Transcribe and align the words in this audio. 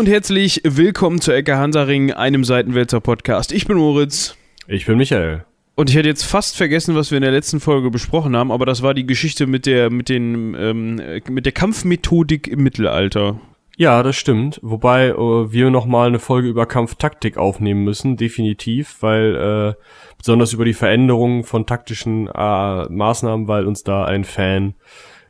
und 0.00 0.08
herzlich 0.08 0.62
willkommen 0.64 1.20
zur 1.20 1.34
Ecke 1.34 1.58
Hansaring, 1.58 2.10
einem 2.10 2.42
Seitenwälzer 2.42 3.02
Podcast. 3.02 3.52
Ich 3.52 3.66
bin 3.66 3.76
Moritz. 3.76 4.34
Ich 4.66 4.86
bin 4.86 4.96
Michael. 4.96 5.44
Und 5.74 5.90
ich 5.90 5.96
hätte 5.96 6.08
jetzt 6.08 6.22
fast 6.22 6.56
vergessen, 6.56 6.94
was 6.94 7.10
wir 7.10 7.18
in 7.18 7.22
der 7.22 7.32
letzten 7.32 7.60
Folge 7.60 7.90
besprochen 7.90 8.34
haben, 8.34 8.50
aber 8.50 8.64
das 8.64 8.80
war 8.80 8.94
die 8.94 9.04
Geschichte 9.04 9.46
mit 9.46 9.66
der, 9.66 9.90
mit 9.90 10.08
den, 10.08 10.56
ähm, 10.58 11.02
mit 11.28 11.44
der 11.44 11.52
Kampfmethodik 11.52 12.48
im 12.48 12.62
Mittelalter. 12.62 13.42
Ja, 13.76 14.02
das 14.02 14.16
stimmt. 14.16 14.58
Wobei 14.62 15.08
äh, 15.08 15.52
wir 15.52 15.68
nochmal 15.68 16.08
eine 16.08 16.18
Folge 16.18 16.48
über 16.48 16.64
Kampftaktik 16.64 17.36
aufnehmen 17.36 17.84
müssen, 17.84 18.16
definitiv, 18.16 18.96
weil 19.00 19.76
äh, 19.76 19.82
besonders 20.16 20.54
über 20.54 20.64
die 20.64 20.72
Veränderungen 20.72 21.44
von 21.44 21.66
taktischen 21.66 22.26
äh, 22.26 22.84
Maßnahmen, 22.88 23.48
weil 23.48 23.66
uns 23.66 23.82
da 23.82 24.06
ein 24.06 24.24
Fan 24.24 24.76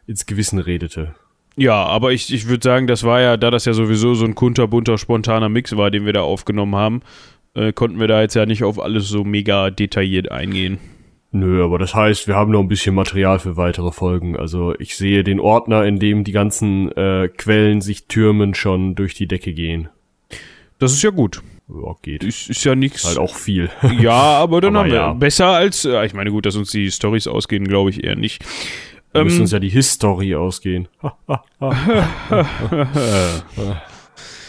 ins 0.07 0.27
Gewissen 0.27 0.61
redete. 0.61 1.16
Ja, 1.57 1.85
aber 1.85 2.13
ich, 2.13 2.33
ich 2.33 2.49
würde 2.49 2.63
sagen, 2.63 2.87
das 2.87 3.05
war 3.05 3.21
ja, 3.21 3.37
da 3.37 3.51
das 3.51 3.65
ja 3.65 3.73
sowieso 3.73 4.15
so 4.15 4.25
ein 4.25 4.35
kunterbunter, 4.35 4.99
spontaner 4.99 5.49
Mix 5.49 5.77
war, 5.77 5.91
den 5.91 6.07
wir 6.07 6.13
da 6.13 6.23
aufgenommen 6.23 6.77
haben, 6.77 7.03
äh, 7.55 7.73
konnten 7.73 8.01
wir 8.01 8.09
da 8.09 8.21
jetzt 8.21 8.35
ja 8.35 8.47
nicht 8.47 8.65
auf 8.65 8.81
alles 8.81 9.09
so 9.09 9.25
mega 9.25 9.71
detailliert 9.71 10.31
eingehen. 10.31 10.79
Nö, 11.33 11.63
aber 11.63 11.79
das 11.79 11.95
heißt, 11.95 12.27
wir 12.27 12.35
haben 12.35 12.51
noch 12.51 12.61
ein 12.61 12.69
bisschen 12.69 12.95
Material 12.95 13.39
für 13.39 13.57
weitere 13.57 13.93
Folgen. 13.93 14.37
Also 14.37 14.75
ich 14.79 14.97
sehe 14.97 15.23
den 15.23 15.39
Ordner, 15.39 15.85
in 15.85 16.01
dem 16.01 16.25
die 16.25 16.33
ganzen 16.33 16.91
äh, 16.93 17.29
Quellen 17.29 17.81
sich 17.81 18.07
türmen, 18.07 18.55
schon 18.55 18.97
durch 18.97 19.15
die 19.15 19.29
Decke 19.29 19.53
gehen. 19.53 19.89
Das 20.81 20.93
ist 20.93 21.03
ja 21.03 21.11
gut. 21.11 21.43
Ja, 21.69 21.95
geht. 22.03 22.25
Ist, 22.25 22.51
ist 22.51 22.65
ja 22.65 22.75
nichts. 22.75 23.05
Halt 23.05 23.19
auch 23.19 23.37
viel. 23.37 23.71
Ja, 24.01 24.12
aber 24.12 24.61
dann 24.61 24.75
Aber 24.75 24.85
haben 24.85 24.91
wir 24.91 24.97
ja. 24.97 25.12
besser 25.12 25.47
als, 25.47 25.85
äh, 25.85 26.05
ich 26.05 26.15
meine 26.15 26.33
gut, 26.33 26.47
dass 26.47 26.57
uns 26.57 26.70
die 26.70 26.91
Stories 26.91 27.29
ausgehen, 27.29 27.69
glaube 27.69 27.91
ich 27.91 28.03
eher 28.03 28.17
nicht. 28.17 28.45
Wir 29.12 29.25
müssen 29.25 29.36
Ähm, 29.39 29.42
uns 29.42 29.50
ja 29.53 29.58
die 29.58 29.69
History 29.70 30.34
ausgehen. 30.36 30.86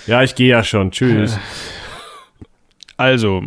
ja, 0.07 0.23
ich 0.23 0.35
gehe 0.35 0.49
ja 0.49 0.63
schon. 0.63 0.91
Tschüss. 0.91 1.37
Also, 2.97 3.43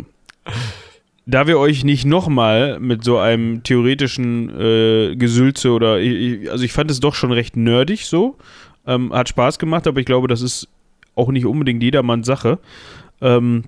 da 1.27 1.47
wir 1.47 1.59
euch 1.59 1.85
nicht 1.85 2.05
nochmal 2.05 2.79
mit 2.81 3.05
so 3.05 3.19
einem 3.19 3.63
theoretischen 3.63 4.51
äh, 4.59 5.17
Gesülze 5.17 5.71
oder, 5.71 5.99
ich- 6.01 6.51
also 6.51 6.65
ich 6.65 6.73
fand 6.73 6.91
es 6.91 7.01
doch 7.01 7.15
schon 7.15 7.33
recht 7.33 7.57
nerdig 7.57 8.07
so, 8.07 8.37
ähm, 8.87 9.13
hat 9.13 9.29
Spaß 9.29 9.59
gemacht, 9.59 9.87
aber 9.87 10.01
ich 10.01 10.07
glaube, 10.07 10.29
das 10.29 10.43
ist 10.43 10.69
auch 11.15 11.31
nicht 11.31 11.47
unbedingt 11.47 11.83
jedermanns 11.83 12.27
Sache. 12.27 12.59
Ähm, 13.21 13.65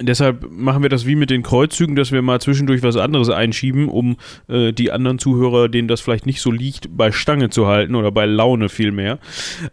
deshalb 0.00 0.50
machen 0.50 0.82
wir 0.82 0.90
das 0.90 1.06
wie 1.06 1.16
mit 1.16 1.30
den 1.30 1.42
Kreuzzügen, 1.42 1.96
dass 1.96 2.12
wir 2.12 2.22
mal 2.22 2.40
zwischendurch 2.40 2.82
was 2.82 2.96
anderes 2.96 3.28
einschieben, 3.28 3.88
um 3.88 4.16
äh, 4.48 4.72
die 4.72 4.90
anderen 4.90 5.18
Zuhörer, 5.18 5.68
denen 5.68 5.88
das 5.88 6.00
vielleicht 6.00 6.26
nicht 6.26 6.40
so 6.40 6.50
liegt, 6.50 6.96
bei 6.96 7.12
Stange 7.12 7.50
zu 7.50 7.66
halten 7.66 7.94
oder 7.94 8.10
bei 8.10 8.26
Laune 8.26 8.68
vielmehr. 8.68 9.18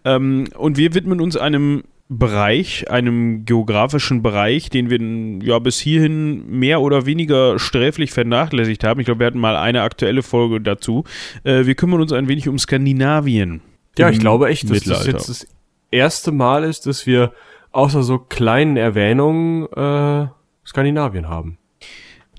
Ähm, 0.06 0.46
und 0.58 0.78
wir 0.78 0.94
widmen 0.94 1.22
uns 1.22 1.38
einem 1.38 1.84
Bereich, 2.10 2.90
einem 2.90 3.44
geografischen 3.44 4.22
Bereich, 4.22 4.70
den 4.70 4.90
wir 4.90 5.46
ja 5.46 5.60
bis 5.60 5.78
hierhin 5.78 6.50
mehr 6.50 6.80
oder 6.80 7.06
weniger 7.06 7.60
sträflich 7.60 8.12
vernachlässigt 8.12 8.86
haben. 8.86 9.02
Ich 9.02 9.06
glaube, 9.06 9.20
wir 9.20 9.28
hatten 9.28 9.40
mal 9.40 9.58
eine 9.58 9.82
aktuelle 9.82 10.24
Folge 10.24 10.62
dazu. 10.62 11.04
Äh, 11.44 11.66
wir 11.66 11.76
kümmern 11.76 12.00
uns 12.00 12.14
ein 12.14 12.30
wenig 12.30 12.48
um 12.48 12.58
Skandinavien. 12.58 13.62
Ja, 13.98 14.10
ich 14.10 14.20
glaube 14.20 14.48
echt, 14.48 14.70
dass 14.70 14.84
das 14.84 15.06
jetzt 15.06 15.28
das 15.28 15.48
erste 15.92 16.32
Mal 16.32 16.64
ist, 16.64 16.86
dass 16.86 17.06
wir 17.08 17.34
außer 17.72 18.04
so 18.04 18.18
kleinen 18.20 18.78
Erwähnungen 18.78 19.66
äh, 19.74 20.28
Skandinavien 20.66 21.30
haben. 21.30 21.58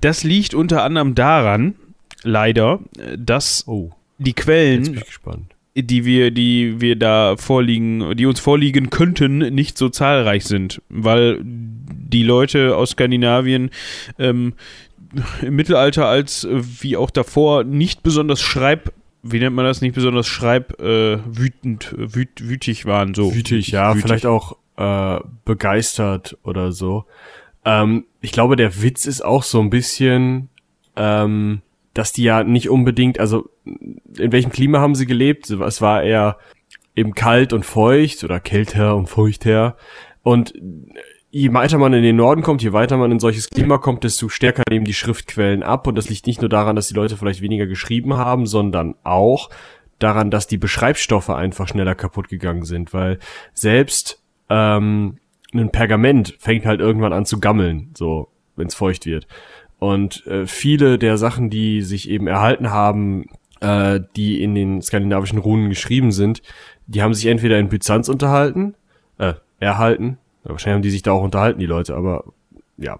Das 0.01 0.23
liegt 0.23 0.53
unter 0.53 0.83
anderem 0.83 1.15
daran, 1.15 1.75
leider, 2.23 2.79
dass 3.17 3.65
Oh, 3.67 3.91
die 4.17 4.29
jetzt 4.31 4.35
bin 4.37 4.43
Quellen, 4.45 4.93
ich 4.95 5.05
gespannt. 5.05 5.55
die 5.75 6.05
wir, 6.05 6.31
die 6.31 6.79
wir 6.79 6.95
da 6.95 7.35
vorliegen, 7.37 8.15
die 8.15 8.25
uns 8.25 8.39
vorliegen 8.39 8.89
könnten, 8.89 9.39
nicht 9.53 9.77
so 9.77 9.89
zahlreich 9.89 10.45
sind, 10.45 10.81
weil 10.89 11.39
die 11.43 12.23
Leute 12.23 12.75
aus 12.75 12.91
Skandinavien 12.91 13.69
ähm, 14.17 14.53
im 15.41 15.55
Mittelalter 15.55 16.07
als 16.07 16.43
äh, 16.43 16.61
wie 16.81 16.95
auch 16.97 17.09
davor 17.09 17.63
nicht 17.63 18.03
besonders 18.03 18.41
schreib, 18.41 18.93
wie 19.21 19.39
nennt 19.39 19.55
man 19.55 19.65
das, 19.65 19.81
nicht 19.81 19.95
besonders 19.95 20.27
schreib 20.27 20.79
äh, 20.81 21.17
wütend, 21.25 21.93
wüt, 21.97 22.29
wütig 22.47 22.85
waren 22.85 23.13
so. 23.13 23.33
Wütig, 23.33 23.69
ja, 23.71 23.89
wütig. 23.91 24.03
vielleicht 24.03 24.25
auch 24.25 24.55
äh, 24.79 25.19
begeistert 25.43 26.37
oder 26.43 26.71
so. 26.71 27.05
Ähm, 27.65 28.05
ich 28.21 28.31
glaube, 28.31 28.55
der 28.55 28.81
Witz 28.81 29.05
ist 29.05 29.21
auch 29.21 29.43
so 29.43 29.59
ein 29.59 29.69
bisschen, 29.69 30.49
ähm, 30.95 31.61
dass 31.93 32.13
die 32.13 32.23
ja 32.23 32.45
nicht 32.45 32.69
unbedingt, 32.69 33.19
also 33.19 33.49
in 33.65 34.31
welchem 34.31 34.51
Klima 34.51 34.79
haben 34.79 34.95
sie 34.95 35.05
gelebt? 35.05 35.49
Es 35.49 35.81
war 35.81 36.01
eher 36.01 36.37
eben 36.95 37.13
kalt 37.13 37.51
und 37.51 37.65
feucht 37.65 38.23
oder 38.23 38.39
kälter 38.39 38.95
und 38.95 39.07
feuchter. 39.07 39.75
Und 40.23 40.53
je 41.29 41.53
weiter 41.53 41.77
man 41.77 41.93
in 41.93 42.03
den 42.03 42.15
Norden 42.15 42.41
kommt, 42.41 42.63
je 42.63 42.71
weiter 42.71 42.95
man 42.95 43.11
in 43.11 43.19
solches 43.19 43.49
Klima 43.49 43.79
kommt, 43.79 44.05
desto 44.05 44.29
stärker 44.29 44.63
nehmen 44.69 44.85
die 44.85 44.93
Schriftquellen 44.93 45.61
ab. 45.61 45.87
Und 45.87 45.95
das 45.95 46.07
liegt 46.07 46.25
nicht 46.25 46.39
nur 46.39 46.49
daran, 46.49 46.77
dass 46.77 46.87
die 46.87 46.93
Leute 46.93 47.17
vielleicht 47.17 47.41
weniger 47.41 47.67
geschrieben 47.67 48.15
haben, 48.15 48.45
sondern 48.45 48.95
auch 49.03 49.49
daran, 49.99 50.31
dass 50.31 50.47
die 50.47 50.57
Beschreibstoffe 50.57 51.29
einfach 51.29 51.67
schneller 51.67 51.95
kaputt 51.95 52.29
gegangen 52.29 52.63
sind, 52.63 52.93
weil 52.93 53.19
selbst 53.53 54.23
ähm, 54.49 55.17
ein 55.53 55.71
Pergament 55.71 56.35
fängt 56.39 56.65
halt 56.65 56.79
irgendwann 56.79 57.13
an 57.13 57.25
zu 57.25 57.39
gammeln, 57.39 57.91
so 57.95 58.29
wenn 58.55 58.67
es 58.67 58.75
feucht 58.75 59.05
wird. 59.05 59.27
Und 59.79 60.25
äh, 60.27 60.45
viele 60.45 60.99
der 60.99 61.17
Sachen, 61.17 61.49
die 61.49 61.81
sich 61.81 62.09
eben 62.09 62.27
erhalten 62.27 62.71
haben, 62.71 63.27
äh, 63.61 63.99
die 64.15 64.43
in 64.43 64.53
den 64.53 64.81
skandinavischen 64.81 65.39
Runen 65.39 65.69
geschrieben 65.69 66.11
sind, 66.11 66.41
die 66.87 67.01
haben 67.01 67.13
sich 67.13 67.27
entweder 67.27 67.57
in 67.59 67.69
Byzanz 67.69 68.09
unterhalten, 68.09 68.75
äh, 69.17 69.33
erhalten, 69.59 70.17
wahrscheinlich 70.43 70.75
haben 70.75 70.81
die 70.81 70.89
sich 70.89 71.01
da 71.01 71.11
auch 71.11 71.23
unterhalten, 71.23 71.59
die 71.59 71.65
Leute, 71.65 71.95
aber 71.95 72.25
ja. 72.77 72.99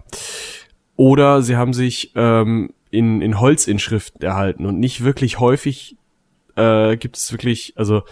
Oder 0.96 1.42
sie 1.42 1.56
haben 1.56 1.72
sich 1.72 2.12
ähm, 2.14 2.72
in, 2.90 3.22
in 3.22 3.40
Holzinschriften 3.40 4.22
erhalten 4.22 4.66
und 4.66 4.78
nicht 4.78 5.02
wirklich 5.02 5.40
häufig 5.40 5.96
äh, 6.56 6.96
gibt 6.96 7.16
es 7.16 7.32
wirklich, 7.32 7.74
also 7.76 8.02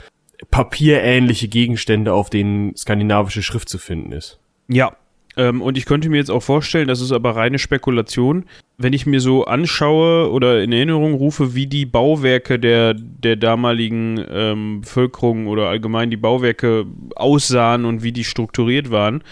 papierähnliche 0.50 1.48
Gegenstände, 1.48 2.12
auf 2.12 2.30
denen 2.30 2.76
skandinavische 2.76 3.42
Schrift 3.42 3.68
zu 3.68 3.78
finden 3.78 4.12
ist. 4.12 4.38
Ja, 4.68 4.96
ähm, 5.38 5.62
und 5.62 5.78
ich 5.78 5.86
könnte 5.86 6.10
mir 6.10 6.16
jetzt 6.16 6.30
auch 6.30 6.42
vorstellen, 6.42 6.88
das 6.88 7.00
ist 7.00 7.12
aber 7.12 7.36
reine 7.36 7.58
Spekulation, 7.58 8.44
wenn 8.76 8.92
ich 8.92 9.06
mir 9.06 9.20
so 9.20 9.44
anschaue 9.44 10.30
oder 10.30 10.62
in 10.62 10.72
Erinnerung 10.72 11.14
rufe, 11.14 11.54
wie 11.54 11.66
die 11.66 11.86
Bauwerke 11.86 12.58
der, 12.58 12.94
der 12.94 13.36
damaligen 13.36 14.24
ähm, 14.28 14.80
Bevölkerung 14.80 15.46
oder 15.46 15.68
allgemein 15.68 16.10
die 16.10 16.16
Bauwerke 16.16 16.86
aussahen 17.14 17.84
und 17.84 18.02
wie 18.02 18.12
die 18.12 18.24
strukturiert 18.24 18.90
waren, 18.90 19.22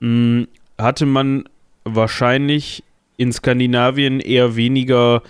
mh, 0.00 0.46
hatte 0.78 1.06
man 1.06 1.44
wahrscheinlich 1.84 2.84
in 3.16 3.32
Skandinavien 3.32 4.20
eher 4.20 4.56
weniger, 4.56 5.22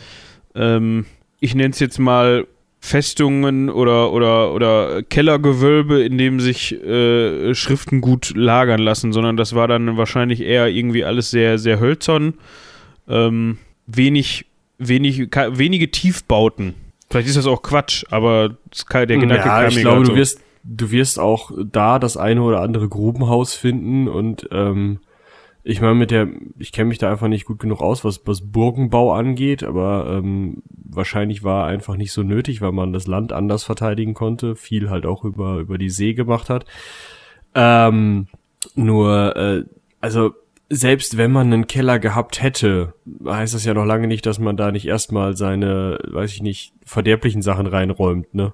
ähm, 0.56 1.06
ich 1.38 1.54
nenne 1.54 1.70
es 1.70 1.78
jetzt 1.78 1.98
mal 1.98 2.48
Festungen 2.86 3.68
oder, 3.68 4.12
oder, 4.12 4.52
oder 4.52 5.02
Kellergewölbe, 5.02 6.04
in 6.04 6.18
dem 6.18 6.38
sich 6.38 6.72
äh, 6.72 7.52
Schriften 7.52 8.00
gut 8.00 8.32
lagern 8.36 8.80
lassen, 8.80 9.12
sondern 9.12 9.36
das 9.36 9.56
war 9.56 9.66
dann 9.66 9.96
wahrscheinlich 9.96 10.40
eher 10.40 10.68
irgendwie 10.68 11.04
alles 11.04 11.30
sehr, 11.30 11.58
sehr 11.58 11.80
hölzern. 11.80 12.34
Ähm, 13.08 13.58
wenig, 13.88 14.46
wenig, 14.78 15.28
wenige 15.32 15.90
Tiefbauten. 15.90 16.74
Vielleicht 17.10 17.26
ist 17.26 17.36
das 17.36 17.46
auch 17.46 17.62
Quatsch, 17.62 18.04
aber 18.10 18.56
der 18.92 19.06
Gedanke 19.06 19.34
ja, 19.34 19.42
kam 19.42 19.68
ich 19.68 19.74
mir 19.74 19.82
glaube, 19.82 20.04
du 20.04 20.12
so. 20.12 20.16
wirst, 20.16 20.40
du 20.62 20.90
wirst 20.92 21.18
auch 21.18 21.50
da 21.56 21.98
das 21.98 22.16
eine 22.16 22.42
oder 22.42 22.60
andere 22.60 22.88
Grubenhaus 22.88 23.54
finden 23.54 24.06
und 24.06 24.48
ähm, 24.52 25.00
ich 25.68 25.80
meine 25.80 25.96
mit 25.96 26.12
der, 26.12 26.28
ich 26.58 26.70
kenne 26.70 26.88
mich 26.88 26.98
da 26.98 27.10
einfach 27.10 27.26
nicht 27.26 27.44
gut 27.44 27.58
genug 27.58 27.80
aus, 27.80 28.04
was, 28.04 28.24
was 28.24 28.52
Burgenbau 28.52 29.12
angeht, 29.12 29.64
aber 29.64 30.06
ähm, 30.08 30.62
wahrscheinlich 30.68 31.42
war 31.42 31.66
einfach 31.66 31.96
nicht 31.96 32.12
so 32.12 32.22
nötig, 32.22 32.60
weil 32.60 32.70
man 32.70 32.92
das 32.92 33.08
Land 33.08 33.32
anders 33.32 33.64
verteidigen 33.64 34.14
konnte, 34.14 34.54
viel 34.54 34.90
halt 34.90 35.06
auch 35.06 35.24
über, 35.24 35.58
über 35.58 35.76
die 35.76 35.90
See 35.90 36.14
gemacht 36.14 36.50
hat. 36.50 36.66
Ähm, 37.56 38.28
nur, 38.76 39.34
äh, 39.34 39.64
also 40.00 40.34
selbst 40.68 41.16
wenn 41.16 41.32
man 41.32 41.52
einen 41.52 41.66
Keller 41.66 41.98
gehabt 41.98 42.40
hätte, 42.40 42.94
heißt 43.24 43.54
das 43.54 43.64
ja 43.64 43.74
noch 43.74 43.86
lange 43.86 44.06
nicht, 44.06 44.24
dass 44.24 44.38
man 44.38 44.56
da 44.56 44.70
nicht 44.70 44.86
erstmal 44.86 45.36
seine, 45.36 45.98
weiß 46.06 46.32
ich 46.32 46.42
nicht, 46.42 46.74
verderblichen 46.84 47.42
Sachen 47.42 47.66
reinräumt, 47.66 48.32
ne? 48.34 48.52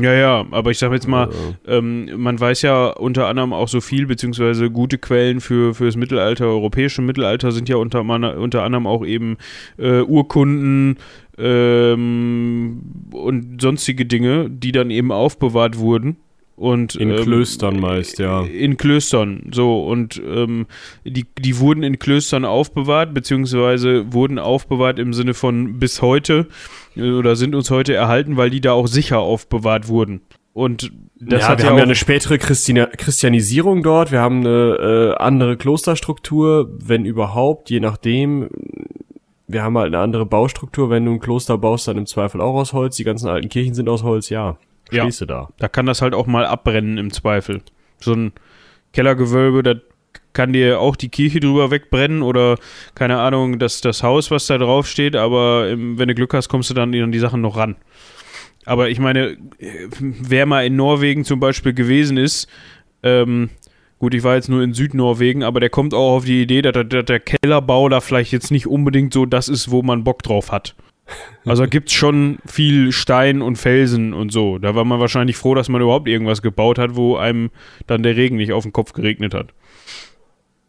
Ja, 0.00 0.12
ja, 0.12 0.44
aber 0.50 0.70
ich 0.70 0.78
sag 0.78 0.92
jetzt 0.92 1.06
mal, 1.06 1.28
ähm, 1.66 2.10
man 2.16 2.40
weiß 2.40 2.62
ja 2.62 2.86
unter 2.88 3.26
anderem 3.28 3.52
auch 3.52 3.68
so 3.68 3.80
viel, 3.80 4.06
beziehungsweise 4.06 4.70
gute 4.70 4.98
Quellen 4.98 5.40
für, 5.40 5.74
für 5.74 5.86
das 5.86 5.96
Mittelalter, 5.96 6.46
europäische 6.46 7.00
Mittelalter 7.02 7.52
sind 7.52 7.68
ja 7.68 7.76
unter, 7.76 8.02
man- 8.02 8.24
unter 8.24 8.62
anderem 8.62 8.86
auch 8.86 9.04
eben 9.06 9.36
äh, 9.78 10.00
Urkunden 10.00 10.96
ähm, 11.38 12.80
und 13.12 13.60
sonstige 13.60 14.06
Dinge, 14.06 14.48
die 14.50 14.72
dann 14.72 14.90
eben 14.90 15.12
aufbewahrt 15.12 15.78
wurden. 15.78 16.16
Und, 16.56 16.94
In 16.94 17.10
ähm, 17.10 17.22
Klöstern 17.22 17.80
meist, 17.80 18.20
ja. 18.20 18.42
In 18.44 18.76
Klöstern, 18.76 19.50
so. 19.52 19.84
Und 19.84 20.22
ähm, 20.24 20.66
die, 21.04 21.26
die 21.38 21.58
wurden 21.58 21.82
in 21.82 21.98
Klöstern 21.98 22.44
aufbewahrt, 22.44 23.12
beziehungsweise 23.12 24.12
wurden 24.12 24.38
aufbewahrt 24.38 25.00
im 25.00 25.12
Sinne 25.12 25.34
von 25.34 25.80
bis 25.80 26.00
heute 26.00 26.46
äh, 26.96 27.10
oder 27.10 27.34
sind 27.34 27.56
uns 27.56 27.70
heute 27.70 27.94
erhalten, 27.94 28.36
weil 28.36 28.50
die 28.50 28.60
da 28.60 28.72
auch 28.72 28.86
sicher 28.86 29.18
aufbewahrt 29.18 29.88
wurden. 29.88 30.20
Und 30.52 30.92
das 31.16 31.42
ja, 31.42 31.48
hat 31.48 31.58
wir 31.58 31.64
ja 31.64 31.70
haben 31.72 31.78
ja 31.78 31.84
eine 31.84 31.96
spätere 31.96 32.38
Christina 32.38 32.86
Christianisierung 32.86 33.82
dort, 33.82 34.12
wir 34.12 34.20
haben 34.20 34.46
eine 34.46 35.14
äh, 35.18 35.22
andere 35.22 35.56
Klosterstruktur, 35.56 36.70
wenn 36.78 37.04
überhaupt, 37.04 37.70
je 37.70 37.80
nachdem. 37.80 38.48
Wir 39.46 39.62
haben 39.62 39.76
halt 39.76 39.88
eine 39.88 39.98
andere 39.98 40.24
Baustruktur, 40.24 40.88
wenn 40.88 41.04
du 41.04 41.12
ein 41.12 41.20
Kloster 41.20 41.58
baust, 41.58 41.86
dann 41.86 41.98
im 41.98 42.06
Zweifel 42.06 42.40
auch 42.40 42.54
aus 42.54 42.72
Holz, 42.72 42.96
die 42.96 43.04
ganzen 43.04 43.28
alten 43.28 43.50
Kirchen 43.50 43.74
sind 43.74 43.90
aus 43.90 44.02
Holz, 44.02 44.30
ja. 44.30 44.56
Ja. 44.94 45.04
Stehst 45.04 45.20
du 45.22 45.26
da. 45.26 45.48
da 45.58 45.68
kann 45.68 45.86
das 45.86 46.02
halt 46.02 46.14
auch 46.14 46.26
mal 46.26 46.46
abbrennen 46.46 46.98
im 46.98 47.12
Zweifel. 47.12 47.62
So 48.00 48.12
ein 48.12 48.32
Kellergewölbe, 48.92 49.62
da 49.62 49.74
kann 50.32 50.52
dir 50.52 50.80
auch 50.80 50.96
die 50.96 51.08
Kirche 51.08 51.40
drüber 51.40 51.70
wegbrennen 51.70 52.22
oder 52.22 52.58
keine 52.94 53.18
Ahnung, 53.18 53.58
das, 53.58 53.80
das 53.80 54.02
Haus, 54.02 54.30
was 54.30 54.46
da 54.46 54.58
drauf 54.58 54.86
steht, 54.86 55.16
aber 55.16 55.70
wenn 55.70 56.08
du 56.08 56.14
Glück 56.14 56.34
hast, 56.34 56.48
kommst 56.48 56.70
du 56.70 56.74
dann 56.74 56.94
an 56.94 57.12
die 57.12 57.18
Sachen 57.18 57.40
noch 57.40 57.56
ran. 57.56 57.76
Aber 58.66 58.88
ich 58.88 58.98
meine, 58.98 59.36
wer 60.00 60.46
mal 60.46 60.66
in 60.66 60.76
Norwegen 60.76 61.24
zum 61.24 61.38
Beispiel 61.38 61.74
gewesen 61.74 62.16
ist, 62.16 62.48
ähm, 63.02 63.50
gut, 63.98 64.14
ich 64.14 64.22
war 64.22 64.34
jetzt 64.34 64.48
nur 64.48 64.62
in 64.62 64.74
Südnorwegen, 64.74 65.42
aber 65.42 65.60
der 65.60 65.70
kommt 65.70 65.94
auch 65.94 66.16
auf 66.16 66.24
die 66.24 66.42
Idee, 66.42 66.62
dass, 66.62 66.88
dass 66.88 67.04
der 67.04 67.20
Kellerbau 67.20 67.88
da 67.88 68.00
vielleicht 68.00 68.32
jetzt 68.32 68.50
nicht 68.50 68.66
unbedingt 68.66 69.12
so 69.12 69.26
das 69.26 69.48
ist, 69.48 69.70
wo 69.70 69.82
man 69.82 70.04
Bock 70.04 70.22
drauf 70.22 70.50
hat. 70.50 70.74
Also 71.46 71.66
gibt's 71.66 71.92
schon 71.92 72.38
viel 72.46 72.90
Stein 72.90 73.42
und 73.42 73.56
Felsen 73.56 74.14
und 74.14 74.32
so. 74.32 74.58
Da 74.58 74.74
war 74.74 74.86
man 74.86 74.98
wahrscheinlich 74.98 75.36
froh, 75.36 75.54
dass 75.54 75.68
man 75.68 75.82
überhaupt 75.82 76.08
irgendwas 76.08 76.40
gebaut 76.40 76.78
hat, 76.78 76.96
wo 76.96 77.16
einem 77.16 77.50
dann 77.86 78.02
der 78.02 78.16
Regen 78.16 78.36
nicht 78.36 78.52
auf 78.52 78.62
den 78.62 78.72
Kopf 78.72 78.94
geregnet 78.94 79.34
hat. 79.34 79.52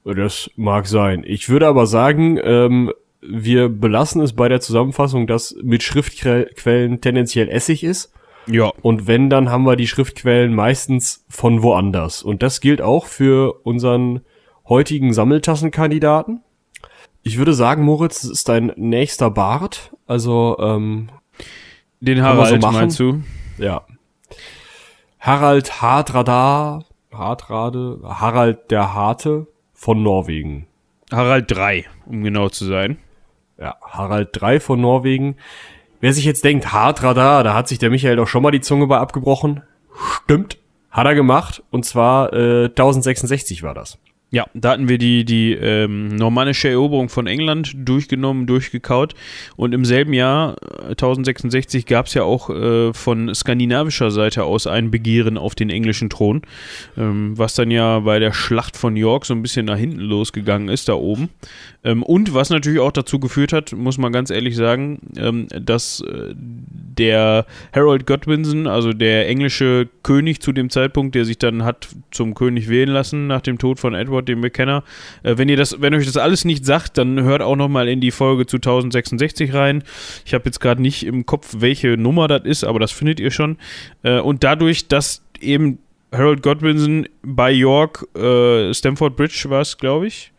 Das 0.04 0.52
mag 0.58 0.86
sein. 0.88 1.24
Ich 1.26 1.48
würde 1.48 1.68
aber 1.68 1.88
sagen, 1.88 2.38
ähm, 2.44 2.92
wir 3.22 3.70
belassen 3.70 4.22
es 4.22 4.34
bei 4.34 4.50
der 4.50 4.62
Zusammenfassung, 4.62 5.28
dass 5.28 5.56
mit 5.64 5.82
Schriftquellen 5.82 7.02
tendenziell 7.02 7.50
Essig 7.50 7.84
ist. 7.84 8.14
Ja, 8.48 8.72
Und 8.82 9.08
wenn, 9.08 9.30
dann 9.30 9.50
haben 9.50 9.64
wir 9.64 9.76
die 9.76 9.88
Schriftquellen 9.88 10.54
meistens 10.54 11.26
von 11.30 11.64
woanders. 11.64 12.22
Und 12.22 12.44
das 12.44 12.62
gilt 12.62 12.82
auch 12.82 13.08
für 13.08 13.66
unseren 13.66 14.22
heutigen 14.70 15.14
Sammeltassenkandidaten. 15.14 16.44
Ich 17.28 17.40
würde 17.40 17.56
sagen, 17.56 17.84
Moritz, 17.84 18.22
das 18.22 18.30
ist 18.30 18.50
dein 18.50 18.72
nächster 18.76 19.32
Bart. 19.32 19.92
Also, 20.06 20.58
ähm, 20.60 21.10
den 22.00 22.20
so 22.20 22.24
Harald 22.24 22.62
machen? 22.62 22.74
meinst 22.76 23.00
du? 23.00 23.24
ja. 23.58 23.82
Harald 25.20 25.82
Hardrada, 25.82 26.84
Hardrade, 27.12 28.00
Harald 28.04 28.70
der 28.70 28.94
Harte 28.94 29.48
von 29.74 30.04
Norwegen. 30.04 30.68
Harald 31.12 31.50
3, 31.50 31.86
um 32.06 32.24
genau 32.24 32.50
zu 32.50 32.66
sein. 32.66 33.00
Ja, 33.58 33.76
Harald 33.82 34.30
3 34.34 34.60
von 34.60 34.80
Norwegen. 34.80 35.38
Wer 36.02 36.14
sich 36.14 36.26
jetzt 36.26 36.44
denkt, 36.44 36.74
Hardrada, 36.74 37.42
da 37.42 37.56
hat 37.56 37.68
sich 37.68 37.80
der 37.80 37.90
Michael 37.90 38.18
doch 38.18 38.28
schon 38.28 38.44
mal 38.44 38.52
die 38.52 38.62
Zunge 38.62 38.86
bei 38.86 39.00
abgebrochen. 39.00 39.64
Stimmt. 40.24 40.60
Hat 40.92 41.08
er 41.08 41.16
gemacht. 41.16 41.64
Und 41.72 41.86
zwar 41.86 42.34
äh, 42.34 42.66
1066 42.66 43.64
war 43.64 43.74
das. 43.74 43.98
Ja, 44.32 44.46
da 44.54 44.72
hatten 44.72 44.90
wir 44.90 44.98
die, 44.98 45.24
die 45.24 45.54
ähm, 45.54 46.08
normannische 46.10 46.68
Eroberung 46.68 47.10
von 47.10 47.28
England 47.28 47.74
durchgenommen, 47.78 48.48
durchgekaut. 48.48 49.14
Und 49.56 49.74
im 49.74 49.86
selben 49.86 50.14
Jahr, 50.14 50.56
äh, 50.82 50.90
1066, 50.90 51.86
gab 51.86 52.08
es 52.08 52.16
ja 52.16 52.24
auch 52.24 52.50
äh, 52.50 52.92
von 52.94 53.34
skandinavischer 53.34 54.12
Seite 54.12 54.44
aus 54.44 54.68
ein 54.68 54.92
Begehren 54.92 55.38
auf 55.38 55.56
den 55.56 55.70
englischen 55.70 56.10
Thron, 56.10 56.42
ähm, 56.98 57.38
was 57.38 57.54
dann 57.54 57.72
ja 57.72 58.00
bei 58.00 58.20
der 58.20 58.34
Schlacht 58.34 58.76
von 58.76 58.98
York 58.98 59.26
so 59.26 59.34
ein 59.34 59.42
bisschen 59.42 59.68
nach 59.68 59.78
hinten 59.78 60.02
losgegangen 60.02 60.70
ist, 60.70 60.90
da 60.90 60.96
oben. 60.96 61.30
Ähm, 61.86 62.04
und 62.04 62.34
was 62.34 62.50
natürlich 62.50 62.80
auch 62.80 62.92
dazu 62.92 63.20
geführt 63.20 63.54
hat, 63.54 63.72
muss 63.72 63.98
man 63.98 64.12
ganz 64.12 64.32
ehrlich 64.32 64.56
sagen, 64.56 65.00
ähm, 65.18 65.48
dass 65.50 66.02
äh, 66.02 66.34
der 66.36 67.46
Harold 67.74 68.08
Godwinson, 68.08 68.68
also 68.68 68.92
der 68.92 69.30
englische 69.30 69.88
König 70.02 70.42
zu 70.42 70.52
dem 70.52 70.70
Zeitpunkt, 70.70 71.14
der 71.14 71.26
sich 71.26 71.38
dann 71.38 71.64
hat 71.64 71.90
zum 72.12 72.34
König 72.34 72.70
wählen 72.70 72.90
lassen 72.90 73.28
nach 73.28 73.42
dem 73.42 73.60
Tod 73.60 73.80
von 73.80 73.94
Edward, 73.94 74.28
dem 74.28 74.42
Bekenner. 74.42 74.84
Äh, 75.24 75.38
wenn 75.38 75.48
ihr 75.48 75.58
das, 75.58 75.80
wenn 75.80 75.94
euch 75.94 76.08
das 76.08 76.18
alles 76.18 76.44
nicht 76.44 76.66
sagt, 76.66 76.98
dann 76.98 77.22
hört 77.22 77.44
auch 77.44 77.56
noch 77.56 77.70
mal 77.70 77.88
in 77.88 78.02
die 78.02 78.12
Folge 78.12 78.48
zu 78.48 78.58
1066 78.58 79.54
rein. 79.54 79.84
Ich 80.26 80.34
habe 80.34 80.46
jetzt 80.46 80.60
gerade 80.60 80.82
nicht 80.82 81.06
im 81.06 81.26
Kopf, 81.26 81.56
welche 81.60 81.98
Nummer 81.98 82.28
das 82.28 82.44
ist, 82.46 82.64
aber 82.64 82.80
das 82.80 82.92
findet 82.92 83.20
ihr 83.20 83.32
schon. 83.32 83.58
Äh, 84.02 84.20
und 84.20 84.44
dadurch, 84.44 84.88
dass 84.88 85.22
eben 85.40 85.78
Harold 86.12 86.42
Godwinson 86.42 87.08
bei 87.22 87.52
York, 87.52 88.08
äh, 88.18 88.74
Stamford 88.74 89.16
Bridge 89.16 89.46
war 89.50 89.62
es, 89.62 89.78
glaube 89.78 90.08
ich, 90.08 90.32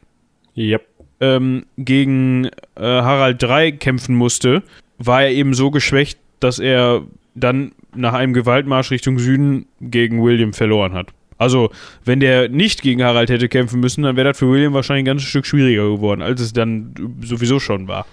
Yep. 0.57 0.96
Ähm, 1.21 1.67
gegen 1.77 2.47
äh, 2.77 2.83
Harald 2.83 3.43
III 3.43 3.73
kämpfen 3.73 4.15
musste, 4.15 4.63
war 4.99 5.23
er 5.23 5.31
eben 5.31 5.55
so 5.55 5.71
geschwächt, 5.71 6.19
dass 6.41 6.59
er 6.59 7.03
dann 7.35 7.73
nach 7.95 8.13
einem 8.13 8.33
Gewaltmarsch 8.33 8.91
Richtung 8.91 9.19
Süden 9.19 9.67
gegen 9.81 10.23
William 10.23 10.53
verloren 10.53 10.93
hat. 10.95 11.09
Also, 11.39 11.71
wenn 12.05 12.21
der 12.21 12.49
nicht 12.49 12.83
gegen 12.83 13.03
Harald 13.03 13.29
hätte 13.29 13.49
kämpfen 13.49 13.81
müssen, 13.81 14.03
dann 14.03 14.17
wäre 14.17 14.29
das 14.29 14.39
für 14.39 14.51
William 14.51 14.73
wahrscheinlich 14.73 15.03
ein 15.03 15.07
ganzes 15.07 15.29
Stück 15.29 15.45
schwieriger 15.45 15.91
geworden, 15.91 16.23
als 16.23 16.41
es 16.41 16.53
dann 16.53 16.95
sowieso 17.21 17.61
schon 17.61 17.89
war. 17.89 18.07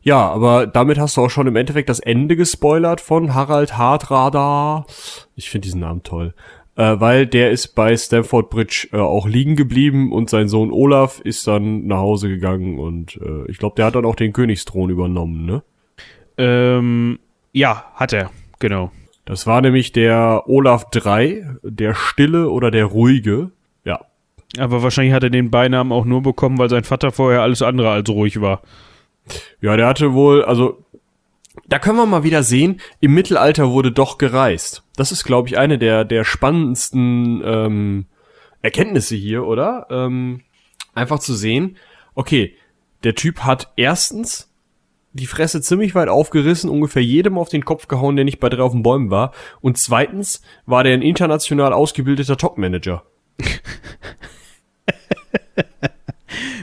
Ja, 0.00 0.30
aber 0.30 0.66
damit 0.66 0.98
hast 0.98 1.16
du 1.16 1.22
auch 1.22 1.28
schon 1.28 1.46
im 1.46 1.56
Endeffekt 1.56 1.90
das 1.90 2.00
Ende 2.00 2.34
gespoilert 2.36 3.00
von 3.00 3.34
Harald 3.34 3.76
Hardrada. 3.76 4.86
Ich 5.34 5.50
finde 5.50 5.66
diesen 5.66 5.80
Namen 5.80 6.02
toll. 6.02 6.34
Äh, 6.78 7.00
weil 7.00 7.26
der 7.26 7.50
ist 7.50 7.74
bei 7.74 7.96
Stamford 7.96 8.50
Bridge 8.50 8.88
äh, 8.92 8.98
auch 8.98 9.26
liegen 9.26 9.56
geblieben 9.56 10.12
und 10.12 10.30
sein 10.30 10.46
Sohn 10.46 10.70
Olaf 10.70 11.18
ist 11.18 11.44
dann 11.48 11.88
nach 11.88 11.98
Hause 11.98 12.28
gegangen 12.28 12.78
und 12.78 13.16
äh, 13.20 13.50
ich 13.50 13.58
glaube, 13.58 13.74
der 13.74 13.86
hat 13.86 13.96
dann 13.96 14.04
auch 14.04 14.14
den 14.14 14.32
Königsthron 14.32 14.88
übernommen, 14.88 15.44
ne? 15.44 15.64
Ähm, 16.36 17.18
ja, 17.50 17.84
hat 17.94 18.12
er, 18.12 18.30
genau. 18.60 18.92
Das 19.24 19.44
war 19.44 19.60
nämlich 19.60 19.90
der 19.90 20.44
Olaf 20.46 20.86
III, 20.94 21.44
der 21.64 21.94
Stille 21.94 22.48
oder 22.48 22.70
der 22.70 22.84
Ruhige. 22.84 23.50
Ja. 23.84 24.02
Aber 24.56 24.80
wahrscheinlich 24.80 25.14
hat 25.14 25.24
er 25.24 25.30
den 25.30 25.50
Beinamen 25.50 25.90
auch 25.90 26.04
nur 26.04 26.22
bekommen, 26.22 26.58
weil 26.58 26.70
sein 26.70 26.84
Vater 26.84 27.10
vorher 27.10 27.42
alles 27.42 27.60
andere 27.60 27.90
als 27.90 28.08
ruhig 28.08 28.40
war. 28.40 28.62
Ja, 29.60 29.76
der 29.76 29.88
hatte 29.88 30.12
wohl, 30.12 30.44
also 30.44 30.84
da 31.66 31.78
können 31.78 31.98
wir 31.98 32.06
mal 32.06 32.24
wieder 32.24 32.42
sehen, 32.42 32.80
im 33.00 33.14
Mittelalter 33.14 33.70
wurde 33.70 33.92
doch 33.92 34.18
gereist. 34.18 34.84
Das 34.96 35.12
ist, 35.12 35.24
glaube 35.24 35.48
ich, 35.48 35.58
eine 35.58 35.78
der, 35.78 36.04
der 36.04 36.24
spannendsten 36.24 37.42
ähm, 37.44 38.06
Erkenntnisse 38.62 39.16
hier, 39.16 39.46
oder? 39.46 39.86
Ähm, 39.90 40.42
einfach 40.94 41.18
zu 41.18 41.34
sehen, 41.34 41.76
okay, 42.14 42.54
der 43.04 43.14
Typ 43.14 43.40
hat 43.40 43.72
erstens 43.76 44.52
die 45.12 45.26
Fresse 45.26 45.60
ziemlich 45.62 45.94
weit 45.94 46.08
aufgerissen, 46.08 46.70
ungefähr 46.70 47.02
jedem 47.02 47.38
auf 47.38 47.48
den 47.48 47.64
Kopf 47.64 47.88
gehauen, 47.88 48.16
der 48.16 48.24
nicht 48.24 48.40
bei 48.40 48.48
drei 48.48 48.62
auf 48.62 48.72
den 48.72 48.82
Bäumen 48.82 49.10
war. 49.10 49.32
Und 49.60 49.78
zweitens 49.78 50.42
war 50.66 50.84
der 50.84 50.94
ein 50.94 51.02
international 51.02 51.72
ausgebildeter 51.72 52.36
Topmanager. 52.36 53.04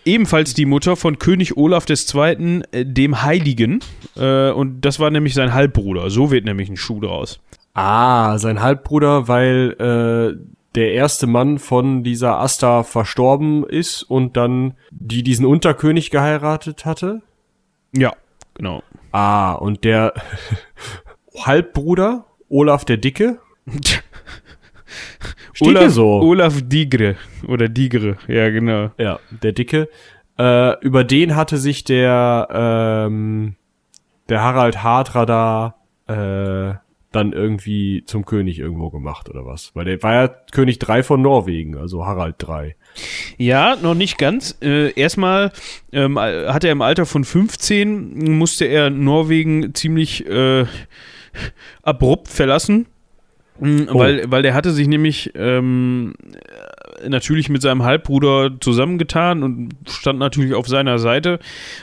ebenfalls 0.04 0.54
die 0.54 0.66
Mutter 0.66 0.96
von 0.96 1.18
König 1.18 1.56
Olaf 1.56 1.86
II., 1.88 2.62
äh, 2.72 2.84
dem 2.84 3.22
Heiligen. 3.22 3.80
Äh, 4.16 4.50
und 4.50 4.80
das 4.82 4.98
war 4.98 5.10
nämlich 5.10 5.34
sein 5.34 5.54
Halbbruder. 5.54 6.10
So 6.10 6.30
wird 6.30 6.44
nämlich 6.44 6.68
ein 6.68 6.76
Schuh 6.76 7.00
draus. 7.00 7.40
Ah, 7.74 8.38
sein 8.38 8.60
Halbbruder, 8.60 9.28
weil 9.28 9.76
äh, 9.78 10.44
der 10.74 10.92
erste 10.92 11.26
Mann 11.26 11.58
von 11.58 12.02
dieser 12.02 12.38
Asta 12.38 12.82
verstorben 12.82 13.64
ist 13.64 14.02
und 14.02 14.36
dann 14.36 14.74
die 14.90 15.22
diesen 15.22 15.46
Unterkönig 15.46 16.10
geheiratet 16.10 16.84
hatte. 16.84 17.22
Ja, 17.92 18.14
genau. 18.54 18.82
Ah, 19.12 19.52
und 19.52 19.84
der 19.84 20.14
Halbbruder, 21.38 22.26
Olaf 22.48 22.84
der 22.84 22.96
Dicke. 22.96 23.38
Steht 25.62 25.76
Olaf, 25.76 25.92
so. 25.92 26.20
Olaf 26.20 26.62
Digre. 26.62 27.16
Oder 27.46 27.68
Digre, 27.68 28.16
ja, 28.28 28.48
genau. 28.48 28.92
Ja, 28.96 29.20
der 29.42 29.52
Dicke. 29.52 29.88
Äh, 30.38 30.80
über 30.80 31.04
den 31.04 31.36
hatte 31.36 31.58
sich 31.58 31.84
der, 31.84 32.48
ähm, 32.50 33.56
der 34.30 34.42
Harald 34.42 34.82
Hardrada 34.82 35.74
äh, 36.06 36.74
dann 37.12 37.32
irgendwie 37.32 38.04
zum 38.06 38.24
König 38.24 38.58
irgendwo 38.58 38.88
gemacht 38.88 39.28
oder 39.28 39.44
was? 39.44 39.72
Weil 39.74 39.84
der 39.84 40.02
war 40.02 40.14
ja 40.14 40.28
König 40.52 40.78
3 40.78 41.02
von 41.02 41.20
Norwegen, 41.20 41.76
also 41.76 42.06
Harald 42.06 42.36
3. 42.38 42.74
Ja, 43.36 43.76
noch 43.76 43.94
nicht 43.94 44.16
ganz. 44.16 44.56
Äh, 44.62 44.92
erstmal 44.92 45.52
ähm, 45.92 46.18
hat 46.18 46.64
er 46.64 46.72
im 46.72 46.80
Alter 46.80 47.04
von 47.04 47.24
15, 47.24 48.38
musste 48.38 48.64
er 48.64 48.88
Norwegen 48.88 49.74
ziemlich 49.74 50.26
äh, 50.26 50.64
abrupt 51.82 52.28
verlassen. 52.28 52.86
Mm, 53.60 53.88
Oh. 53.92 53.98
Weil, 53.98 54.30
weil 54.30 54.42
der 54.42 54.54
hatte 54.54 54.72
sich 54.72 54.88
nämlich 54.88 55.32
ähm, 55.34 56.14
äh, 57.02 57.08
natürlich 57.08 57.48
mit 57.48 57.62
seinem 57.62 57.82
Halbbruder 57.82 58.52
zusammengetan 58.60 59.42
und 59.42 59.70
stand 59.88 60.18
natürlich 60.18 60.54
auf 60.54 60.66
seiner 60.66 60.98
Seite. 60.98 61.38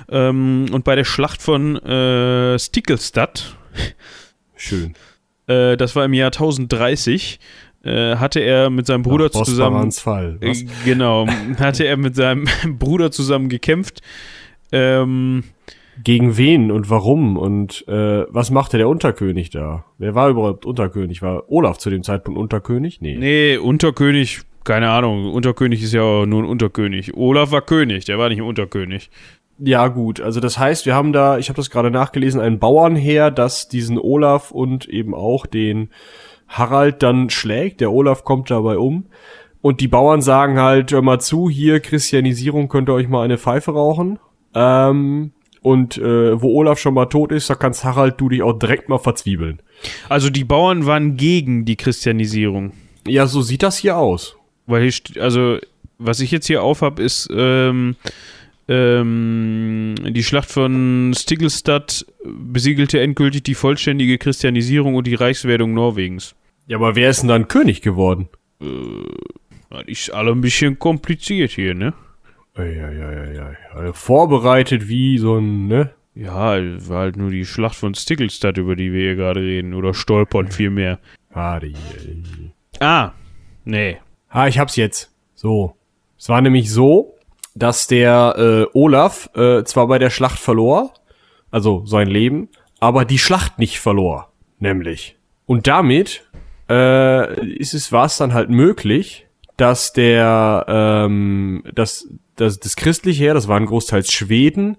Ähm, 0.09 0.65
und 0.71 0.83
bei 0.83 0.95
der 0.95 1.03
Schlacht 1.03 1.41
von 1.41 1.75
äh, 1.77 2.57
Stiklestad, 2.59 3.55
Schön. 4.55 4.93
äh, 5.47 5.77
das 5.77 5.95
war 5.95 6.05
im 6.05 6.13
Jahr 6.13 6.27
1030, 6.31 7.39
äh, 7.83 8.15
hatte 8.15 8.39
er 8.39 8.69
mit 8.69 8.87
seinem 8.87 9.03
Bruder 9.03 9.29
Nach 9.33 9.43
zusammen. 9.43 9.91
Fall. 9.91 10.37
Was? 10.41 10.61
Äh, 10.61 10.67
Genau, 10.85 11.27
hatte 11.59 11.83
er 11.85 11.97
mit 11.97 12.15
seinem 12.15 12.47
Bruder 12.79 13.11
zusammen 13.11 13.49
gekämpft. 13.49 14.01
Ähm, 14.71 15.43
Gegen 16.03 16.37
wen 16.37 16.71
und 16.71 16.89
warum 16.89 17.37
und 17.37 17.87
äh, 17.87 18.25
was 18.29 18.51
machte 18.51 18.77
der 18.77 18.87
Unterkönig 18.87 19.49
da? 19.49 19.85
Wer 19.97 20.15
war 20.15 20.29
überhaupt 20.29 20.65
Unterkönig? 20.65 21.21
War 21.21 21.51
Olaf 21.51 21.77
zu 21.77 21.89
dem 21.89 22.03
Zeitpunkt 22.03 22.39
Unterkönig? 22.39 23.01
Nee. 23.01 23.17
nee, 23.17 23.57
Unterkönig, 23.57 24.41
keine 24.63 24.89
Ahnung, 24.89 25.31
Unterkönig 25.31 25.81
ist 25.81 25.93
ja 25.93 26.25
nur 26.25 26.43
ein 26.43 26.49
Unterkönig. 26.49 27.15
Olaf 27.15 27.51
war 27.51 27.61
König, 27.61 28.05
der 28.05 28.19
war 28.19 28.29
nicht 28.29 28.39
ein 28.39 28.47
Unterkönig. 28.47 29.09
Ja, 29.59 29.87
gut. 29.87 30.21
Also 30.21 30.39
das 30.39 30.59
heißt, 30.59 30.85
wir 30.85 30.93
haben 30.93 31.13
da, 31.13 31.37
ich 31.37 31.49
habe 31.49 31.57
das 31.57 31.71
gerade 31.71 31.89
nachgelesen, 31.89 32.39
ein 32.39 32.59
Bauernheer, 32.59 33.31
das 33.31 33.67
diesen 33.67 33.97
Olaf 33.97 34.51
und 34.51 34.87
eben 34.87 35.15
auch 35.15 35.45
den 35.45 35.89
Harald 36.47 37.01
dann 37.01 37.29
schlägt. 37.29 37.81
Der 37.81 37.91
Olaf 37.91 38.23
kommt 38.23 38.51
dabei 38.51 38.77
um. 38.77 39.05
Und 39.61 39.81
die 39.81 39.87
Bauern 39.87 40.21
sagen 40.21 40.59
halt, 40.59 40.91
hör 40.91 41.01
mal 41.01 41.19
zu, 41.19 41.49
hier 41.49 41.79
Christianisierung, 41.79 42.69
könnt 42.69 42.89
ihr 42.89 42.93
euch 42.93 43.09
mal 43.09 43.23
eine 43.23 43.39
Pfeife 43.39 43.71
rauchen. 43.71 44.19
Ähm, 44.53 45.31
und 45.61 45.97
äh, 45.97 46.41
wo 46.41 46.59
Olaf 46.59 46.79
schon 46.79 46.93
mal 46.93 47.05
tot 47.05 47.31
ist, 47.31 47.49
da 47.49 47.55
kannst 47.55 47.83
Harald 47.83 48.19
du 48.19 48.29
dich 48.29 48.41
auch 48.41 48.53
direkt 48.53 48.89
mal 48.89 48.99
verzwiebeln. 48.99 49.61
Also 50.09 50.29
die 50.29 50.43
Bauern 50.43 50.85
waren 50.85 51.17
gegen 51.17 51.65
die 51.65 51.75
Christianisierung. 51.75 52.73
Ja, 53.07 53.27
so 53.27 53.41
sieht 53.41 53.63
das 53.63 53.77
hier 53.77 53.97
aus. 53.97 54.37
Weil 54.65 54.89
hier, 54.89 55.21
also, 55.21 55.57
was 55.97 56.19
ich 56.19 56.31
jetzt 56.31 56.47
hier 56.47 56.61
aufhab, 56.61 56.99
ist, 56.99 57.29
ähm, 57.31 57.95
ähm, 58.67 59.95
die 60.09 60.23
Schlacht 60.23 60.51
von 60.51 61.13
Stiglestad 61.17 62.05
besiegelte 62.25 62.99
endgültig 62.99 63.43
die 63.43 63.55
vollständige 63.55 64.17
Christianisierung 64.17 64.95
und 64.95 65.07
die 65.07 65.15
Reichswerdung 65.15 65.73
Norwegens. 65.73 66.35
Ja, 66.67 66.77
aber 66.77 66.95
wer 66.95 67.09
ist 67.09 67.21
denn 67.21 67.29
dann 67.29 67.47
König 67.47 67.81
geworden? 67.81 68.27
Das 69.69 69.83
ist 69.85 70.09
alle 70.13 70.31
ein 70.31 70.41
bisschen 70.41 70.79
kompliziert 70.79 71.51
hier, 71.51 71.73
ne? 71.73 71.93
Eieieiei. 72.57 73.57
Also 73.73 73.93
vorbereitet 73.93 74.87
wie 74.87 75.17
so 75.17 75.37
ein, 75.37 75.67
ne? 75.67 75.91
Ja, 76.15 76.57
war 76.89 76.99
halt 76.99 77.17
nur 77.17 77.29
die 77.29 77.45
Schlacht 77.45 77.75
von 77.75 77.93
Stiglestad, 77.93 78.57
über 78.57 78.75
die 78.75 78.91
wir 78.91 79.01
hier 79.01 79.15
gerade 79.15 79.41
reden. 79.41 79.75
Oder 79.75 79.93
stolpern 79.93 80.51
vielmehr. 80.51 80.99
Hier. 81.33 81.73
Ah, 82.79 83.11
nee. 83.65 83.97
Ah, 84.29 84.47
ich 84.47 84.57
hab's 84.57 84.75
jetzt. 84.75 85.13
So. 85.35 85.75
Es 86.17 86.29
war 86.29 86.41
nämlich 86.41 86.71
so, 86.71 87.15
dass 87.53 87.85
der 87.87 88.35
äh, 88.37 88.77
Olaf 88.77 89.29
äh, 89.35 89.63
zwar 89.63 89.87
bei 89.87 89.99
der 89.99 90.09
Schlacht 90.09 90.39
verlor, 90.39 90.93
also 91.51 91.85
sein 91.85 92.07
Leben, 92.07 92.49
aber 92.79 93.05
die 93.05 93.19
Schlacht 93.19 93.59
nicht 93.59 93.79
verlor, 93.79 94.31
nämlich. 94.59 95.17
Und 95.45 95.67
damit 95.67 96.23
äh, 96.69 97.55
ist 97.55 97.73
es 97.73 97.91
war 97.91 98.05
es 98.05 98.17
dann 98.17 98.33
halt 98.33 98.49
möglich, 98.49 99.26
dass 99.57 99.91
der 99.91 100.65
ähm, 100.67 101.63
dass, 101.73 102.07
dass 102.35 102.59
das 102.59 102.75
christliche 102.75 103.25
Heer, 103.25 103.33
das 103.33 103.47
waren 103.47 103.65
großteils 103.65 104.11
Schweden, 104.11 104.77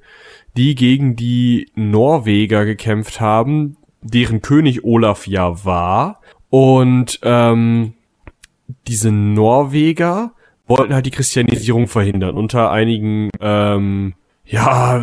die 0.57 0.75
gegen 0.75 1.17
die 1.17 1.71
Norweger 1.75 2.65
gekämpft 2.65 3.21
haben, 3.21 3.77
deren 4.01 4.41
König 4.43 4.85
Olaf 4.85 5.27
ja 5.27 5.65
war. 5.65 6.21
Und 6.51 7.19
ähm, 7.23 7.95
diese 8.87 9.11
Norweger 9.13 10.33
wollten 10.67 10.95
halt 10.95 11.07
die 11.07 11.11
Christianisierung 11.11 11.89
verhindern 11.89 12.37
unter 12.37 12.71
einigen 12.71 13.31
ähm, 13.41 14.15
ja 14.45 15.01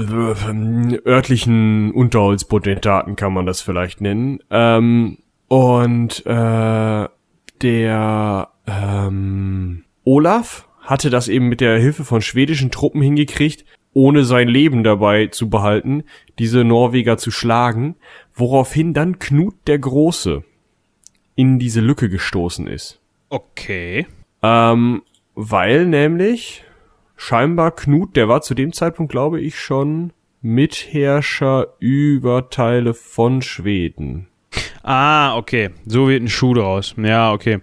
örtlichen 1.06 1.92
Unterholzpotentaten 1.92 3.16
kann 3.16 3.34
man 3.34 3.46
das 3.46 3.62
vielleicht 3.62 4.02
nennen. 4.02 4.40
Ähm, 4.50 5.18
und 5.48 6.26
äh, 6.26 7.08
der 7.62 8.50
ähm, 8.68 9.84
Olaf 10.04 10.68
hatte 10.82 11.10
das 11.10 11.28
eben 11.28 11.48
mit 11.48 11.62
der 11.62 11.80
Hilfe 11.80 12.04
von 12.04 12.22
schwedischen 12.22 12.72
Truppen 12.72 13.02
hingekriegt, 13.02 13.66
ohne 13.94 14.26
sein 14.26 14.48
Leben 14.48 14.84
dabei 14.84 15.28
zu 15.28 15.50
behalten, 15.50 16.04
diese 16.38 16.64
Norweger 16.64 17.18
zu 17.18 17.32
schlagen, 17.32 17.96
woraufhin 18.34 18.94
dann 18.94 19.20
Knut 19.20 19.56
der 19.68 19.80
Große 19.80 20.44
in 21.36 21.60
diese 21.60 21.82
Lücke 21.82 22.10
gestoßen 22.10 22.68
ist. 22.68 23.00
Okay. 23.30 24.06
Ähm, 24.44 25.02
weil 25.34 25.86
nämlich 25.86 26.64
scheinbar 27.16 27.72
Knut, 27.72 28.16
der 28.16 28.28
war 28.28 28.42
zu 28.42 28.54
dem 28.54 28.74
Zeitpunkt, 28.74 29.12
glaube 29.12 29.42
ich, 29.42 29.60
schon 29.60 30.12
Mitherrscher 30.42 31.68
über 31.80 32.50
Teile 32.50 32.94
von 32.94 33.42
Schweden. 33.42 34.28
Ah, 34.84 35.36
okay. 35.36 35.72
So 35.86 36.08
wird 36.08 36.22
ein 36.22 36.30
Schuh 36.30 36.54
draus. 36.54 36.94
Ja, 36.98 37.34
okay. 37.34 37.62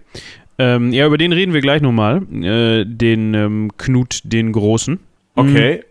Ähm, 0.59 0.93
ja, 0.93 1.05
über 1.07 1.17
den 1.17 1.33
reden 1.33 1.53
wir 1.53 1.61
gleich 1.61 1.81
nochmal. 1.81 2.21
Äh, 2.31 2.85
den 2.85 3.33
ähm, 3.33 3.71
Knut 3.77 4.21
den 4.23 4.51
Großen. 4.51 4.99
Okay. 5.35 5.83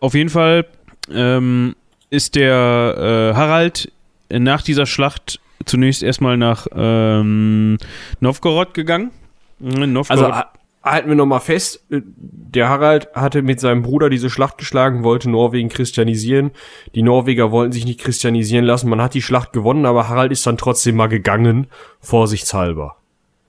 Auf 0.00 0.14
jeden 0.14 0.28
Fall 0.30 0.66
ähm, 1.12 1.74
ist 2.10 2.34
der 2.36 3.32
äh, 3.32 3.36
Harald 3.36 3.90
nach 4.30 4.62
dieser 4.62 4.86
Schlacht 4.86 5.40
zunächst 5.64 6.02
erstmal 6.02 6.36
nach 6.36 6.66
ähm, 6.74 7.78
Novgorod 8.20 8.74
gegangen. 8.74 9.10
Mhm, 9.58 9.72
Also 9.72 9.86
Novgorod. 9.86 10.32
ha- 10.32 10.52
halten 10.84 11.08
wir 11.08 11.16
nochmal 11.16 11.40
fest, 11.40 11.84
äh, 11.90 12.00
der 12.04 12.68
Harald 12.68 13.08
hatte 13.14 13.42
mit 13.42 13.58
seinem 13.58 13.82
Bruder 13.82 14.08
diese 14.10 14.30
Schlacht 14.30 14.58
geschlagen, 14.58 15.02
wollte 15.02 15.28
Norwegen 15.30 15.68
christianisieren. 15.68 16.52
Die 16.94 17.02
Norweger 17.02 17.50
wollten 17.50 17.72
sich 17.72 17.84
nicht 17.86 18.00
christianisieren 18.00 18.64
lassen. 18.64 18.88
Man 18.88 19.02
hat 19.02 19.14
die 19.14 19.22
Schlacht 19.22 19.52
gewonnen, 19.52 19.84
aber 19.86 20.08
Harald 20.08 20.30
ist 20.30 20.46
dann 20.46 20.58
trotzdem 20.58 20.94
mal 20.96 21.08
gegangen, 21.08 21.66
vorsichtshalber. 22.00 22.96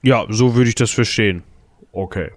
Ja, 0.01 0.25
so 0.29 0.55
würde 0.55 0.69
ich 0.69 0.75
das 0.75 0.91
verstehen. 0.91 1.43
Okay. 1.91 2.31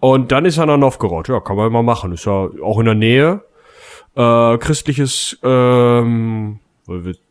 Und 0.00 0.32
dann 0.32 0.44
ist 0.46 0.56
er 0.58 0.66
nach 0.66 0.78
Novgorod. 0.78 1.28
Ja, 1.28 1.40
kann 1.40 1.56
man 1.56 1.70
mal 1.72 1.82
machen. 1.82 2.12
Ist 2.12 2.24
ja 2.26 2.48
auch 2.62 2.78
in 2.78 2.86
der 2.86 2.94
Nähe. 2.94 3.42
Äh, 4.16 4.58
christliches, 4.58 5.38
ähm, 5.42 6.58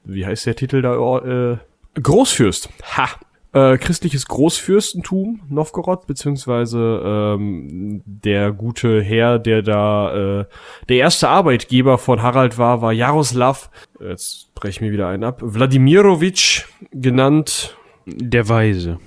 wie- 0.03 0.25
heißt 0.25 0.45
der 0.45 0.55
Titel 0.55 0.81
da? 0.81 1.17
Äh, 1.53 1.57
Großfürst. 2.01 2.69
Ha. 2.95 3.07
Äh, 3.51 3.79
christliches 3.79 4.27
Großfürstentum, 4.27 5.41
Novgorod, 5.49 6.05
beziehungsweise 6.05 7.01
ähm, 7.03 8.03
der 8.05 8.51
gute 8.51 9.01
Herr, 9.01 9.39
der 9.39 9.63
da 9.63 10.41
äh, 10.41 10.45
der 10.87 10.97
erste 10.97 11.29
Arbeitgeber 11.29 11.97
von 11.97 12.21
Harald 12.21 12.59
war, 12.59 12.83
war 12.83 12.93
Jaroslav 12.93 13.71
Jetzt 13.99 14.53
breche 14.53 14.69
ich 14.69 14.81
mir 14.81 14.91
wieder 14.91 15.07
einen 15.07 15.23
ab. 15.23 15.39
Wladimirovich, 15.41 16.65
genannt 16.91 17.75
Der 18.05 18.47
Weise. 18.49 18.99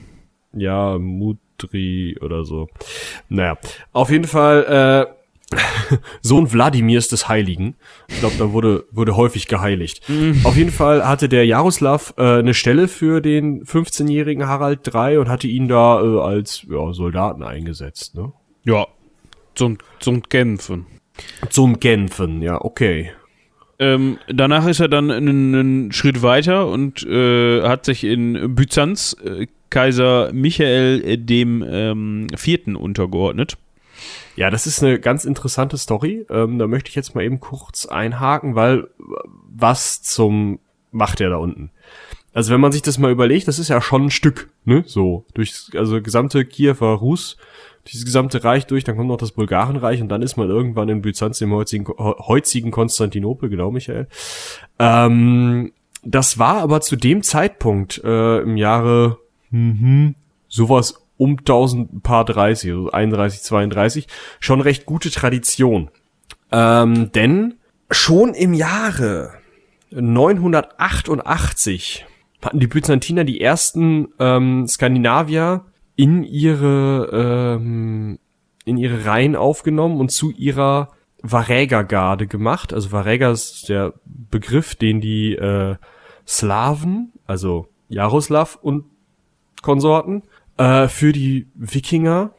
Ja, 0.52 0.99
Mutri 0.99 2.16
oder 2.21 2.44
so. 2.44 2.68
Naja, 3.28 3.59
auf 3.92 4.11
jeden 4.11 4.26
Fall 4.26 5.09
äh, 5.11 5.23
Sohn 6.23 6.52
Wladimirs 6.52 7.09
des 7.09 7.28
Heiligen. 7.28 7.75
Ich 8.09 8.21
glaube, 8.21 8.37
da 8.38 8.52
wurde, 8.52 8.85
wurde 8.90 9.16
häufig 9.16 9.49
geheiligt. 9.49 10.02
Auf 10.44 10.56
jeden 10.56 10.71
Fall 10.71 11.06
hatte 11.06 11.28
der 11.28 11.47
Jaroslav 11.47 12.14
äh, 12.16 12.38
eine 12.38 12.54
Stelle 12.54 12.88
für 12.88 13.21
den 13.21 13.64
15-jährigen 13.64 14.47
Harald 14.47 14.88
III 14.92 15.18
und 15.18 15.28
hatte 15.28 15.49
ihn 15.49 15.68
da 15.68 16.02
äh, 16.02 16.21
als 16.21 16.66
ja, 16.68 16.92
Soldaten 16.92 17.42
eingesetzt. 17.42 18.14
Ne? 18.14 18.32
Ja. 18.64 18.87
Zum, 19.54 19.78
zum 19.99 20.23
Kämpfen. 20.23 20.87
Zum 21.50 21.78
Genfen, 21.78 22.40
ja, 22.40 22.61
okay. 22.62 23.12
Ähm, 23.78 24.18
danach 24.28 24.66
ist 24.66 24.80
er 24.80 24.88
dann 24.88 25.11
einen, 25.11 25.54
einen 25.54 25.92
Schritt 25.92 26.23
weiter 26.23 26.68
und 26.68 27.02
äh, 27.04 27.62
hat 27.62 27.85
sich 27.85 28.04
in 28.04 28.54
Byzanz 28.54 29.16
äh, 29.25 29.47
Kaiser 29.72 30.30
Michael 30.32 31.02
äh, 31.04 31.18
dem 31.18 31.64
ähm, 31.66 32.26
Vierten 32.36 32.76
untergeordnet. 32.76 33.56
Ja, 34.36 34.50
das 34.50 34.66
ist 34.66 34.82
eine 34.82 35.00
ganz 35.00 35.24
interessante 35.24 35.78
Story. 35.78 36.26
Ähm, 36.30 36.58
da 36.58 36.66
möchte 36.66 36.90
ich 36.90 36.94
jetzt 36.94 37.14
mal 37.14 37.24
eben 37.24 37.40
kurz 37.40 37.86
einhaken, 37.86 38.54
weil 38.54 38.88
was 39.48 40.02
zum 40.02 40.60
macht 40.90 41.20
er 41.20 41.30
da 41.30 41.36
unten? 41.36 41.70
Also 42.34 42.52
wenn 42.52 42.60
man 42.60 42.72
sich 42.72 42.82
das 42.82 42.98
mal 42.98 43.10
überlegt, 43.10 43.48
das 43.48 43.58
ist 43.58 43.68
ja 43.68 43.80
schon 43.80 44.06
ein 44.06 44.10
Stück, 44.10 44.50
ne? 44.64 44.84
So 44.86 45.24
durch 45.34 45.70
also 45.74 46.00
gesamte 46.00 46.44
Kiewer 46.44 46.94
Rus, 46.94 47.36
dieses 47.86 48.04
gesamte 48.04 48.44
Reich 48.44 48.66
durch, 48.66 48.84
dann 48.84 48.96
kommt 48.96 49.08
noch 49.08 49.16
das 49.16 49.32
Bulgarenreich 49.32 50.00
und 50.02 50.08
dann 50.08 50.22
ist 50.22 50.36
man 50.36 50.48
irgendwann 50.48 50.88
in 50.88 51.02
Byzanz 51.02 51.40
im 51.40 51.52
heutigen, 51.52 51.86
heutigen 51.98 52.70
Konstantinopel, 52.70 53.48
genau, 53.48 53.70
Michael. 53.70 54.06
Ähm, 54.78 55.72
das 56.04 56.38
war 56.38 56.58
aber 56.58 56.80
zu 56.80 56.96
dem 56.96 57.22
Zeitpunkt 57.22 58.02
äh, 58.04 58.40
im 58.40 58.56
Jahre 58.56 59.18
mhm, 59.52 60.16
sowas 60.49 61.06
um 61.16 61.38
1000 61.38 62.02
paar 62.02 62.25
30, 62.25 62.71
also 62.71 62.90
31, 62.90 63.42
32, 63.42 64.09
schon 64.40 64.61
recht 64.61 64.87
gute 64.87 65.11
Tradition. 65.11 65.90
Ähm, 66.50 67.12
denn 67.12 67.54
schon 67.90 68.35
im 68.35 68.54
Jahre 68.54 69.35
988 69.92 72.06
hatten 72.42 72.59
die 72.59 72.66
Byzantiner 72.66 73.25
die 73.25 73.40
ersten 73.40 74.09
ähm, 74.18 74.66
Skandinavier 74.66 75.66
in 75.94 76.25
ihre 76.25 77.56
ähm, 77.56 78.18
in 78.64 78.76
ihre 78.76 79.06
Reihen 79.06 79.37
aufgenommen 79.37 80.00
und 80.00 80.11
zu 80.11 80.30
ihrer 80.30 80.88
Varägergarde 81.23 82.26
gemacht. 82.26 82.73
Also 82.73 82.92
Varäger 82.92 83.30
ist 83.30 83.68
der 83.68 83.94
Begriff, 84.04 84.75
den 84.75 85.00
die 85.00 85.35
äh, 85.35 85.76
Slawen, 86.26 87.12
also 87.26 87.68
Jaroslav 87.88 88.59
und 88.61 88.85
Konsorten, 89.62 90.23
äh, 90.59 90.88
für 90.88 91.12
die 91.12 91.49
Wikinger 91.54 92.33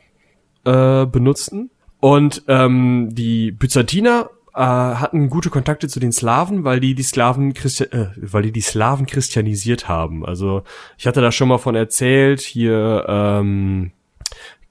äh, 0.65 1.05
benutzten. 1.05 1.71
Und 1.99 2.43
ähm, 2.47 3.09
die 3.11 3.51
Byzantiner 3.51 4.29
äh, 4.53 4.59
hatten 4.59 5.29
gute 5.29 5.49
Kontakte 5.49 5.87
zu 5.87 5.99
den 5.99 6.11
Slawen, 6.11 6.63
weil 6.63 6.79
die 6.79 6.95
die 6.95 7.03
Slawen 7.03 7.53
Christi 7.53 7.85
äh, 7.85 8.09
weil 8.17 8.43
die 8.43 8.51
die 8.51 8.61
Slawen 8.61 9.05
christianisiert 9.05 9.87
haben. 9.87 10.25
Also 10.25 10.63
ich 10.97 11.07
hatte 11.07 11.21
da 11.21 11.31
schon 11.31 11.47
mal 11.47 11.57
von 11.57 11.75
erzählt 11.75 12.41
hier 12.41 13.05
ähm, 13.07 13.91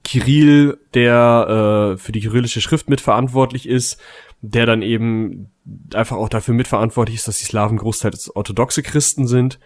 Kirill, 0.03 0.77
der 0.93 1.95
äh, 1.95 1.97
für 1.97 2.11
die 2.11 2.21
kyrillische 2.21 2.61
Schrift 2.61 2.89
mitverantwortlich 2.89 3.67
ist, 3.67 3.99
der 4.41 4.65
dann 4.65 4.81
eben 4.81 5.49
einfach 5.93 6.17
auch 6.17 6.29
dafür 6.29 6.53
mitverantwortlich 6.53 7.17
ist, 7.17 7.27
dass 7.27 7.39
die 7.39 7.45
Slawen 7.45 7.77
großteils 7.77 8.35
orthodoxe 8.35 8.83
Christen 8.83 9.27
sind. 9.27 9.59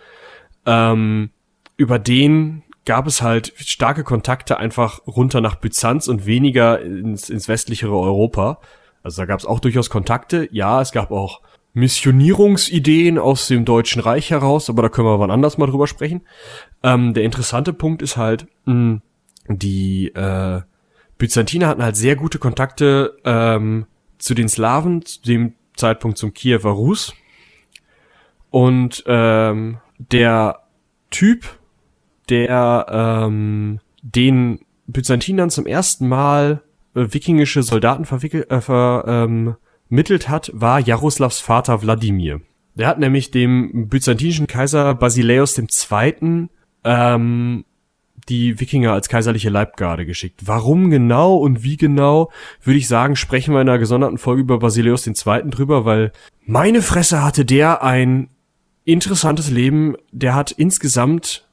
Ähm, 0.66 1.32
über 1.76 2.00
den 2.00 2.64
gab 2.88 3.06
es 3.06 3.22
halt 3.22 3.54
starke 3.58 4.04
Kontakte 4.04 4.58
einfach 4.58 5.06
runter 5.06 5.42
nach 5.42 5.56
Byzanz 5.56 6.08
und 6.08 6.26
weniger 6.26 6.82
ins, 6.82 7.30
ins 7.30 7.48
westlichere 7.48 7.96
Europa. 7.96 8.60
Also 9.04 9.22
da 9.22 9.26
gab 9.26 9.40
es 9.40 9.46
auch 9.46 9.60
durchaus 9.60 9.90
Kontakte. 9.90 10.48
Ja, 10.52 10.82
es 10.82 10.94
gab 10.94 11.12
auch 11.12 11.42
Missionierungsideen 11.74 13.20
aus 13.20 13.48
dem 13.48 13.66
Deutschen 13.66 14.02
Reich 14.02 14.32
heraus, 14.32 14.70
aber 14.70 14.82
da 14.82 14.90
können 14.90 15.08
wir 15.08 15.20
wann 15.20 15.32
anders 15.32 15.58
mal 15.58 15.68
drüber 15.68 15.86
sprechen. 15.86 16.22
Ähm, 16.82 17.14
der 17.14 17.24
interessante 17.24 17.74
Punkt 17.74 18.02
ist 18.02 18.16
halt, 18.16 18.48
mh, 18.66 19.02
die 19.50 20.08
äh, 20.16 20.62
Byzantiner 21.18 21.68
hatten 21.68 21.84
halt 21.84 21.98
sehr 21.98 22.16
gute 22.16 22.40
Kontakte 22.40 23.18
ähm, 23.26 23.86
zu 24.18 24.34
den 24.34 24.48
Slawen, 24.48 25.04
zu 25.06 25.22
dem 25.22 25.54
Zeitpunkt 25.76 26.18
zum 26.18 26.34
Kiewer 26.34 26.72
Rus. 26.72 27.14
Und 28.50 29.04
ähm, 29.08 29.80
der 29.98 30.62
Typ, 31.10 31.57
der 32.30 32.86
ähm, 32.90 33.80
den 34.02 34.60
Byzantinern 34.88 35.50
zum 35.50 35.66
ersten 35.66 36.08
Mal 36.08 36.62
äh, 36.96 37.08
wikingische 37.12 37.64
Soldaten 37.64 38.06
verwickelt, 38.06 38.50
äh, 38.52 38.62
vermittelt 38.62 40.30
hat, 40.30 40.52
war 40.54 40.80
Jaroslavs 40.80 41.40
Vater 41.40 41.82
Wladimir. 41.82 42.42
Der 42.76 42.88
hat 42.88 43.00
nämlich 43.00 43.32
dem 43.32 43.88
byzantinischen 43.90 44.48
Kaiser 44.48 44.94
Basileus 44.94 45.58
II. 45.58 46.48
Ähm, 46.84 47.66
die 48.30 48.60
Wikinger 48.60 48.94
als 48.94 49.10
kaiserliche 49.10 49.50
Leibgarde 49.50 50.06
geschickt. 50.06 50.42
Warum 50.46 50.90
genau 50.90 51.38
und 51.38 51.64
wie 51.64 51.78
genau, 51.78 52.32
würde 52.62 52.78
ich 52.78 52.88
sagen, 52.88 53.16
sprechen 53.16 53.54
wir 53.54 53.62
in 53.62 53.70
einer 53.70 53.80
gesonderten 53.80 54.18
Folge 54.18 54.42
über 54.42 54.60
Basileus 54.60 55.08
II. 55.08 55.50
drüber, 55.50 55.86
weil 55.86 56.12
meine 56.46 56.82
Fresse 56.82 57.24
hatte 57.24 57.46
der 57.46 57.84
ein 57.84 58.30
interessantes 58.84 59.50
Leben. 59.50 59.96
Der 60.12 60.36
hat 60.36 60.52
insgesamt, 60.52 61.47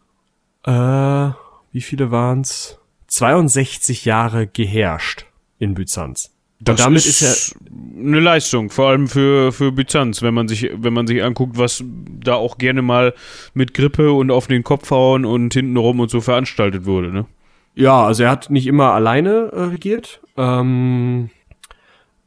äh, 0.64 1.30
wie 1.72 1.80
viele 1.80 2.10
waren's? 2.10 2.78
62 3.08 4.04
Jahre 4.04 4.46
geherrscht 4.46 5.26
in 5.58 5.74
Byzanz. 5.74 6.34
Das 6.60 6.80
damit 6.80 7.04
ist, 7.04 7.20
ist 7.20 7.56
eine 7.70 8.20
Leistung, 8.20 8.70
vor 8.70 8.88
allem 8.88 9.06
für, 9.06 9.52
für 9.52 9.70
Byzanz, 9.72 10.22
wenn 10.22 10.34
man 10.34 10.48
sich, 10.48 10.70
wenn 10.74 10.92
man 10.92 11.06
sich 11.06 11.22
anguckt, 11.22 11.58
was 11.58 11.84
da 12.24 12.34
auch 12.34 12.58
gerne 12.58 12.80
mal 12.80 13.14
mit 13.52 13.74
Grippe 13.74 14.12
und 14.12 14.30
auf 14.30 14.46
den 14.46 14.64
Kopf 14.64 14.90
hauen 14.90 15.24
und 15.26 15.52
hintenrum 15.52 16.00
und 16.00 16.10
so 16.10 16.20
veranstaltet 16.20 16.86
wurde, 16.86 17.12
ne? 17.12 17.26
Ja, 17.74 18.04
also 18.06 18.22
er 18.22 18.30
hat 18.30 18.50
nicht 18.50 18.66
immer 18.66 18.92
alleine 18.92 19.50
äh, 19.52 19.60
regiert. 19.62 20.20
Ähm, 20.36 21.30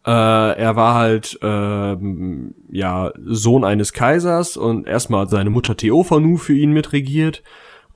äh, 0.05 0.11
er 0.11 0.75
war 0.75 0.93
halt 0.93 1.39
ähm, 1.41 2.53
ja 2.69 3.11
Sohn 3.25 3.63
eines 3.63 3.93
Kaisers 3.93 4.57
und 4.57 4.87
erstmal 4.87 5.21
hat 5.21 5.29
seine 5.29 5.49
Mutter 5.49 5.75
Theophanu 5.77 6.37
für 6.37 6.53
ihn 6.53 6.73
mitregiert 6.73 7.43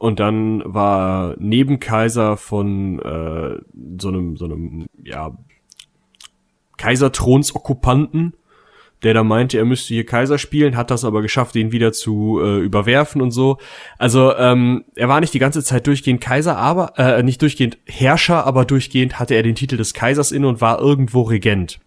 und 0.02 0.20
dann 0.20 0.64
war 0.66 1.34
er 1.34 1.36
Nebenkaiser 1.38 2.36
von 2.36 2.98
äh, 2.98 3.60
so 4.00 4.08
einem 4.08 4.36
so 4.36 4.46
einem 4.46 4.88
ja 5.04 5.38
Kaiserthronsokkupanten, 6.78 8.34
der 9.04 9.14
da 9.14 9.24
meinte, 9.24 9.60
er 9.60 9.66
müsste 9.66 9.94
hier 9.94 10.08
Kaiser 10.08 10.40
spielen, 10.40 10.76
hat 10.76 10.90
das 10.90 11.06
aber 11.06 11.22
geschafft, 11.22 11.56
ihn 11.56 11.72
wieder 11.72 11.94
zu 11.94 12.40
äh, 12.42 12.62
überwerfen 12.62 13.22
und 13.22 13.30
so. 13.30 13.60
Also 14.00 14.36
ähm, 14.38 14.86
er 14.96 15.08
war 15.08 15.20
nicht 15.20 15.36
die 15.36 15.40
ganze 15.40 15.64
Zeit 15.64 15.86
durchgehend 15.86 16.20
Kaiser, 16.20 16.58
aber 16.58 16.98
äh, 16.98 17.22
nicht 17.22 17.44
durchgehend 17.44 17.78
Herrscher, 17.86 18.48
aber 18.48 18.66
durchgehend 18.66 19.20
hatte 19.20 19.36
er 19.36 19.44
den 19.44 19.54
Titel 19.54 19.78
des 19.78 19.94
Kaisers 19.94 20.32
inne 20.32 20.48
und 20.48 20.62
war 20.62 20.80
irgendwo 20.80 21.22
Regent. 21.22 21.80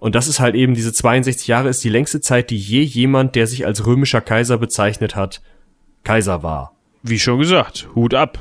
Und 0.00 0.16
das 0.16 0.26
ist 0.26 0.40
halt 0.40 0.56
eben 0.56 0.74
diese 0.74 0.92
62 0.92 1.46
Jahre 1.46 1.68
ist 1.68 1.84
die 1.84 1.90
längste 1.90 2.20
Zeit, 2.20 2.50
die 2.50 2.58
je 2.58 2.80
jemand, 2.80 3.36
der 3.36 3.46
sich 3.46 3.66
als 3.66 3.86
römischer 3.86 4.20
Kaiser 4.20 4.58
bezeichnet 4.58 5.14
hat, 5.14 5.42
Kaiser 6.02 6.42
war. 6.42 6.71
Wie 7.02 7.18
schon 7.18 7.38
gesagt, 7.38 7.88
Hut 7.94 8.14
ab. 8.14 8.38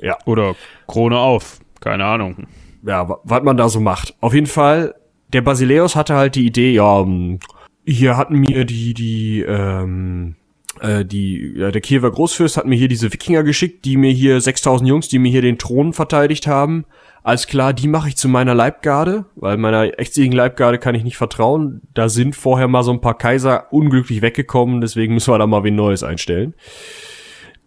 Ja. 0.00 0.16
Oder 0.26 0.54
Krone 0.86 1.18
auf. 1.18 1.58
Keine 1.80 2.04
Ahnung. 2.04 2.46
ja, 2.86 3.08
wa- 3.08 3.20
was 3.24 3.42
man 3.42 3.56
da 3.56 3.68
so 3.68 3.80
macht. 3.80 4.14
Auf 4.20 4.34
jeden 4.34 4.46
Fall, 4.46 4.94
der 5.32 5.42
Basileus 5.42 5.96
hatte 5.96 6.14
halt 6.14 6.34
die 6.34 6.46
Idee, 6.46 6.72
ja, 6.72 7.00
ähm, 7.00 7.38
hier 7.84 8.16
hatten 8.16 8.38
mir 8.38 8.64
die, 8.64 8.94
die, 8.94 9.42
ähm, 9.42 10.34
äh, 10.80 11.04
die, 11.04 11.54
ja, 11.56 11.70
der 11.70 11.80
Kiewer 11.80 12.10
Großfürst 12.10 12.56
hat 12.56 12.66
mir 12.66 12.76
hier 12.76 12.88
diese 12.88 13.12
Wikinger 13.12 13.42
geschickt, 13.44 13.84
die 13.84 13.96
mir 13.96 14.10
hier 14.12 14.40
6000 14.40 14.88
Jungs, 14.88 15.08
die 15.08 15.18
mir 15.18 15.30
hier 15.30 15.42
den 15.42 15.58
Thron 15.58 15.92
verteidigt 15.92 16.46
haben. 16.46 16.84
Alles 17.22 17.46
klar, 17.48 17.72
die 17.72 17.88
mache 17.88 18.08
ich 18.08 18.16
zu 18.16 18.28
meiner 18.28 18.54
Leibgarde, 18.54 19.24
weil 19.34 19.56
meiner 19.56 19.98
echtzigen 19.98 20.32
Leibgarde 20.32 20.78
kann 20.78 20.94
ich 20.94 21.02
nicht 21.04 21.16
vertrauen. 21.16 21.80
Da 21.94 22.08
sind 22.08 22.36
vorher 22.36 22.68
mal 22.68 22.82
so 22.84 22.92
ein 22.92 23.00
paar 23.00 23.18
Kaiser 23.18 23.72
unglücklich 23.72 24.22
weggekommen, 24.22 24.80
deswegen 24.80 25.14
müssen 25.14 25.32
wir 25.32 25.38
da 25.38 25.46
mal 25.46 25.64
wen 25.64 25.74
Neues 25.74 26.02
einstellen. 26.04 26.54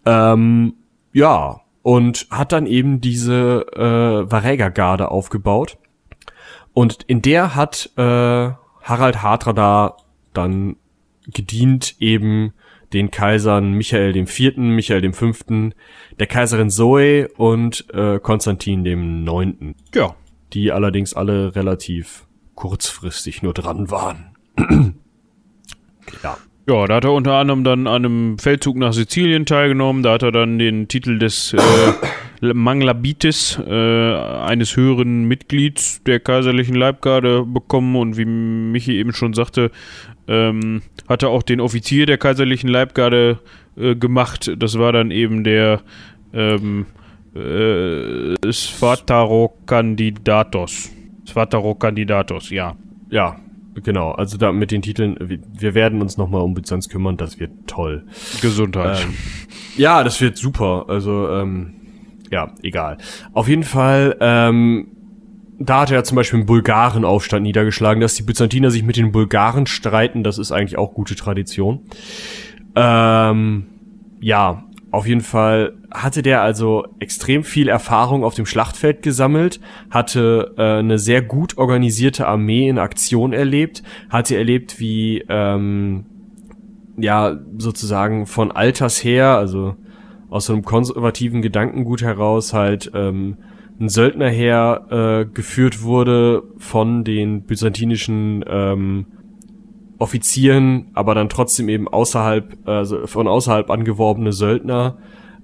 Ähm, 0.06 0.74
ja, 1.14 1.62
und 1.82 2.28
hat 2.30 2.52
dann 2.52 2.66
eben 2.66 3.02
diese 3.02 3.66
äh, 3.74 4.32
Varägergarde 4.32 5.12
aufgebaut. 5.12 5.78
Und 6.74 7.04
in 7.04 7.22
der 7.22 7.56
hat 7.56 7.90
äh, 7.98 8.02
Harald 8.02 9.22
Hardrada 9.22 9.98
dann 10.34 10.76
gedient 11.28 11.96
eben 12.00 12.54
den 12.94 13.12
Kaisern 13.12 13.74
Michael 13.74 14.14
dem 14.14 14.28
Vierten, 14.28 14.70
Michael 14.76 15.02
dem 15.02 15.14
Fünften, 15.14 15.74
der 16.20 16.28
Kaiserin 16.28 16.70
Zoe 16.70 17.28
und 17.38 17.86
äh, 17.94 18.20
Konstantin 18.20 18.84
dem 18.84 19.24
Neunten, 19.24 19.76
Ja. 19.94 20.16
die 20.54 20.72
allerdings 20.72 21.14
alle 21.14 21.56
relativ 21.56 22.26
kurzfristig 22.56 23.44
nur 23.44 23.54
dran 23.54 23.92
waren. 23.92 24.36
ja. 26.24 26.38
Ja, 26.70 26.86
da 26.86 26.98
hat 26.98 27.04
er 27.04 27.14
unter 27.14 27.34
anderem 27.34 27.64
dann 27.64 27.88
an 27.88 28.06
einem 28.06 28.38
Feldzug 28.38 28.78
nach 28.78 28.94
Sizilien 28.94 29.48
teilgenommen. 29.48 30.04
Da 30.04 30.14
hat 30.14 30.22
er 30.22 30.32
dann 30.32 30.60
den 30.60 30.88
Titel 30.88 31.18
des 31.18 31.54
äh, 31.54 31.58
Manglabitis, 32.54 33.60
äh, 33.68 34.14
eines 34.14 34.78
höheren 34.78 35.24
Mitglieds 35.24 36.04
der 36.04 36.20
kaiserlichen 36.20 36.76
Leibgarde, 36.76 37.44
bekommen. 37.44 37.96
Und 37.96 38.18
wie 38.18 38.26
Michi 38.26 39.00
eben 39.00 39.14
schon 39.14 39.34
sagte, 39.34 39.72
ähm, 40.28 40.84
hat 41.08 41.24
er 41.24 41.30
auch 41.30 41.42
den 41.42 41.60
Offizier 41.60 42.06
der 42.06 42.20
kaiserlichen 42.20 42.70
Leibgarde 42.70 43.40
äh, 43.76 43.96
gemacht. 43.96 44.52
Das 44.56 44.78
war 44.78 44.92
dann 44.92 45.10
eben 45.10 45.44
der 45.44 45.82
ähm, 46.36 46.86
äh, 47.34 48.36
Svataro-Kandidatos. 48.52 50.92
Svataro-Kandidatos, 51.28 52.52
ja. 52.52 52.76
Ja, 53.10 53.38
genau. 53.84 54.12
Also 54.12 54.38
da 54.38 54.52
mit 54.52 54.72
den 54.72 54.82
Titeln, 54.82 55.18
wir 55.20 55.74
werden 55.74 56.02
uns 56.02 56.18
nochmal 56.18 56.42
um 56.42 56.54
Byzanz 56.54 56.90
kümmern, 56.90 57.18
das 57.18 57.40
wird 57.40 57.52
toll. 57.68 58.06
Gesundheit. 58.42 59.04
Ähm, 59.04 59.14
ja, 59.78 60.04
das 60.04 60.20
wird 60.22 60.38
super. 60.38 60.86
Also, 60.88 61.30
ähm, 61.30 61.76
ja, 62.32 62.54
egal. 62.62 62.98
Auf 63.34 63.48
jeden 63.48 63.64
Fall, 63.64 64.18
ähm, 64.20 64.88
da 65.60 65.82
hat 65.82 65.92
er 65.92 66.04
zum 66.04 66.16
Beispiel 66.16 66.40
einen 66.40 66.46
Bulgarenaufstand 66.46 67.44
niedergeschlagen, 67.44 68.00
dass 68.00 68.16
die 68.16 68.24
Byzantiner 68.24 68.72
sich 68.72 68.84
mit 68.84 68.98
den 68.98 69.12
Bulgaren 69.12 69.68
streiten, 69.68 70.24
das 70.24 70.38
ist 70.38 70.52
eigentlich 70.52 70.78
auch 70.78 70.94
gute 70.94 71.16
Tradition. 71.16 71.82
Ähm, 72.76 73.66
ja, 74.22 74.64
auf 74.92 75.08
jeden 75.08 75.22
Fall 75.22 75.74
hatte 75.92 76.22
der 76.22 76.42
also 76.42 76.86
extrem 77.00 77.44
viel 77.44 77.68
Erfahrung 77.68 78.24
auf 78.24 78.34
dem 78.34 78.46
Schlachtfeld 78.46 79.02
gesammelt, 79.04 79.60
hatte 79.92 80.54
äh, 80.58 80.80
eine 80.80 80.98
sehr 80.98 81.22
gut 81.22 81.58
organisierte 81.58 82.28
Armee 82.28 82.68
in 82.68 82.80
Aktion 82.80 83.34
erlebt, 83.34 83.84
hatte 84.10 84.36
erlebt, 84.36 84.80
wie 84.80 85.24
ähm, 85.30 86.06
ja 86.98 87.40
sozusagen 87.58 88.26
von 88.26 88.52
Alters 88.52 89.04
her, 89.04 89.38
also 89.38 89.76
aus 90.30 90.46
so 90.46 90.54
einem 90.54 90.64
konservativen 90.64 91.42
Gedankengut 91.42 92.02
heraus 92.02 92.54
halt 92.54 92.92
ähm, 92.94 93.38
ein 93.80 93.90
Söldnerheer 93.90 94.88
äh, 94.90 95.26
geführt 95.26 95.84
wurde 95.84 96.44
von 96.58 97.04
den 97.04 97.44
byzantinischen 97.44 98.44
ähm, 98.48 99.06
Offizieren, 100.00 100.88
aber 100.94 101.14
dann 101.14 101.30
trotzdem 101.30 101.70
eben 101.70 101.88
außerhalb, 101.88 102.68
also 102.68 103.06
von 103.06 103.28
außerhalb 103.28 103.70
angeworbene 103.70 104.32
Söldner. 104.32 104.98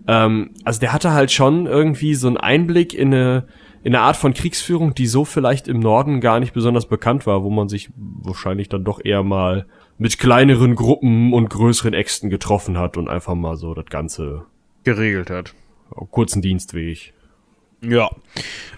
Ähm, 0.07 0.51
also 0.63 0.79
der 0.79 0.93
hatte 0.93 1.11
halt 1.11 1.31
schon 1.31 1.65
irgendwie 1.65 2.15
so 2.15 2.27
einen 2.27 2.37
Einblick 2.37 2.93
in 2.93 3.13
eine, 3.13 3.47
in 3.83 3.93
eine 3.93 4.03
Art 4.03 4.15
von 4.15 4.33
Kriegsführung, 4.33 4.95
die 4.95 5.07
so 5.07 5.25
vielleicht 5.25 5.67
im 5.67 5.79
Norden 5.79 6.21
gar 6.21 6.39
nicht 6.39 6.53
besonders 6.53 6.87
bekannt 6.87 7.27
war, 7.27 7.43
wo 7.43 7.49
man 7.49 7.69
sich 7.69 7.89
wahrscheinlich 7.95 8.69
dann 8.69 8.83
doch 8.83 9.03
eher 9.03 9.23
mal 9.23 9.65
mit 9.97 10.19
kleineren 10.19 10.75
Gruppen 10.75 11.33
und 11.33 11.49
größeren 11.49 11.93
Äxten 11.93 12.29
getroffen 12.29 12.77
hat 12.77 12.97
und 12.97 13.09
einfach 13.09 13.35
mal 13.35 13.55
so 13.55 13.73
das 13.73 13.85
Ganze 13.85 14.45
geregelt 14.83 15.29
hat. 15.29 15.53
Kurzen 16.11 16.41
Dienstweg. 16.41 17.13
Ja. 17.89 18.10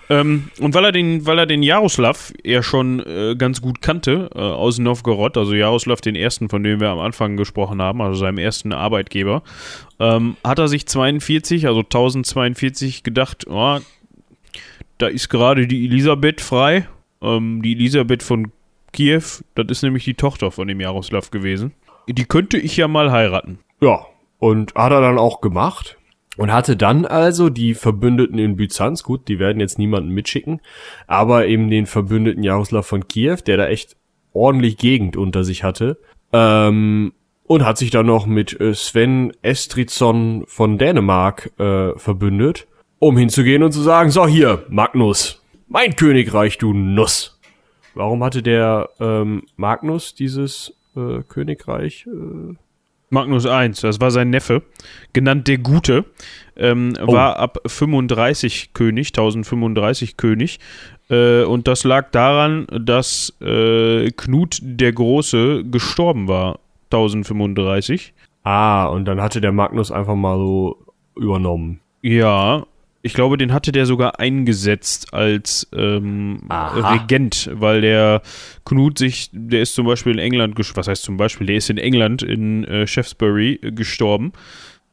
Ähm, 0.10 0.50
und 0.60 0.74
weil 0.74 0.86
er 0.86 0.92
den, 0.92 1.26
weil 1.26 1.38
er 1.38 1.46
den 1.46 1.64
Jaroslav 1.64 2.34
eher 2.44 2.64
schon 2.64 3.00
äh, 3.02 3.36
ganz 3.38 3.62
gut 3.62 3.82
kannte, 3.82 4.30
äh, 4.34 4.40
aus 4.40 4.80
Novgorod, 4.80 5.36
also 5.38 5.54
Jaroslav 5.54 6.00
den 6.00 6.16
ersten, 6.16 6.48
von 6.48 6.64
dem 6.64 6.80
wir 6.80 6.90
am 6.90 7.00
Anfang 7.00 7.36
gesprochen 7.36 7.82
haben, 7.82 8.02
also 8.02 8.18
seinem 8.20 8.38
ersten 8.38 8.72
Arbeitgeber, 8.72 9.44
ähm, 10.00 10.38
hat 10.46 10.60
er 10.60 10.70
sich 10.70 10.88
42, 10.88 11.68
also 11.68 11.82
1042 11.82 13.04
gedacht, 13.04 13.48
oh, 13.50 13.80
da 14.98 15.08
ist 15.08 15.30
gerade 15.30 15.68
die 15.68 15.86
Elisabeth 15.86 16.42
frei. 16.42 16.88
Ähm, 17.22 17.62
die 17.62 17.74
Elisabeth 17.74 18.24
von 18.24 18.52
Kiew, 18.94 19.24
das 19.56 19.68
ist 19.68 19.84
nämlich 19.84 20.06
die 20.06 20.14
Tochter 20.14 20.52
von 20.52 20.68
dem 20.68 20.80
Jaroslav 20.80 21.32
gewesen. 21.32 21.74
Die 22.08 22.26
könnte 22.26 22.58
ich 22.58 22.78
ja 22.78 22.88
mal 22.88 23.12
heiraten. 23.12 23.60
Ja, 23.82 24.06
und 24.40 24.74
hat 24.76 24.92
er 24.92 25.02
dann 25.02 25.18
auch 25.18 25.42
gemacht. 25.42 25.97
Und 26.38 26.54
hatte 26.54 26.78
dann 26.78 27.06
also 27.06 27.50
die 27.50 27.74
Verbündeten 27.74 28.38
in 28.38 28.56
Byzanz, 28.56 29.04
gut, 29.04 29.28
die 29.28 29.40
werden 29.40 29.60
jetzt 29.60 29.80
niemanden 29.80 30.10
mitschicken, 30.10 30.62
aber 31.08 31.48
eben 31.48 31.70
den 31.70 31.88
Verbündeten 31.88 32.44
Jaroslav 32.44 32.86
von 32.86 33.08
Kiew, 33.08 33.38
der 33.46 33.58
da 33.58 33.68
echt 33.68 33.98
ordentlich 34.34 34.78
Gegend 34.78 35.18
unter 35.18 35.44
sich 35.44 35.64
hatte, 35.64 35.98
ähm, 36.32 37.14
und 37.44 37.66
hat 37.66 37.78
sich 37.78 37.90
dann 37.90 38.06
noch 38.06 38.28
mit 38.28 38.60
äh, 38.60 38.74
Sven 38.74 39.34
Estrizon 39.42 40.44
von 40.48 40.78
Dänemark 40.78 41.52
äh, 41.60 41.98
verbündet, 41.98 42.68
um 43.00 43.18
hinzugehen 43.18 43.64
und 43.64 43.72
zu 43.72 43.82
sagen, 43.82 44.12
so 44.12 44.28
hier, 44.28 44.64
Magnus, 44.70 45.44
mein 45.68 45.96
Königreich, 45.96 46.58
du 46.58 46.74
Nuss. 46.74 47.40
Warum 47.96 48.24
hatte 48.24 48.44
der 48.44 48.90
ähm, 49.00 49.44
Magnus 49.56 50.14
dieses 50.14 50.74
äh, 50.96 51.24
Königreich? 51.28 52.06
Äh, 52.06 52.56
Magnus 53.10 53.46
I, 53.46 53.72
das 53.82 54.02
war 54.02 54.12
sein 54.12 54.30
Neffe, 54.30 54.64
genannt 55.14 55.48
der 55.48 55.60
Gute, 55.60 56.06
ähm, 56.58 56.94
oh. 57.02 57.14
war 57.14 57.38
ab 57.38 57.60
35 57.66 58.74
König, 58.74 59.10
1035 59.10 60.18
König. 60.18 60.60
Äh, 61.10 61.44
und 61.44 61.68
das 61.68 61.84
lag 61.84 62.12
daran, 62.12 62.68
dass 62.72 63.34
äh, 63.42 64.12
Knut 64.12 64.60
der 64.62 64.92
Große 64.92 65.64
gestorben 65.64 66.28
war, 66.28 66.60
1035. 66.92 68.14
Ah, 68.44 68.86
und 68.88 69.06
dann 69.06 69.22
hatte 69.22 69.42
der 69.42 69.52
Magnus 69.52 69.92
einfach 69.92 70.16
mal 70.16 70.38
so 70.38 70.78
übernommen. 71.16 71.80
Ja, 72.02 72.66
ich 73.08 73.14
glaube, 73.14 73.38
den 73.38 73.54
hatte 73.54 73.72
der 73.72 73.86
sogar 73.86 74.20
eingesetzt 74.20 75.14
als 75.14 75.68
ähm, 75.74 76.42
Regent, 76.50 77.50
weil 77.54 77.82
der 77.82 78.22
Knut 78.66 78.98
sich, 78.98 79.30
der 79.32 79.62
ist 79.62 79.76
zum 79.76 79.88
Beispiel 79.88 80.12
in 80.12 80.20
England, 80.20 80.56
was 80.76 80.88
heißt 80.88 81.04
zum 81.04 81.18
Beispiel, 81.18 81.48
der 81.48 81.56
ist 81.56 81.70
in 81.70 81.78
England 81.78 82.22
in 82.22 82.66
äh, 82.66 82.86
Shaftesbury 82.86 83.60
äh, 83.62 83.72
gestorben. 83.72 84.34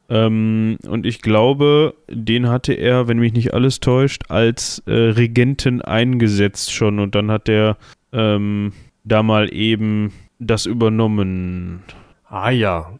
Ähm, 0.09 0.77
und 0.87 1.05
ich 1.05 1.21
glaube, 1.21 1.95
den 2.09 2.47
hatte 2.47 2.73
er, 2.73 3.07
wenn 3.07 3.19
mich 3.19 3.33
nicht 3.33 3.53
alles 3.53 3.81
täuscht, 3.81 4.23
als 4.29 4.81
äh, 4.87 4.93
Regenten 4.93 5.81
eingesetzt 5.81 6.73
schon. 6.73 6.99
Und 6.99 7.15
dann 7.15 7.29
hat 7.29 7.47
der 7.47 7.77
ähm, 8.13 8.71
da 9.03 9.23
mal 9.23 9.53
eben 9.53 10.13
das 10.39 10.65
übernommen. 10.65 11.83
Ah 12.29 12.49
ja, 12.49 12.97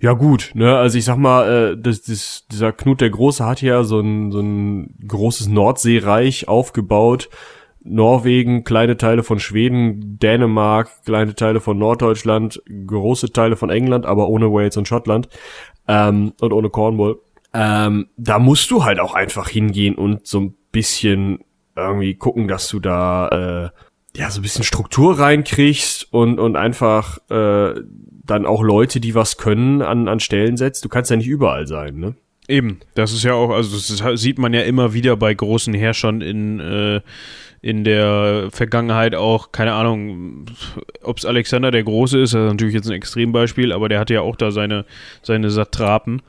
ja 0.00 0.12
gut, 0.12 0.52
ne, 0.54 0.76
also 0.76 0.98
ich 0.98 1.04
sag 1.04 1.16
mal, 1.16 1.72
äh, 1.72 1.76
das, 1.80 2.02
das, 2.02 2.46
dieser 2.50 2.72
Knut 2.72 3.00
der 3.00 3.10
Große 3.10 3.44
hat 3.44 3.62
ja 3.62 3.82
so 3.84 4.00
ein, 4.00 4.30
so 4.30 4.40
ein 4.40 4.94
großes 5.06 5.48
Nordseereich 5.48 6.48
aufgebaut. 6.48 7.28
Norwegen, 7.84 8.64
kleine 8.64 8.96
Teile 8.96 9.22
von 9.22 9.38
Schweden, 9.38 10.18
Dänemark, 10.18 10.90
kleine 11.04 11.34
Teile 11.34 11.60
von 11.60 11.78
Norddeutschland, 11.78 12.62
große 12.86 13.32
Teile 13.32 13.56
von 13.56 13.70
England, 13.70 14.04
aber 14.04 14.28
ohne 14.28 14.52
Wales 14.52 14.76
und 14.76 14.86
Schottland 14.86 15.28
ähm, 15.86 16.34
und 16.40 16.52
ohne 16.52 16.70
Cornwall. 16.70 17.16
Ähm, 17.54 18.08
da 18.16 18.38
musst 18.38 18.70
du 18.70 18.84
halt 18.84 19.00
auch 19.00 19.14
einfach 19.14 19.48
hingehen 19.48 19.94
und 19.94 20.26
so 20.26 20.40
ein 20.40 20.54
bisschen 20.70 21.38
irgendwie 21.76 22.14
gucken, 22.14 22.46
dass 22.46 22.68
du 22.68 22.80
da 22.80 23.28
äh, 23.28 24.18
ja 24.18 24.30
so 24.30 24.40
ein 24.40 24.42
bisschen 24.42 24.64
Struktur 24.64 25.18
reinkriegst 25.18 26.12
und 26.12 26.38
und 26.38 26.56
einfach 26.56 27.18
äh, 27.30 27.74
dann 28.28 28.46
auch 28.46 28.62
Leute, 28.62 29.00
die 29.00 29.14
was 29.14 29.36
können, 29.36 29.82
an, 29.82 30.06
an 30.06 30.20
Stellen 30.20 30.56
setzt. 30.56 30.84
Du 30.84 30.88
kannst 30.88 31.10
ja 31.10 31.16
nicht 31.16 31.26
überall 31.26 31.66
sein, 31.66 31.98
ne? 31.98 32.14
Eben, 32.46 32.80
das 32.94 33.12
ist 33.12 33.24
ja 33.24 33.34
auch, 33.34 33.50
also 33.50 33.76
das 33.76 34.20
sieht 34.20 34.38
man 34.38 34.54
ja 34.54 34.62
immer 34.62 34.94
wieder 34.94 35.16
bei 35.16 35.34
großen 35.34 35.74
Herrschern 35.74 36.22
in, 36.22 36.60
äh, 36.60 37.02
in 37.60 37.84
der 37.84 38.48
Vergangenheit 38.50 39.14
auch, 39.14 39.52
keine 39.52 39.74
Ahnung, 39.74 40.46
ob 41.02 41.18
es 41.18 41.26
Alexander 41.26 41.70
der 41.70 41.82
Große 41.82 42.18
ist, 42.18 42.32
das 42.32 42.44
ist 42.44 42.50
natürlich 42.52 42.74
jetzt 42.74 42.86
ein 42.86 42.96
Extrembeispiel, 42.96 43.70
aber 43.70 43.90
der 43.90 44.00
hatte 44.00 44.14
ja 44.14 44.22
auch 44.22 44.36
da 44.36 44.50
seine, 44.50 44.86
seine 45.22 45.50
Satrapen, 45.50 46.22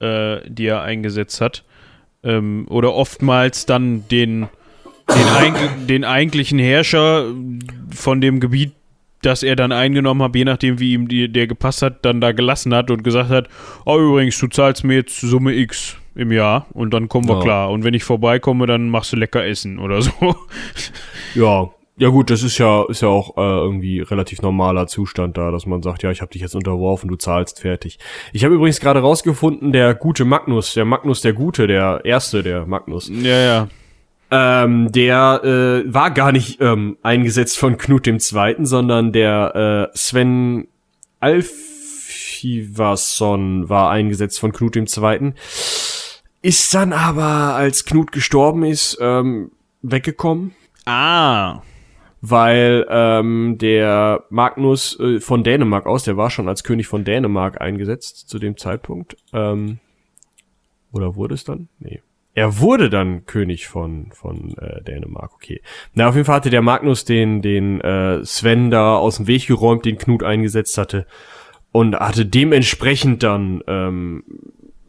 äh, 0.00 0.38
die 0.48 0.66
er 0.66 0.80
eingesetzt 0.80 1.42
hat. 1.42 1.62
Ähm, 2.22 2.66
oder 2.70 2.94
oftmals 2.94 3.66
dann 3.66 4.08
den, 4.08 4.48
den, 5.10 5.86
den 5.88 6.04
eigentlichen 6.04 6.58
Herrscher 6.58 7.26
von 7.90 8.22
dem 8.22 8.40
Gebiet 8.40 8.72
dass 9.26 9.42
er 9.42 9.56
dann 9.56 9.72
eingenommen 9.72 10.22
hat, 10.22 10.36
je 10.36 10.44
nachdem, 10.44 10.78
wie 10.78 10.92
ihm 10.92 11.08
die, 11.08 11.30
der 11.30 11.46
gepasst 11.48 11.82
hat, 11.82 12.04
dann 12.04 12.20
da 12.20 12.32
gelassen 12.32 12.72
hat 12.72 12.90
und 12.90 13.02
gesagt 13.02 13.28
hat, 13.28 13.48
oh 13.84 13.98
übrigens, 13.98 14.38
du 14.38 14.46
zahlst 14.46 14.84
mir 14.84 14.94
jetzt 14.94 15.20
Summe 15.20 15.54
X 15.54 15.96
im 16.14 16.30
Jahr 16.30 16.66
und 16.72 16.94
dann 16.94 17.08
kommen 17.08 17.28
wir 17.28 17.36
ja. 17.36 17.42
klar. 17.42 17.70
Und 17.70 17.82
wenn 17.82 17.92
ich 17.92 18.04
vorbeikomme, 18.04 18.66
dann 18.66 18.88
machst 18.88 19.12
du 19.12 19.16
lecker 19.16 19.44
Essen 19.44 19.78
oder 19.78 20.00
so. 20.00 20.12
Ja, 21.34 21.68
ja 21.98 22.08
gut, 22.08 22.30
das 22.30 22.42
ist 22.42 22.56
ja 22.56 22.84
ist 22.88 23.02
ja 23.02 23.08
auch 23.08 23.36
äh, 23.36 23.40
irgendwie 23.40 24.00
relativ 24.00 24.40
normaler 24.40 24.86
Zustand 24.86 25.36
da, 25.36 25.50
dass 25.50 25.66
man 25.66 25.82
sagt, 25.82 26.02
ja, 26.02 26.10
ich 26.10 26.22
habe 26.22 26.32
dich 26.32 26.40
jetzt 26.40 26.54
unterworfen, 26.54 27.08
du 27.08 27.16
zahlst 27.16 27.60
fertig. 27.60 27.98
Ich 28.32 28.42
habe 28.42 28.54
übrigens 28.54 28.80
gerade 28.80 29.00
rausgefunden, 29.00 29.72
der 29.72 29.94
gute 29.94 30.24
Magnus, 30.24 30.72
der 30.72 30.86
Magnus 30.86 31.20
der 31.20 31.34
Gute, 31.34 31.66
der 31.66 32.00
erste, 32.04 32.42
der 32.42 32.64
Magnus. 32.64 33.10
Ja, 33.10 33.38
ja. 33.38 33.68
Ähm, 34.30 34.90
der 34.90 35.40
äh, 35.44 35.84
war 35.92 36.10
gar 36.10 36.32
nicht 36.32 36.60
ähm, 36.60 36.96
eingesetzt 37.02 37.58
von 37.58 37.78
Knut 37.78 38.06
dem 38.06 38.18
Zweiten, 38.18 38.66
sondern 38.66 39.12
der 39.12 39.90
äh, 39.94 39.96
Sven 39.96 40.66
Alfivason 41.20 41.68
war 43.68 43.90
eingesetzt 43.90 44.40
von 44.40 44.52
Knut 44.52 44.74
dem 44.74 44.88
Zweiten. 44.88 45.34
Ist 46.42 46.74
dann 46.74 46.92
aber, 46.92 47.54
als 47.54 47.84
Knut 47.84 48.10
gestorben 48.12 48.64
ist, 48.64 48.98
ähm, 49.00 49.52
weggekommen. 49.82 50.54
Ah. 50.84 51.62
weil 52.20 52.86
ähm, 52.88 53.58
der 53.58 54.24
Magnus 54.30 54.98
äh, 55.00 55.20
von 55.20 55.44
Dänemark 55.44 55.86
aus, 55.86 56.04
der 56.04 56.16
war 56.16 56.30
schon 56.30 56.48
als 56.48 56.64
König 56.64 56.86
von 56.86 57.04
Dänemark 57.04 57.60
eingesetzt 57.60 58.28
zu 58.28 58.38
dem 58.38 58.56
Zeitpunkt. 58.56 59.16
Ähm, 59.32 59.78
oder 60.92 61.16
wurde 61.16 61.34
es 61.34 61.44
dann? 61.44 61.68
Nee. 61.78 62.00
Er 62.36 62.60
wurde 62.60 62.90
dann 62.90 63.24
König 63.24 63.66
von, 63.66 64.10
von 64.12 64.54
äh, 64.58 64.82
Dänemark, 64.82 65.32
okay. 65.32 65.62
Na, 65.94 66.06
auf 66.06 66.16
jeden 66.16 66.26
Fall 66.26 66.36
hatte 66.36 66.50
der 66.50 66.60
Magnus 66.60 67.06
den, 67.06 67.40
den 67.40 67.80
äh, 67.80 68.22
Sven 68.26 68.70
da 68.70 68.94
aus 68.94 69.16
dem 69.16 69.26
Weg 69.26 69.46
geräumt, 69.46 69.86
den 69.86 69.96
Knut 69.96 70.22
eingesetzt 70.22 70.76
hatte 70.76 71.06
und 71.72 71.96
hatte 71.96 72.26
dementsprechend 72.26 73.22
dann 73.22 73.62
ähm, 73.66 74.22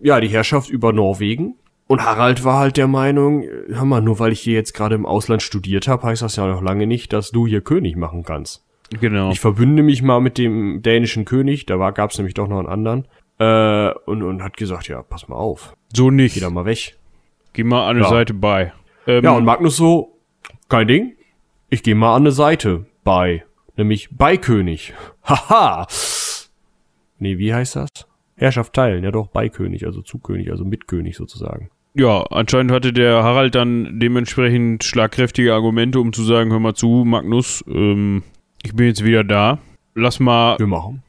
ja 0.02 0.20
die 0.20 0.28
Herrschaft 0.28 0.70
über 0.70 0.92
Norwegen 0.92 1.56
und 1.88 2.04
Harald 2.04 2.44
war 2.44 2.60
halt 2.60 2.76
der 2.76 2.90
Meinung, 2.90 3.46
hör 3.70 3.86
mal, 3.86 4.02
nur 4.02 4.20
weil 4.20 4.34
ich 4.34 4.42
hier 4.42 4.56
jetzt 4.56 4.74
gerade 4.74 4.96
im 4.96 5.06
Ausland 5.06 5.42
studiert 5.42 5.88
habe, 5.88 6.04
heißt 6.04 6.24
das 6.24 6.36
ja 6.36 6.46
noch 6.48 6.62
lange 6.62 6.86
nicht, 6.86 7.14
dass 7.14 7.32
du 7.32 7.48
hier 7.48 7.62
König 7.62 7.96
machen 7.96 8.24
kannst. 8.24 8.66
Genau. 9.00 9.32
Ich 9.32 9.40
verbünde 9.40 9.84
mich 9.84 10.02
mal 10.02 10.20
mit 10.20 10.38
dem 10.38 10.82
dänischen 10.82 11.24
König, 11.24 11.66
da 11.66 11.80
war, 11.80 11.94
gab's 11.94 12.18
nämlich 12.18 12.34
doch 12.34 12.50
noch 12.50 12.60
einen 12.60 12.68
anderen, 12.68 13.08
äh, 13.40 13.94
und, 14.06 14.22
und 14.22 14.44
hat 14.44 14.58
gesagt, 14.58 14.90
ja, 14.90 15.02
pass 15.02 15.30
mal 15.30 15.38
auf, 15.38 15.78
so 15.94 16.12
nicht. 16.12 16.34
geh 16.34 16.42
da 16.42 16.50
mal 16.50 16.66
weg. 16.66 16.98
Geh 17.58 17.64
mal 17.64 17.86
an 17.90 17.96
eine 17.96 18.02
Ja. 18.02 18.10
Seite 18.10 18.36
bei. 18.36 18.72
Ähm, 19.08 19.24
Ja, 19.24 19.32
und 19.32 19.44
Magnus 19.44 19.78
so, 19.78 20.20
kein 20.70 20.88
Ding, 20.88 21.14
ich 21.72 21.82
gehe 21.82 21.96
mal 21.96 22.14
an 22.16 22.22
eine 22.22 22.32
Seite 22.32 22.86
bei, 23.04 23.44
nämlich 23.76 24.10
bei 24.12 24.38
König. 24.38 24.94
Haha. 25.24 25.88
Nee, 27.18 27.40
wie 27.40 27.52
heißt 27.52 27.78
das? 27.78 27.90
Herrschaft 28.36 28.74
teilen, 28.74 29.04
ja 29.04 29.10
doch, 29.10 29.30
bei 29.30 29.50
König, 29.50 29.88
also 29.88 30.04
zu 30.04 30.20
König, 30.20 30.52
also 30.52 30.66
mit 30.66 30.88
König 30.88 31.16
sozusagen. 31.18 31.72
ja, 31.96 32.22
anscheinend 32.30 32.72
hatte 32.72 32.94
der 32.94 33.24
Harald 33.24 33.56
dann 33.56 34.00
dementsprechend 34.00 34.84
schlagkräftige 34.84 35.56
Argumente, 35.56 36.00
um 36.00 36.14
zu 36.14 36.22
sagen, 36.22 36.52
hör 36.52 36.60
mal 36.60 36.76
zu, 36.76 37.06
Magnus, 37.08 37.64
ähm, 37.68 38.22
ich 38.64 38.76
bin 38.76 38.86
jetzt 38.86 39.04
wieder 39.04 39.24
da. 39.24 39.58
Lass 40.00 40.20
mal 40.20 40.58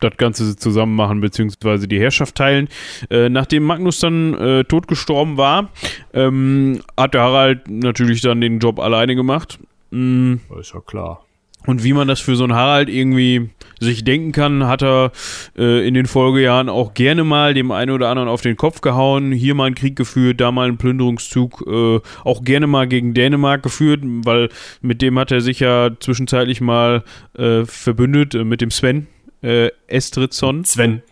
das 0.01 0.17
Ganze 0.17 0.57
zusammen 0.57 0.97
machen, 0.97 1.21
beziehungsweise 1.21 1.87
die 1.87 2.01
Herrschaft 2.01 2.37
teilen. 2.37 2.69
Äh, 3.11 3.29
nachdem 3.29 3.65
Magnus 3.65 4.01
dann 4.01 4.33
äh, 4.35 4.65
totgestorben 4.65 5.37
war, 5.37 5.69
ähm, 6.15 6.81
hat 6.97 7.13
der 7.13 7.21
Harald 7.21 7.69
natürlich 7.69 8.23
dann 8.23 8.41
den 8.41 8.61
Job 8.61 8.81
alleine 8.81 9.15
gemacht. 9.15 9.59
Mm, 9.91 10.37
Ist 10.59 10.73
ja 10.73 10.81
klar. 10.81 11.25
Und 11.69 11.85
wie 11.85 11.93
man 11.93 12.09
das 12.09 12.19
für 12.19 12.35
so 12.35 12.45
einen 12.45 12.55
Harald 12.55 12.89
irgendwie 12.89 13.51
sich 13.79 14.03
denken 14.03 14.33
kann, 14.33 14.67
hat 14.67 14.83
er 14.83 15.13
äh, 15.55 15.87
in 15.87 15.93
den 15.93 16.07
Folgejahren 16.07 16.71
auch 16.71 16.95
gerne 16.95 17.25
mal 17.25 17.53
dem 17.53 17.73
einen 17.73 17.91
oder 17.91 18.09
anderen 18.09 18.31
auf 18.31 18.41
den 18.41 18.57
Kopf 18.57 18.81
gehauen, 18.81 19.33
hier 19.33 19.55
mal 19.55 19.67
einen 19.67 19.75
Krieg 19.75 19.95
geführt, 19.95 20.41
da 20.41 20.51
mal 20.51 20.67
einen 20.67 20.79
Plünderungszug, 20.79 21.67
äh, 21.67 22.01
auch 22.25 22.43
gerne 22.43 22.67
mal 22.67 22.89
gegen 22.89 23.13
Dänemark 23.13 23.63
geführt, 23.63 24.01
weil 24.03 24.49
mit 24.81 25.03
dem 25.03 25.19
hat 25.19 25.31
er 25.31 25.43
sich 25.43 25.61
ja 25.61 25.91
zwischenzeitlich 26.01 26.63
mal 26.63 27.05
äh, 27.37 27.67
verbündet, 27.67 28.35
äh, 28.35 28.45
mit 28.45 28.63
dem 28.63 28.71
Sven 28.71 29.07
äh, 29.43 29.69
Estridsson 29.89 30.65
Sven. 30.65 31.03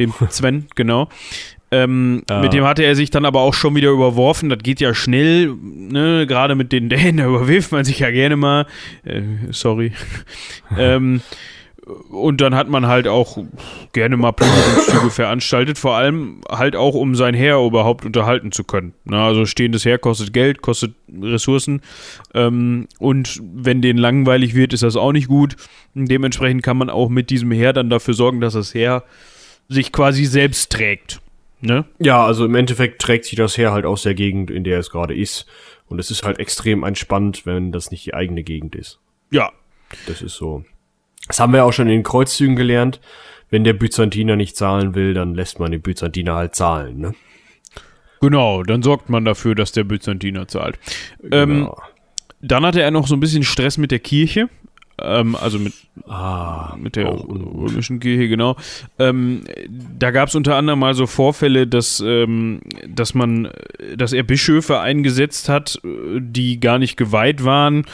dem 0.00 0.14
Sven, 0.30 0.68
genau. 0.74 1.10
Ähm, 1.70 2.22
Ja. 2.28 2.40
Mit 2.40 2.52
dem 2.52 2.64
hatte 2.64 2.82
er 2.82 2.94
sich 2.94 3.10
dann 3.10 3.24
aber 3.24 3.40
auch 3.40 3.54
schon 3.54 3.74
wieder 3.74 3.90
überworfen. 3.90 4.48
Das 4.48 4.58
geht 4.60 4.80
ja 4.80 4.94
schnell, 4.94 5.54
ne? 5.62 6.26
Gerade 6.26 6.54
mit 6.54 6.72
den 6.72 6.88
Dänen, 6.90 7.18
da 7.18 7.26
überwirft 7.26 7.72
man 7.72 7.84
sich 7.84 7.98
ja 7.98 8.10
gerne 8.10 8.36
mal. 8.36 8.66
Äh, 9.04 9.22
sorry. 9.50 9.92
ähm, 10.78 11.20
und 12.10 12.42
dann 12.42 12.54
hat 12.54 12.68
man 12.68 12.86
halt 12.86 13.08
auch 13.08 13.38
gerne 13.94 14.18
mal 14.18 14.32
Plünderungszüge 14.32 15.10
veranstaltet, 15.10 15.78
vor 15.78 15.96
allem 15.96 16.42
halt 16.46 16.76
auch, 16.76 16.94
um 16.94 17.14
sein 17.14 17.32
Heer 17.32 17.58
überhaupt 17.64 18.04
unterhalten 18.04 18.52
zu 18.52 18.62
können. 18.62 18.92
Na, 19.04 19.26
also 19.26 19.46
stehendes 19.46 19.86
Heer 19.86 19.98
kostet 19.98 20.34
Geld, 20.34 20.60
kostet 20.60 20.94
Ressourcen. 21.22 21.80
Ähm, 22.34 22.88
und 22.98 23.40
wenn 23.42 23.80
denen 23.80 23.98
langweilig 23.98 24.54
wird, 24.54 24.74
ist 24.74 24.82
das 24.82 24.96
auch 24.96 25.12
nicht 25.12 25.28
gut. 25.28 25.56
Dementsprechend 25.94 26.62
kann 26.62 26.76
man 26.76 26.90
auch 26.90 27.08
mit 27.08 27.30
diesem 27.30 27.50
Heer 27.52 27.72
dann 27.72 27.88
dafür 27.88 28.12
sorgen, 28.12 28.40
dass 28.42 28.52
das 28.52 28.74
Heer 28.74 29.04
sich 29.68 29.90
quasi 29.90 30.26
selbst 30.26 30.70
trägt. 30.70 31.20
Ne? 31.60 31.84
Ja, 31.98 32.24
also 32.24 32.44
im 32.44 32.54
Endeffekt 32.54 33.00
trägt 33.02 33.24
sich 33.24 33.36
das 33.36 33.56
Heer 33.58 33.72
halt 33.72 33.84
aus 33.84 34.02
der 34.02 34.14
Gegend, 34.14 34.50
in 34.50 34.64
der 34.64 34.78
es 34.78 34.90
gerade 34.90 35.14
ist. 35.16 35.46
Und 35.86 35.98
es 35.98 36.10
ist 36.10 36.22
halt 36.22 36.38
extrem 36.38 36.84
entspannt, 36.84 37.46
wenn 37.46 37.72
das 37.72 37.90
nicht 37.90 38.04
die 38.06 38.14
eigene 38.14 38.42
Gegend 38.42 38.74
ist. 38.76 39.00
Ja, 39.30 39.50
Das 40.06 40.22
ist 40.22 40.34
so. 40.34 40.64
Das 41.26 41.40
haben 41.40 41.52
wir 41.52 41.64
auch 41.64 41.72
schon 41.72 41.86
in 41.88 41.94
den 41.94 42.02
Kreuzzügen 42.02 42.56
gelernt. 42.56 43.00
Wenn 43.50 43.64
der 43.64 43.72
Byzantiner 43.72 44.36
nicht 44.36 44.56
zahlen 44.56 44.94
will, 44.94 45.14
dann 45.14 45.34
lässt 45.34 45.58
man 45.58 45.70
den 45.72 45.80
Byzantiner 45.82 46.34
halt 46.34 46.54
zahlen, 46.54 46.98
ne? 47.00 47.14
genau. 48.20 48.62
Dann 48.62 48.82
sorgt 48.82 49.08
man 49.08 49.24
dafür, 49.24 49.54
dass 49.54 49.72
der 49.72 49.84
Byzantiner 49.84 50.48
zahlt. 50.48 50.78
Ähm, 51.32 51.48
Genau. 51.60 51.80
dann 52.40 52.66
hatte 52.66 52.82
er 52.82 52.90
noch 52.90 53.06
so 53.06 53.14
ein 53.16 53.20
bisschen 53.20 53.42
Stress 53.44 53.78
mit 53.78 53.90
der 53.90 54.00
Kirche. 54.00 54.48
Ähm, 55.00 55.36
also 55.36 55.58
mit, 55.58 55.74
ah, 56.08 56.74
mit 56.76 56.96
der 56.96 57.12
ungut. 57.12 57.70
römischen 57.70 58.00
Kirche, 58.00 58.28
genau. 58.28 58.56
Ähm, 58.98 59.44
da 59.98 60.10
gab 60.10 60.28
es 60.28 60.34
unter 60.34 60.56
anderem 60.56 60.80
mal 60.80 60.94
so 60.94 61.06
Vorfälle, 61.06 61.66
dass, 61.66 62.02
ähm, 62.04 62.60
dass 62.88 63.14
man, 63.14 63.50
dass 63.96 64.12
er 64.12 64.22
Bischöfe 64.22 64.80
eingesetzt 64.80 65.48
hat, 65.48 65.80
äh, 65.84 66.20
die 66.20 66.60
gar 66.60 66.78
nicht 66.78 66.96
geweiht 66.96 67.44
waren, 67.44 67.84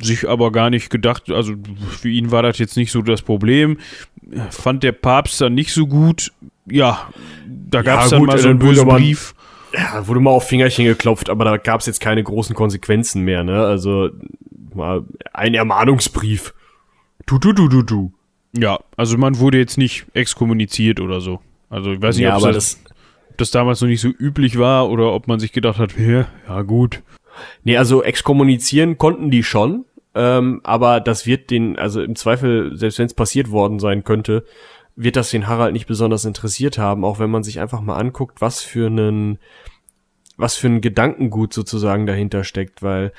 sich 0.00 0.28
aber 0.28 0.52
gar 0.52 0.70
nicht 0.70 0.90
gedacht, 0.90 1.30
also 1.30 1.54
für 1.90 2.08
ihn 2.08 2.30
war 2.30 2.42
das 2.42 2.58
jetzt 2.58 2.76
nicht 2.76 2.92
so 2.92 3.02
das 3.02 3.22
Problem. 3.22 3.78
Fand 4.50 4.82
der 4.82 4.92
Papst 4.92 5.40
dann 5.40 5.54
nicht 5.54 5.72
so 5.72 5.86
gut. 5.86 6.32
Ja, 6.66 7.08
da 7.46 7.82
gab 7.82 8.04
es 8.04 8.10
dann 8.10 8.20
gut, 8.20 8.28
mal 8.28 8.38
so 8.38 8.44
dann 8.44 8.60
einen 8.60 8.68
bösen 8.68 8.88
Brief. 8.88 9.34
Ja, 9.72 10.06
wurde 10.06 10.20
mal 10.20 10.30
auf 10.30 10.48
Fingerchen 10.48 10.84
geklopft, 10.84 11.30
aber 11.30 11.44
da 11.44 11.56
gab 11.56 11.80
es 11.80 11.86
jetzt 11.86 12.00
keine 12.00 12.22
großen 12.22 12.54
Konsequenzen 12.56 13.22
mehr, 13.22 13.44
ne? 13.44 13.64
Also 13.64 14.10
mal 14.74 15.04
ein 15.32 15.54
Ermahnungsbrief. 15.54 16.54
Du, 17.26 17.38
du, 17.38 17.52
du, 17.52 17.68
du, 17.68 17.82
du. 17.82 18.12
Ja, 18.56 18.80
also 18.96 19.16
man 19.16 19.38
wurde 19.38 19.58
jetzt 19.58 19.78
nicht 19.78 20.06
exkommuniziert 20.14 21.00
oder 21.00 21.20
so. 21.20 21.40
Also 21.68 21.92
ich 21.92 22.02
weiß 22.02 22.16
nicht, 22.16 22.24
Ja, 22.24 22.36
ob 22.36 22.42
aber 22.42 22.52
das, 22.52 22.82
das 23.36 23.50
damals 23.50 23.80
noch 23.80 23.88
nicht 23.88 24.00
so 24.00 24.08
üblich 24.08 24.58
war 24.58 24.90
oder 24.90 25.12
ob 25.12 25.28
man 25.28 25.38
sich 25.38 25.52
gedacht 25.52 25.78
hat, 25.78 25.96
ja, 25.96 26.26
ja 26.48 26.62
gut. 26.62 27.02
nee, 27.62 27.76
also 27.76 28.02
exkommunizieren 28.02 28.98
konnten 28.98 29.30
die 29.30 29.44
schon, 29.44 29.84
ähm, 30.14 30.60
aber 30.64 31.00
das 31.00 31.26
wird 31.26 31.50
den, 31.50 31.78
also 31.78 32.02
im 32.02 32.16
Zweifel, 32.16 32.76
selbst 32.76 32.98
wenn 32.98 33.06
es 33.06 33.14
passiert 33.14 33.50
worden 33.52 33.78
sein 33.78 34.02
könnte, 34.02 34.44
wird 34.96 35.14
das 35.14 35.30
den 35.30 35.46
Harald 35.46 35.72
nicht 35.72 35.86
besonders 35.86 36.24
interessiert 36.24 36.76
haben, 36.76 37.04
auch 37.04 37.20
wenn 37.20 37.30
man 37.30 37.44
sich 37.44 37.60
einfach 37.60 37.80
mal 37.80 37.96
anguckt, 37.96 38.40
was 38.40 38.60
für 38.62 38.86
einen, 38.88 39.38
was 40.36 40.56
für 40.56 40.66
ein 40.66 40.80
Gedankengut 40.80 41.52
sozusagen 41.52 42.06
dahinter 42.06 42.42
steckt, 42.42 42.82
weil 42.82 43.12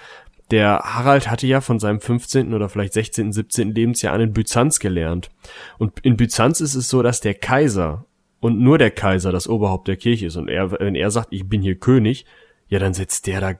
der 0.51 0.79
Harald 0.83 1.29
hatte 1.29 1.47
ja 1.47 1.61
von 1.61 1.79
seinem 1.79 1.99
15. 1.99 2.53
oder 2.53 2.69
vielleicht 2.69 2.93
16., 2.93 3.31
17. 3.31 3.73
Lebensjahr 3.73 4.13
an 4.13 4.21
in 4.21 4.33
Byzanz 4.33 4.79
gelernt. 4.79 5.29
Und 5.77 5.99
in 6.01 6.17
Byzanz 6.17 6.61
ist 6.61 6.75
es 6.75 6.89
so, 6.89 7.01
dass 7.01 7.21
der 7.21 7.33
Kaiser 7.33 8.05
und 8.39 8.59
nur 8.59 8.77
der 8.77 8.91
Kaiser 8.91 9.31
das 9.31 9.47
Oberhaupt 9.47 9.87
der 9.87 9.95
Kirche 9.97 10.25
ist. 10.27 10.35
Und 10.35 10.49
er, 10.49 10.71
wenn 10.71 10.95
er 10.95 11.11
sagt, 11.11 11.29
ich 11.31 11.47
bin 11.47 11.61
hier 11.61 11.75
König, 11.75 12.25
ja, 12.67 12.79
dann 12.79 12.93
setzt 12.93 13.27
der 13.27 13.41
da 13.41 13.53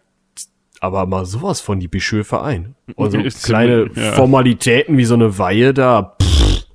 aber 0.80 1.06
mal 1.06 1.26
sowas 1.26 1.62
von 1.62 1.80
die 1.80 1.88
Bischöfe 1.88 2.42
ein. 2.42 2.76
Also 2.98 3.20
kleine 3.44 3.90
ja. 3.96 4.14
Formalitäten 4.14 4.98
wie 4.98 5.06
so 5.06 5.14
eine 5.14 5.38
Weihe 5.38 5.74
da, 5.74 6.18
pff, 6.22 6.66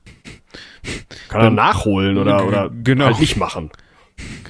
kann 1.28 1.40
er 1.40 1.44
Dann- 1.46 1.54
nachholen 1.56 2.16
oder, 2.16 2.46
oder 2.46 2.70
Genau. 2.70 3.06
halt 3.06 3.18
nicht 3.20 3.36
machen. 3.36 3.70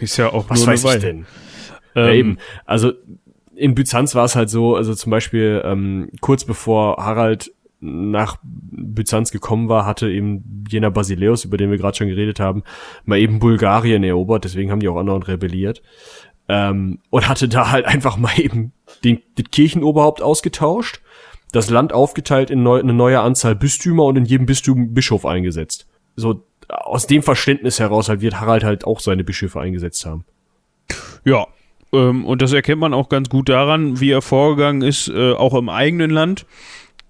Ist 0.01 0.19
ja 0.19 0.29
auch 0.33 0.49
Was 0.51 0.61
nur 0.61 0.69
weiß 0.69 0.85
eine 0.85 0.97
ich 0.99 1.03
Weile. 1.03 1.13
denn? 1.15 1.27
Ja, 1.95 2.09
Ähm, 2.09 2.15
eben. 2.15 2.39
Also 2.67 2.93
in 3.57 3.75
Byzanz 3.75 4.15
war 4.15 4.25
es 4.25 4.37
halt 4.37 4.51
so, 4.51 4.77
also 4.77 4.95
zum 4.95 5.11
Beispiel 5.11 5.63
ähm, 5.65 6.11
kurz 6.21 6.45
bevor 6.45 6.97
Harald 6.99 7.53
nach 7.81 8.39
Byzanz 8.43 9.31
gekommen 9.31 9.69
war, 9.69 9.85
hatte 9.85 10.11
eben 10.11 10.65
jener 10.69 10.91
Basileus, 10.91 11.45
über 11.45 11.57
den 11.57 11.71
wir 11.71 11.79
gerade 11.79 11.97
schon 11.97 12.09
geredet 12.09 12.41
haben, 12.41 12.63
mal 13.05 13.19
eben 13.19 13.39
Bulgarien 13.39 14.03
erobert, 14.03 14.45
deswegen 14.45 14.71
haben 14.71 14.81
die 14.81 14.89
auch 14.89 14.97
anderen 14.97 15.23
rebelliert. 15.23 15.83
Ähm, 16.49 17.01
und 17.11 17.29
hatte 17.29 17.49
da 17.49 17.71
halt 17.71 17.87
einfach 17.87 18.17
mal 18.17 18.39
eben 18.39 18.73
den, 19.05 19.21
das 19.35 19.47
Kirchenoberhaupt 19.51 20.23
ausgetauscht, 20.23 21.01
das 21.53 21.71
Land 21.71 21.93
aufgeteilt 21.93 22.51
in 22.51 22.63
neu, 22.63 22.79
eine 22.79 22.93
neue 22.93 23.21
Anzahl 23.21 23.57
Bistümer 23.57 24.05
und 24.05 24.17
in 24.17 24.25
jedem 24.25 24.47
Bistum 24.47 24.95
Bischof 24.95 25.27
eingesetzt. 25.27 25.87
So 26.15 26.45
aus 26.69 27.07
dem 27.07 27.23
Verständnis 27.23 27.81
heraus 27.81 28.09
halt 28.09 28.21
wird 28.21 28.41
Harald 28.41 28.65
halt 28.65 28.85
auch 28.85 29.01
seine 29.01 29.25
Bischöfe 29.25 29.61
eingesetzt 29.61 30.07
haben. 30.07 30.25
Ja, 31.25 31.47
und 31.91 32.43
das 32.43 32.53
erkennt 32.53 32.81
man 32.81 32.95
auch 32.95 33.09
ganz 33.09 33.29
gut 33.29 33.49
daran, 33.49 34.01
wie 34.01 34.11
er 34.11 34.23
vorgegangen 34.23 34.83
ist, 34.83 35.09
äh, 35.09 35.33
auch 35.33 35.55
im 35.55 35.69
eigenen 35.69 36.11
Land. 36.11 36.47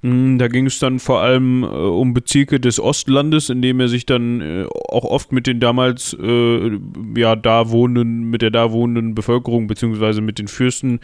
Mm, 0.02 0.38
Da 0.38 0.48
ging 0.48 0.66
es 0.66 0.78
dann 0.78 0.98
vor 0.98 1.20
allem 1.22 1.62
äh, 1.64 1.66
um 1.66 2.14
Bezirke 2.14 2.60
des 2.60 2.78
Ostlandes, 2.78 3.48
in 3.50 3.62
dem 3.62 3.80
er 3.80 3.88
sich 3.88 4.06
dann 4.06 4.40
äh, 4.40 4.66
auch 4.90 5.04
oft 5.04 5.32
mit 5.32 5.46
den 5.46 5.58
damals 5.58 6.14
äh, 6.20 6.78
ja 7.16 7.34
da 7.34 7.70
wohnenden, 7.70 8.30
mit 8.30 8.42
der 8.42 8.50
da 8.50 8.70
wohnenden 8.72 9.14
Bevölkerung 9.14 9.66
beziehungsweise 9.66 10.20
mit 10.20 10.38
den 10.38 10.48
Fürsten 10.48 11.00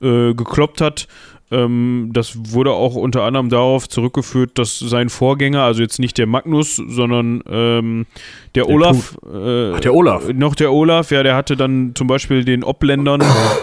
äh, 0.00 0.34
gekloppt 0.34 0.80
hat. 0.80 1.06
Ähm, 1.50 2.10
das 2.12 2.52
wurde 2.52 2.72
auch 2.72 2.94
unter 2.94 3.24
anderem 3.24 3.48
darauf 3.48 3.88
zurückgeführt, 3.88 4.52
dass 4.54 4.78
sein 4.78 5.08
Vorgänger, 5.08 5.62
also 5.62 5.82
jetzt 5.82 5.98
nicht 5.98 6.16
der 6.16 6.26
Magnus, 6.26 6.76
sondern 6.76 7.42
ähm, 7.50 8.06
der, 8.54 8.64
der, 8.64 8.74
Olaf, 8.74 9.16
äh, 9.24 9.72
Ach, 9.72 9.80
der 9.80 9.94
Olaf, 9.94 10.32
noch 10.32 10.54
der 10.54 10.72
Olaf, 10.72 11.10
ja, 11.10 11.22
der 11.24 11.34
hatte 11.34 11.56
dann 11.56 11.92
zum 11.94 12.06
Beispiel 12.06 12.44
den 12.44 12.62
Obländern 12.62 13.22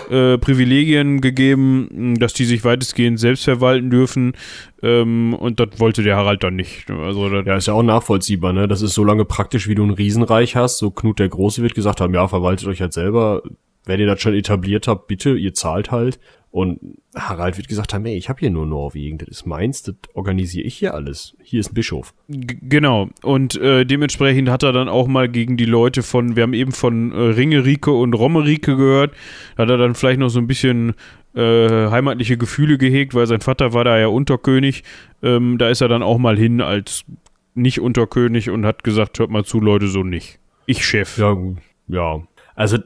äh, 0.09 0.37
Privilegien 0.37 1.21
gegeben, 1.21 2.15
dass 2.19 2.33
die 2.33 2.45
sich 2.45 2.65
weitestgehend 2.65 3.19
selbst 3.19 3.45
verwalten 3.45 3.89
dürfen. 3.89 4.33
Ähm, 4.83 5.33
und 5.33 5.59
das 5.59 5.69
wollte 5.77 6.03
der 6.03 6.17
Harald 6.17 6.43
dann 6.43 6.55
nicht. 6.55 6.89
Also, 6.91 7.27
ja, 7.29 7.55
ist 7.55 7.67
ja 7.67 7.73
auch 7.73 7.83
nachvollziehbar, 7.83 8.53
ne? 8.53 8.67
Das 8.67 8.81
ist 8.81 8.93
so 8.93 9.03
lange 9.03 9.25
praktisch, 9.25 9.67
wie 9.67 9.75
du 9.75 9.83
ein 9.83 9.91
Riesenreich 9.91 10.55
hast. 10.55 10.77
So 10.77 10.91
Knut 10.91 11.19
der 11.19 11.29
Große 11.29 11.61
wird 11.63 11.73
gesagt 11.73 12.01
haben, 12.01 12.13
ja, 12.13 12.27
verwaltet 12.27 12.67
euch 12.67 12.81
halt 12.81 12.93
selber. 12.93 13.41
Wenn 13.85 14.01
ihr 14.01 14.07
das 14.07 14.21
schon 14.21 14.33
etabliert 14.33 14.87
habt, 14.87 15.07
bitte, 15.07 15.37
ihr 15.37 15.53
zahlt 15.53 15.91
halt. 15.91 16.19
Und 16.49 16.79
Harald 17.13 17.57
wird 17.57 17.67
gesagt 17.67 17.93
haben, 17.93 18.05
ey, 18.05 18.15
ich 18.15 18.29
habe 18.29 18.39
hier 18.39 18.49
nur 18.49 18.65
Norwegen, 18.65 19.17
das 19.17 19.27
ist 19.27 19.45
meins, 19.45 19.83
das 19.83 19.95
organisiere 20.13 20.65
ich 20.65 20.77
hier 20.77 20.93
alles. 20.93 21.35
Hier 21.43 21.59
ist 21.59 21.71
ein 21.71 21.73
Bischof. 21.73 22.13
G 22.29 22.57
genau. 22.61 23.09
Und 23.21 23.57
äh, 23.57 23.85
dementsprechend 23.85 24.49
hat 24.49 24.63
er 24.63 24.71
dann 24.71 24.87
auch 24.87 25.07
mal 25.07 25.27
gegen 25.29 25.57
die 25.57 25.65
Leute 25.65 26.03
von, 26.03 26.35
wir 26.35 26.43
haben 26.43 26.53
eben 26.53 26.71
von 26.71 27.11
äh, 27.11 27.15
Ringerike 27.15 27.91
und 27.91 28.13
Rommerike 28.13 28.75
gehört, 28.77 29.13
hat 29.57 29.69
er 29.69 29.77
dann 29.77 29.93
vielleicht 29.93 30.19
noch 30.19 30.29
so 30.29 30.39
ein 30.39 30.47
bisschen 30.47 30.95
äh, 31.35 31.89
heimatliche 31.89 32.37
Gefühle 32.37 32.77
gehegt, 32.77 33.13
weil 33.13 33.27
sein 33.27 33.41
Vater 33.41 33.73
war 33.73 33.83
da 33.83 33.99
ja 33.99 34.07
Unterkönig. 34.07 34.83
Ähm, 35.21 35.57
da 35.57 35.69
ist 35.69 35.81
er 35.81 35.89
dann 35.89 36.01
auch 36.01 36.17
mal 36.17 36.37
hin 36.37 36.61
als 36.61 37.03
nicht 37.53 37.81
Unterkönig 37.81 38.49
und 38.49 38.65
hat 38.65 38.83
gesagt, 38.83 39.19
hört 39.19 39.31
mal 39.31 39.43
zu, 39.43 39.59
Leute, 39.59 39.87
so 39.87 40.03
nicht. 40.03 40.39
Ich 40.65 40.85
Chef. 40.85 41.17
Ja, 41.17 41.35
ja. 41.87 42.23
Also 42.55 42.79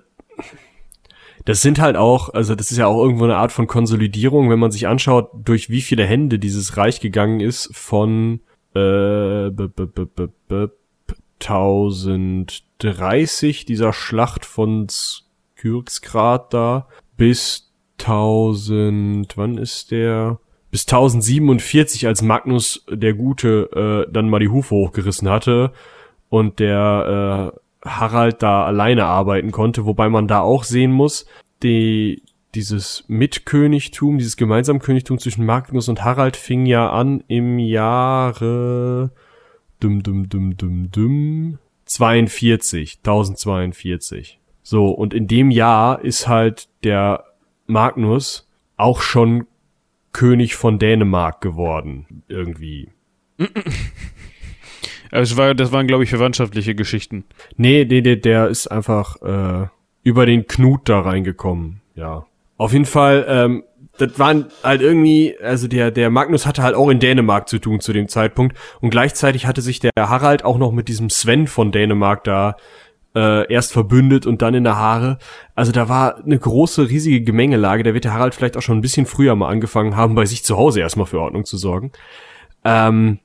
das 1.51 1.61
sind 1.61 1.81
halt 1.81 1.97
auch, 1.97 2.33
also 2.33 2.55
das 2.55 2.71
ist 2.71 2.77
ja 2.77 2.87
auch 2.87 3.03
irgendwo 3.03 3.25
eine 3.25 3.35
Art 3.35 3.51
von 3.51 3.67
Konsolidierung, 3.67 4.49
wenn 4.49 4.57
man 4.57 4.71
sich 4.71 4.87
anschaut, 4.87 5.31
durch 5.33 5.69
wie 5.69 5.81
viele 5.81 6.05
Hände 6.05 6.39
dieses 6.39 6.77
Reich 6.77 7.01
gegangen 7.01 7.41
ist 7.41 7.75
von 7.75 8.39
äh, 8.73 9.49
1030 11.41 13.65
dieser 13.65 13.91
Schlacht 13.91 14.45
von 14.45 14.87
Skyrxgrad 14.89 16.53
da 16.53 16.87
bis 17.17 17.73
1000, 17.99 19.35
wann 19.35 19.57
ist 19.57 19.91
der? 19.91 20.39
Bis 20.69 20.83
1047, 20.83 22.07
als 22.07 22.21
Magnus 22.21 22.85
der 22.89 23.13
Gute 23.13 24.05
äh, 24.07 24.09
dann 24.09 24.29
mal 24.29 24.39
die 24.39 24.47
Hufe 24.47 24.73
hochgerissen 24.73 25.27
hatte 25.27 25.73
und 26.29 26.59
der 26.59 27.51
äh, 27.53 27.59
Harald 27.83 28.43
da 28.43 28.65
alleine 28.65 29.05
arbeiten 29.05 29.51
konnte, 29.51 29.85
wobei 29.85 30.09
man 30.09 30.27
da 30.27 30.41
auch 30.41 30.63
sehen 30.63 30.91
muss, 30.91 31.25
die, 31.63 32.21
dieses 32.53 33.05
Mitkönigtum, 33.07 34.17
dieses 34.17 34.37
Gemeinsamkönigtum 34.37 35.17
zwischen 35.17 35.45
Magnus 35.45 35.89
und 35.89 36.03
Harald 36.03 36.35
fing 36.35 36.65
ja 36.65 36.89
an 36.89 37.23
im 37.27 37.59
Jahre 37.59 39.11
dum 39.79 40.03
dum 40.03 40.29
dum 40.29 40.57
dum 40.57 40.91
dum 40.91 41.59
42, 41.85 42.99
1042. 42.99 44.39
So, 44.63 44.89
und 44.89 45.13
in 45.13 45.27
dem 45.27 45.51
Jahr 45.51 46.01
ist 46.03 46.27
halt 46.27 46.69
der 46.83 47.25
Magnus 47.67 48.49
auch 48.77 49.01
schon 49.01 49.47
König 50.13 50.55
von 50.55 50.79
Dänemark 50.79 51.41
geworden, 51.41 52.23
irgendwie. 52.27 52.91
Also 55.11 55.37
war, 55.37 55.53
das 55.53 55.71
waren, 55.71 55.87
glaube 55.87 56.03
ich, 56.03 56.09
verwandtschaftliche 56.09 56.73
Geschichten. 56.73 57.25
Nee, 57.57 57.85
nee, 57.87 58.01
der, 58.01 58.15
der 58.15 58.47
ist 58.47 58.67
einfach 58.67 59.21
äh, 59.21 59.67
über 60.03 60.25
den 60.25 60.47
Knut 60.47 60.87
da 60.89 61.01
reingekommen. 61.01 61.81
Ja. 61.95 62.25
Auf 62.57 62.73
jeden 62.73 62.85
Fall, 62.85 63.25
ähm, 63.27 63.63
das 63.97 64.17
waren 64.17 64.45
halt 64.63 64.81
irgendwie, 64.81 65.35
also 65.41 65.67
der, 65.67 65.91
der 65.91 66.09
Magnus 66.09 66.45
hatte 66.45 66.63
halt 66.63 66.75
auch 66.75 66.89
in 66.89 66.99
Dänemark 66.99 67.49
zu 67.49 67.59
tun 67.59 67.81
zu 67.81 67.93
dem 67.93 68.07
Zeitpunkt. 68.07 68.57
Und 68.79 68.89
gleichzeitig 68.89 69.45
hatte 69.45 69.61
sich 69.61 69.79
der 69.79 69.91
Harald 69.97 70.45
auch 70.45 70.57
noch 70.57 70.71
mit 70.71 70.87
diesem 70.87 71.09
Sven 71.09 71.47
von 71.47 71.71
Dänemark 71.71 72.23
da 72.23 72.55
äh, 73.13 73.51
erst 73.51 73.73
verbündet 73.73 74.25
und 74.25 74.41
dann 74.41 74.53
in 74.53 74.63
der 74.63 74.77
Haare. 74.77 75.17
Also 75.55 75.71
da 75.71 75.89
war 75.89 76.17
eine 76.23 76.39
große, 76.39 76.89
riesige 76.89 77.21
Gemengelage. 77.21 77.83
Da 77.83 77.93
wird 77.93 78.05
der 78.05 78.13
Harald 78.13 78.33
vielleicht 78.33 78.57
auch 78.57 78.61
schon 78.61 78.77
ein 78.77 78.81
bisschen 78.81 79.05
früher 79.05 79.35
mal 79.35 79.49
angefangen 79.49 79.95
haben, 79.95 80.15
bei 80.15 80.25
sich 80.25 80.43
zu 80.43 80.57
Hause 80.57 80.79
erstmal 80.79 81.05
für 81.05 81.19
Ordnung 81.19 81.45
zu 81.45 81.57
sorgen. 81.57 81.91
Ähm, 82.63 83.19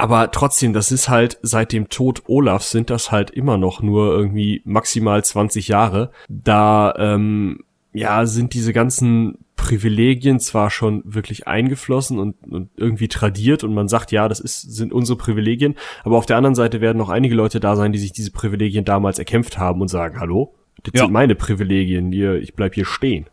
aber 0.00 0.30
trotzdem, 0.30 0.72
das 0.72 0.92
ist 0.92 1.10
halt 1.10 1.38
seit 1.42 1.72
dem 1.72 1.90
Tod 1.90 2.22
Olafs 2.26 2.70
sind 2.70 2.88
das 2.88 3.12
halt 3.12 3.30
immer 3.30 3.58
noch 3.58 3.82
nur 3.82 4.12
irgendwie 4.12 4.62
maximal 4.64 5.22
20 5.22 5.68
Jahre. 5.68 6.10
Da 6.28 6.94
ähm, 6.96 7.64
ja 7.92 8.24
sind 8.24 8.54
diese 8.54 8.72
ganzen 8.72 9.38
Privilegien 9.56 10.40
zwar 10.40 10.70
schon 10.70 11.02
wirklich 11.04 11.46
eingeflossen 11.46 12.18
und, 12.18 12.34
und 12.50 12.70
irgendwie 12.76 13.08
tradiert 13.08 13.62
und 13.62 13.74
man 13.74 13.88
sagt, 13.88 14.10
ja, 14.10 14.26
das 14.26 14.40
ist, 14.40 14.62
sind 14.74 14.90
unsere 14.90 15.18
Privilegien, 15.18 15.74
aber 16.02 16.16
auf 16.16 16.24
der 16.24 16.38
anderen 16.38 16.54
Seite 16.54 16.80
werden 16.80 16.96
noch 16.96 17.10
einige 17.10 17.34
Leute 17.34 17.60
da 17.60 17.76
sein, 17.76 17.92
die 17.92 17.98
sich 17.98 18.12
diese 18.12 18.30
Privilegien 18.30 18.86
damals 18.86 19.18
erkämpft 19.18 19.58
haben 19.58 19.82
und 19.82 19.88
sagen, 19.88 20.18
hallo, 20.18 20.54
das 20.82 20.94
ja. 20.94 21.02
sind 21.02 21.12
meine 21.12 21.34
Privilegien, 21.34 22.10
hier, 22.10 22.36
ich 22.36 22.54
bleib 22.54 22.74
hier 22.74 22.86
stehen. 22.86 23.26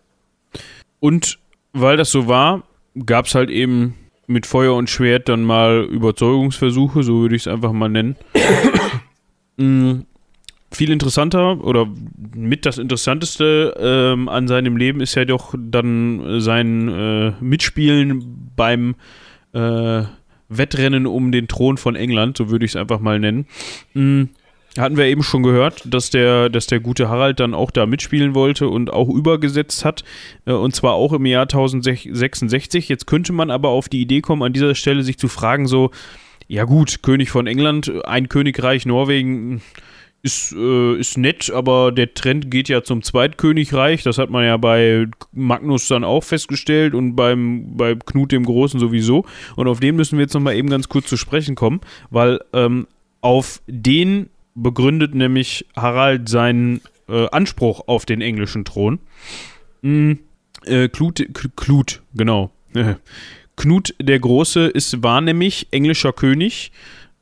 Und 0.99 1.39
weil 1.71 1.95
das 1.95 2.11
so 2.11 2.27
war, 2.27 2.63
gab's 3.05 3.35
halt 3.35 3.49
eben 3.49 3.95
mit 4.27 4.45
Feuer 4.45 4.75
und 4.75 4.89
Schwert 4.89 5.29
dann 5.29 5.43
mal 5.43 5.85
Überzeugungsversuche, 5.85 7.01
so 7.01 7.21
würde 7.21 7.35
ich 7.35 7.43
es 7.43 7.47
einfach 7.47 7.71
mal 7.71 7.89
nennen. 7.89 8.17
mhm. 9.57 10.05
Viel 10.69 10.91
interessanter 10.91 11.63
oder 11.63 11.87
mit 12.35 12.65
das 12.65 12.77
Interessanteste 12.77 13.73
ähm, 13.79 14.27
an 14.27 14.49
seinem 14.49 14.75
Leben 14.75 14.99
ist 14.99 15.15
ja 15.15 15.23
doch 15.23 15.55
dann 15.57 16.41
sein 16.41 16.89
äh, 16.89 17.31
Mitspielen 17.39 18.51
beim 18.57 18.95
äh, 19.53 20.03
Wettrennen 20.49 21.07
um 21.07 21.31
den 21.31 21.47
Thron 21.47 21.77
von 21.77 21.95
England, 21.95 22.35
so 22.35 22.49
würde 22.49 22.65
ich 22.65 22.71
es 22.71 22.75
einfach 22.75 22.99
mal 22.99 23.17
nennen. 23.17 23.47
Mhm 23.93 24.29
hatten 24.77 24.97
wir 24.97 25.05
eben 25.05 25.23
schon 25.23 25.43
gehört, 25.43 25.81
dass 25.85 26.09
der, 26.09 26.49
dass 26.49 26.67
der 26.67 26.79
gute 26.79 27.09
Harald 27.09 27.39
dann 27.39 27.53
auch 27.53 27.71
da 27.71 27.85
mitspielen 27.85 28.35
wollte 28.35 28.67
und 28.67 28.91
auch 28.91 29.09
übergesetzt 29.09 29.85
hat. 29.85 30.03
Äh, 30.45 30.53
und 30.53 30.75
zwar 30.75 30.93
auch 30.93 31.13
im 31.13 31.25
Jahr 31.25 31.43
1066. 31.43 32.89
Jetzt 32.89 33.07
könnte 33.07 33.33
man 33.33 33.51
aber 33.51 33.69
auf 33.69 33.89
die 33.89 34.01
Idee 34.01 34.21
kommen, 34.21 34.43
an 34.43 34.53
dieser 34.53 34.75
Stelle 34.75 35.03
sich 35.03 35.17
zu 35.17 35.27
fragen, 35.27 35.67
so, 35.67 35.91
ja 36.47 36.63
gut, 36.63 37.03
König 37.03 37.29
von 37.29 37.47
England, 37.47 37.91
ein 38.05 38.29
Königreich 38.29 38.85
Norwegen 38.85 39.61
ist, 40.23 40.53
äh, 40.53 40.95
ist 40.95 41.17
nett, 41.17 41.51
aber 41.51 41.91
der 41.91 42.13
Trend 42.13 42.49
geht 42.51 42.69
ja 42.69 42.83
zum 42.83 43.01
Zweitkönigreich. 43.01 44.03
Das 44.03 44.17
hat 44.17 44.29
man 44.29 44.45
ja 44.45 44.57
bei 44.57 45.07
Magnus 45.31 45.87
dann 45.87 46.03
auch 46.03 46.23
festgestellt 46.23 46.93
und 46.93 47.15
beim, 47.15 47.77
bei 47.77 47.95
Knut 47.95 48.31
dem 48.31 48.45
Großen 48.45 48.79
sowieso. 48.79 49.25
Und 49.55 49.67
auf 49.67 49.79
den 49.79 49.95
müssen 49.95 50.17
wir 50.17 50.23
jetzt 50.23 50.33
nochmal 50.33 50.55
eben 50.55 50.69
ganz 50.69 50.89
kurz 50.89 51.07
zu 51.07 51.17
sprechen 51.17 51.55
kommen, 51.55 51.81
weil 52.09 52.39
ähm, 52.53 52.87
auf 53.21 53.61
den 53.67 54.29
begründet 54.57 55.15
nämlich 55.15 55.65
Harald 55.75 56.27
seinen 56.27 56.81
äh, 57.07 57.27
Anspruch 57.29 57.87
auf 57.87 58.05
den 58.05 58.21
englischen 58.21 58.65
Thron. 58.65 58.99
Mhm. 59.81 60.19
Äh, 60.65 60.89
Klut, 60.89 61.25
Klut, 61.55 62.01
genau. 62.13 62.51
Knut 63.55 63.95
der 63.99 64.19
Große 64.19 64.67
ist, 64.67 65.01
war 65.03 65.21
nämlich 65.21 65.67
englischer 65.71 66.13
König 66.13 66.71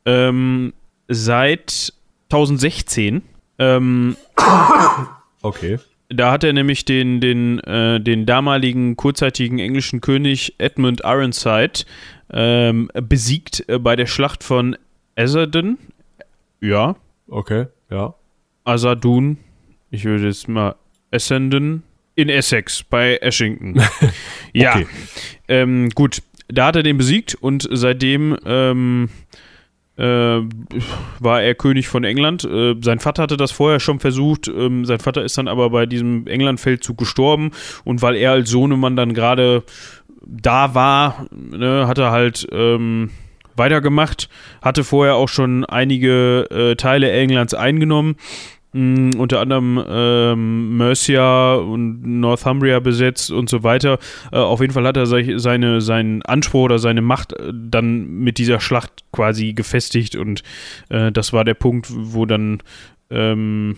ähm, 0.06 0.74
seit 1.08 1.94
1016. 2.30 3.22
Ähm, 3.58 4.18
okay. 5.42 5.80
Da 6.10 6.32
hat 6.32 6.44
er 6.44 6.54
nämlich 6.54 6.86
den, 6.86 7.20
den, 7.20 7.60
äh, 7.60 8.00
den 8.00 8.26
damaligen 8.26 8.96
kurzzeitigen 8.96 9.60
englischen 9.60 10.02
König 10.02 10.56
Edmund 10.58 11.02
Ironside 11.04 11.86
ähm, 12.32 12.92
besiegt 12.94 13.68
äh, 13.68 13.80
bei 13.80 13.96
der 13.96 14.06
Schlacht 14.06 14.44
von 14.44 14.78
Ezerden. 15.16 15.78
Ja, 16.60 16.96
Okay, 17.28 17.68
ja. 17.90 18.14
Asadun, 18.64 19.38
ich 19.90 20.06
würde 20.06 20.28
jetzt 20.28 20.48
mal 20.48 20.76
Essendon 21.12 21.84
in 22.16 22.30
Essex 22.30 22.84
bei 22.84 23.18
Ashington. 23.18 23.82
ja, 24.54 24.82
ähm, 25.48 25.90
gut, 25.90 26.22
da 26.48 26.68
hat 26.68 26.76
er 26.76 26.84
den 26.84 26.98
besiegt 26.98 27.36
und 27.36 27.68
seitdem 27.72 28.38
ähm, 28.46 29.10
äh, 29.98 30.04
war 31.20 31.42
er 31.42 31.56
König 31.56 31.88
von 31.88 32.04
England. 32.04 32.44
Äh, 32.44 32.76
sein 32.82 33.00
Vater 33.00 33.24
hatte 33.24 33.38
das 33.38 33.52
vorher 33.52 33.80
schon 33.80 34.00
versucht. 34.00 34.48
Ähm, 34.48 34.86
sein 34.86 35.00
Vater 35.00 35.24
ist 35.24 35.38
dann 35.38 35.48
aber 35.48 35.70
bei 35.70 35.86
diesem 35.86 36.28
England-Feldzug 36.28 36.98
gestorben 36.98 37.52
und 37.84 38.02
weil 38.02 38.16
er 38.16 38.32
als 38.32 38.50
Sohnemann 38.50 38.96
dann 38.96 39.14
gerade 39.14 39.64
da 40.26 40.74
war, 40.74 41.28
ne, 41.32 41.88
hat 41.88 41.98
er 41.98 42.12
halt 42.12 42.48
ähm, 42.52 43.12
weitergemacht, 43.56 44.30
hatte 44.62 44.84
vorher 44.84 45.16
auch 45.16 45.30
schon 45.30 45.66
einige 45.66 46.48
äh, 46.52 46.76
Teile 46.76 47.12
Englands 47.12 47.54
eingenommen, 47.54 48.16
mh, 48.74 48.82
mm, 48.82 49.20
unter 49.20 49.40
anderem 49.40 49.84
ähm, 49.88 50.78
Mercia 50.78 51.56
und 51.56 52.20
Northumbria 52.20 52.80
besetzt 52.80 53.32
und 53.32 53.50
so 53.50 53.64
weiter. 53.64 54.00
Äh, 54.32 54.38
auf 54.38 54.62
jeden 54.62 54.74
Fall 54.74 54.86
hat 54.86 54.98
er 54.98 55.06
seine, 55.06 55.82
seinen 55.82 56.22
Anspruch 56.24 56.66
oder 56.66 56.80
seine 56.80 57.02
Macht 57.02 57.34
äh, 57.34 57.52
dann 57.54 58.08
mit 58.20 58.38
dieser 58.38 58.60
Schlacht 58.60 59.04
quasi 59.12 59.54
gefestigt 59.54 60.16
und 60.16 60.44
äh, 60.90 61.12
das 61.12 61.34
war 61.34 61.44
der 61.44 61.56
Punkt, 61.56 61.88
wo 61.92 62.26
dann 62.26 62.62
ähm, 63.10 63.78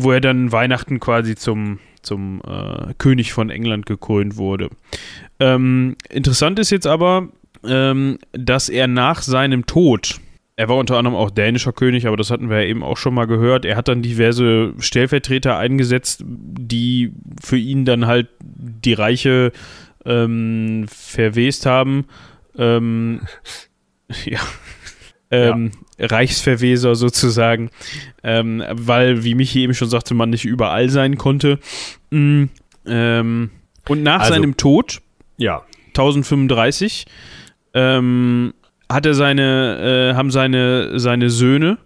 wo 0.00 0.12
er 0.12 0.20
dann 0.20 0.52
Weihnachten 0.52 1.00
quasi 1.00 1.34
zum 1.34 1.80
zum 2.02 2.40
äh, 2.46 2.94
König 2.96 3.32
von 3.32 3.50
England 3.50 3.86
gekrönt 3.86 4.36
wurde. 4.36 4.70
Ähm, 5.40 5.96
interessant 6.08 6.58
ist 6.58 6.70
jetzt 6.70 6.86
aber, 6.86 7.28
ähm, 7.64 8.18
dass 8.32 8.68
er 8.68 8.86
nach 8.86 9.22
seinem 9.22 9.66
Tod, 9.66 10.20
er 10.56 10.68
war 10.68 10.76
unter 10.76 10.96
anderem 10.96 11.16
auch 11.16 11.30
dänischer 11.30 11.72
König, 11.72 12.06
aber 12.06 12.16
das 12.16 12.30
hatten 12.30 12.50
wir 12.50 12.62
ja 12.62 12.68
eben 12.68 12.82
auch 12.82 12.96
schon 12.96 13.14
mal 13.14 13.26
gehört, 13.26 13.64
er 13.64 13.76
hat 13.76 13.88
dann 13.88 14.02
diverse 14.02 14.74
Stellvertreter 14.78 15.56
eingesetzt, 15.56 16.22
die 16.24 17.12
für 17.40 17.58
ihn 17.58 17.84
dann 17.84 18.06
halt 18.06 18.28
die 18.40 18.94
Reiche 18.94 19.52
ähm, 20.04 20.86
verwest 20.88 21.66
haben. 21.66 22.06
Ähm, 22.56 23.20
ja. 24.24 24.40
Ähm, 25.30 25.72
ja. 25.98 26.06
Reichsverweser 26.06 26.94
sozusagen, 26.94 27.70
ähm, 28.22 28.64
weil, 28.70 29.24
wie 29.24 29.34
Michi 29.34 29.60
eben 29.62 29.74
schon 29.74 29.90
sagte, 29.90 30.14
man 30.14 30.30
nicht 30.30 30.46
überall 30.46 30.88
sein 30.88 31.18
konnte. 31.18 31.58
Mm, 32.10 32.44
ähm, 32.86 33.50
und 33.88 34.02
nach 34.02 34.20
also, 34.20 34.34
seinem 34.34 34.56
Tod, 34.56 35.02
ja. 35.36 35.62
1035, 35.88 37.06
ähm, 37.78 38.54
hat 38.88 39.06
er 39.06 39.14
seine, 39.14 40.10
äh, 40.12 40.16
haben 40.16 40.30
seine, 40.30 40.98
seine 40.98 41.30
Söhne 41.30 41.78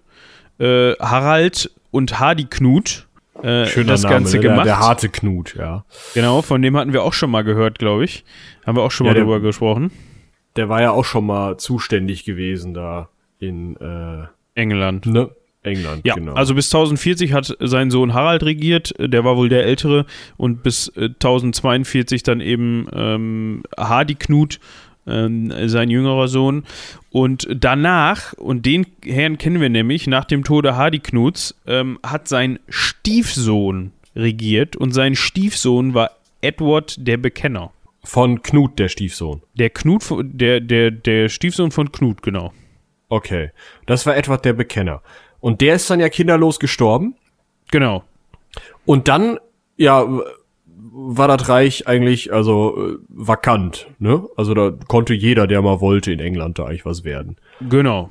äh, 0.59 0.93
Harald 1.01 1.70
und 1.90 2.20
Hardiknut 2.20 3.07
äh, 3.43 3.66
Schöner 3.66 3.93
das 3.93 4.03
Name, 4.03 4.14
Ganze 4.14 4.36
ne? 4.36 4.43
gemacht. 4.43 4.66
Der, 4.66 4.76
der, 4.76 4.78
harte 4.78 5.09
Knut, 5.09 5.57
ja. 5.57 5.84
Genau, 6.14 6.43
von 6.43 6.62
dem 6.62 6.76
hatten 6.76 6.93
wir 6.93 7.03
auch 7.03 7.12
schon 7.12 7.30
mal 7.30 7.43
gehört, 7.43 7.78
glaube 7.78 8.05
ich. 8.05 8.24
Haben 8.64 8.76
wir 8.76 8.82
auch 8.82 8.90
schon 8.90 9.07
ja, 9.07 9.12
mal 9.12 9.14
der, 9.14 9.24
drüber 9.24 9.40
gesprochen. 9.40 9.90
Der 10.57 10.68
war 10.68 10.80
ja 10.80 10.93
auch 10.93 11.05
schon 11.05 11.26
mal 11.26 11.57
zuständig 11.57 12.24
gewesen 12.24 12.74
da 12.74 13.09
in 13.38 13.76
äh, 13.76 14.26
England. 14.55 15.07
Ne? 15.07 15.30
England, 15.62 16.05
ja, 16.05 16.14
genau. 16.14 16.34
Also 16.34 16.55
bis 16.55 16.66
1040 16.66 17.32
hat 17.32 17.57
sein 17.61 17.90
Sohn 17.90 18.14
Harald 18.14 18.43
regiert, 18.43 18.95
der 18.99 19.24
war 19.24 19.36
wohl 19.36 19.49
der 19.49 19.64
Ältere, 19.64 20.07
und 20.36 20.62
bis 20.62 20.88
äh, 20.97 21.05
1042 21.05 22.22
dann 22.22 22.40
eben 22.40 22.86
ähm, 22.93 23.62
Hardiknut, 23.78 24.61
ähm, 25.07 25.53
sein 25.68 25.90
jüngerer 25.90 26.28
Sohn. 26.28 26.64
Und 27.11 27.48
danach, 27.50 28.32
und 28.34 28.66
den 28.66 28.86
Herrn 29.05 29.38
kennen 29.38 29.61
wir 29.61 29.68
nämlich, 29.68 30.07
nach 30.07 30.24
dem 30.24 30.44
Tode 30.44 30.76
Hardiknuts, 30.76 31.55
ähm, 31.66 31.98
hat 32.03 32.28
sein 32.28 32.59
Stiefsohn 32.68 33.92
regiert 34.14 34.76
und 34.76 34.92
sein 34.92 35.16
Stiefsohn 35.16 35.94
war 35.94 36.11
Edward 36.40 36.96
der 36.98 37.16
Bekenner. 37.16 37.70
Von 38.05 38.42
Knut, 38.42 38.80
der 38.80 38.88
Stiefsohn. 38.88 39.42
Der 39.55 39.70
Knut, 39.70 40.03
der, 40.22 40.61
der, 40.61 40.90
der 40.90 41.28
Stiefsohn 41.28 41.70
von 41.70 41.92
Knut, 41.92 42.20
genau. 42.22 42.53
Okay. 43.09 43.50
Das 43.86 44.07
war 44.07 44.16
Edward 44.16 44.44
der 44.44 44.55
Bekenner. 44.55 45.03
Und 45.38 45.61
der 45.61 45.76
ist 45.76 45.88
dann 45.88 46.00
ja 46.00 46.09
kinderlos 46.09 46.59
gestorben. 46.59 47.14
Genau. 47.70 48.03
Und 48.84 49.07
dann, 49.07 49.38
ja, 49.76 50.05
war 50.95 51.28
das 51.28 51.49
Reich 51.49 51.88
eigentlich, 51.88 52.32
also, 52.32 52.76
äh, 52.76 52.97
vakant, 53.09 53.88
ne? 53.99 54.26
Also 54.36 54.53
da 54.53 54.72
konnte 54.88 55.14
jeder, 55.14 55.47
der 55.47 55.62
mal 55.62 55.80
wollte, 55.80 56.12
in 56.12 56.20
England 56.20 56.59
da 56.59 56.66
eigentlich 56.66 56.84
was 56.84 57.05
werden. 57.05 57.36
Genau. 57.68 58.11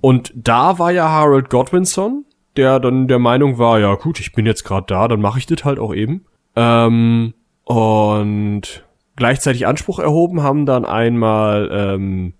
Und 0.00 0.32
da 0.34 0.78
war 0.78 0.92
ja 0.92 1.08
Harold 1.08 1.50
Godwinson, 1.50 2.24
der 2.56 2.78
dann 2.80 3.08
der 3.08 3.18
Meinung 3.18 3.58
war, 3.58 3.80
ja 3.80 3.94
gut, 3.94 4.20
ich 4.20 4.32
bin 4.32 4.46
jetzt 4.46 4.64
gerade 4.64 4.86
da, 4.86 5.08
dann 5.08 5.20
mache 5.20 5.38
ich 5.38 5.46
das 5.46 5.64
halt 5.64 5.78
auch 5.78 5.94
eben. 5.94 6.24
Ähm, 6.56 7.34
und 7.64 8.84
gleichzeitig 9.16 9.66
Anspruch 9.66 9.98
erhoben 9.98 10.42
haben 10.42 10.66
dann 10.66 10.84
einmal 10.84 11.68
ähm, 11.72 12.34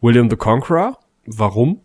William 0.00 0.28
the 0.28 0.36
Conqueror. 0.36 0.98
Warum? 1.26 1.80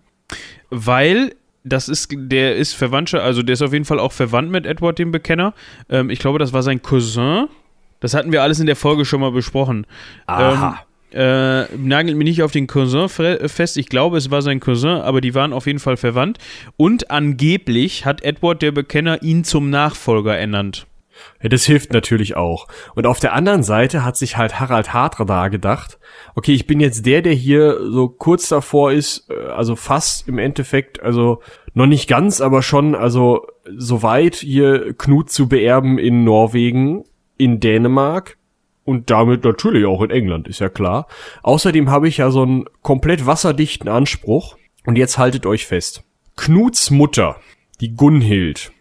Weil 0.69 1.35
das 1.65 1.89
ist, 1.89 2.09
der 2.13 2.55
ist 2.55 2.73
Verwandter, 2.73 3.23
also 3.23 3.41
der 3.41 3.53
ist 3.53 3.61
auf 3.61 3.73
jeden 3.73 3.85
Fall 3.85 3.99
auch 3.99 4.11
verwandt 4.11 4.51
mit 4.51 4.65
Edward 4.65 4.99
dem 4.99 5.11
Bekenner. 5.11 5.53
Ähm, 5.89 6.09
ich 6.09 6.19
glaube, 6.19 6.39
das 6.39 6.53
war 6.53 6.63
sein 6.63 6.81
Cousin. 6.81 7.47
Das 7.99 8.13
hatten 8.13 8.31
wir 8.31 8.43
alles 8.43 8.59
in 8.59 8.67
der 8.67 8.75
Folge 8.75 9.03
schon 9.03 9.19
mal 9.19 9.31
besprochen. 9.31 9.87
Aha. 10.27 10.85
Ähm, 11.11 11.19
äh, 11.19 11.77
nagelt 11.77 12.17
mich 12.17 12.25
nicht 12.25 12.43
auf 12.43 12.51
den 12.51 12.67
Cousin 12.67 13.09
fest. 13.09 13.77
Ich 13.77 13.89
glaube, 13.89 14.17
es 14.17 14.31
war 14.31 14.41
sein 14.41 14.59
Cousin, 14.59 15.01
aber 15.01 15.21
die 15.21 15.33
waren 15.33 15.53
auf 15.53 15.65
jeden 15.65 15.79
Fall 15.79 15.97
verwandt. 15.97 16.37
Und 16.77 17.09
angeblich 17.09 18.05
hat 18.05 18.21
Edward 18.21 18.61
der 18.61 18.71
Bekenner 18.71 19.23
ihn 19.23 19.43
zum 19.43 19.69
Nachfolger 19.69 20.37
ernannt. 20.37 20.85
Ja, 21.41 21.49
das 21.49 21.65
hilft 21.65 21.93
natürlich 21.93 22.35
auch. 22.35 22.67
Und 22.95 23.05
auf 23.07 23.19
der 23.19 23.33
anderen 23.33 23.63
Seite 23.63 24.03
hat 24.03 24.17
sich 24.17 24.37
halt 24.37 24.59
Harald 24.59 24.93
Hartrer 24.93 25.25
da 25.25 25.47
gedacht, 25.47 25.99
okay, 26.35 26.53
ich 26.53 26.67
bin 26.67 26.79
jetzt 26.79 27.05
der, 27.05 27.21
der 27.21 27.33
hier 27.33 27.79
so 27.91 28.09
kurz 28.09 28.49
davor 28.49 28.91
ist, 28.91 29.29
äh, 29.29 29.47
also 29.49 29.75
fast 29.75 30.27
im 30.27 30.37
Endeffekt, 30.37 31.01
also 31.01 31.41
noch 31.73 31.87
nicht 31.87 32.07
ganz, 32.07 32.41
aber 32.41 32.61
schon, 32.61 32.95
also 32.95 33.47
soweit 33.65 34.35
hier 34.35 34.93
Knut 34.93 35.29
zu 35.29 35.47
beerben 35.47 35.97
in 35.97 36.23
Norwegen, 36.23 37.03
in 37.37 37.59
Dänemark 37.59 38.37
und 38.85 39.09
damit 39.09 39.43
natürlich 39.43 39.85
auch 39.85 40.01
in 40.01 40.11
England, 40.11 40.47
ist 40.47 40.59
ja 40.59 40.69
klar. 40.69 41.07
Außerdem 41.43 41.89
habe 41.89 42.07
ich 42.07 42.17
ja 42.17 42.31
so 42.31 42.43
einen 42.43 42.65
komplett 42.81 43.25
wasserdichten 43.25 43.89
Anspruch. 43.89 44.57
Und 44.85 44.99
jetzt 44.99 45.17
haltet 45.17 45.47
euch 45.47 45.65
fest. 45.65 46.03
Knuts 46.35 46.91
Mutter, 46.91 47.37
die 47.81 47.95
Gunhild. 47.95 48.71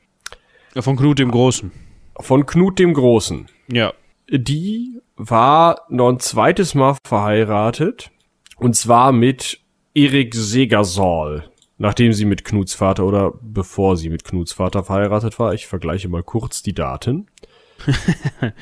Ja, 0.74 0.82
von 0.82 0.96
Knut 0.96 1.18
dem 1.18 1.30
Großen 1.30 1.72
von 2.20 2.46
Knut 2.46 2.78
dem 2.78 2.94
Großen. 2.94 3.46
Ja. 3.68 3.92
Die 4.30 5.00
war 5.16 5.82
noch 5.88 6.08
ein 6.08 6.20
zweites 6.20 6.74
Mal 6.74 6.96
verheiratet. 7.06 8.10
Und 8.56 8.76
zwar 8.76 9.12
mit 9.12 9.60
Erik 9.94 10.34
Segersol. 10.34 11.44
Nachdem 11.76 12.12
sie 12.12 12.24
mit 12.24 12.44
Knuts 12.44 12.74
Vater 12.74 13.04
oder 13.04 13.32
bevor 13.42 13.96
sie 13.96 14.08
mit 14.08 14.24
Knuts 14.24 14.52
Vater 14.52 14.84
verheiratet 14.84 15.38
war. 15.38 15.54
Ich 15.54 15.66
vergleiche 15.66 16.08
mal 16.08 16.22
kurz 16.22 16.62
die 16.62 16.72
Daten. 16.72 17.26
ähm, 18.42 18.52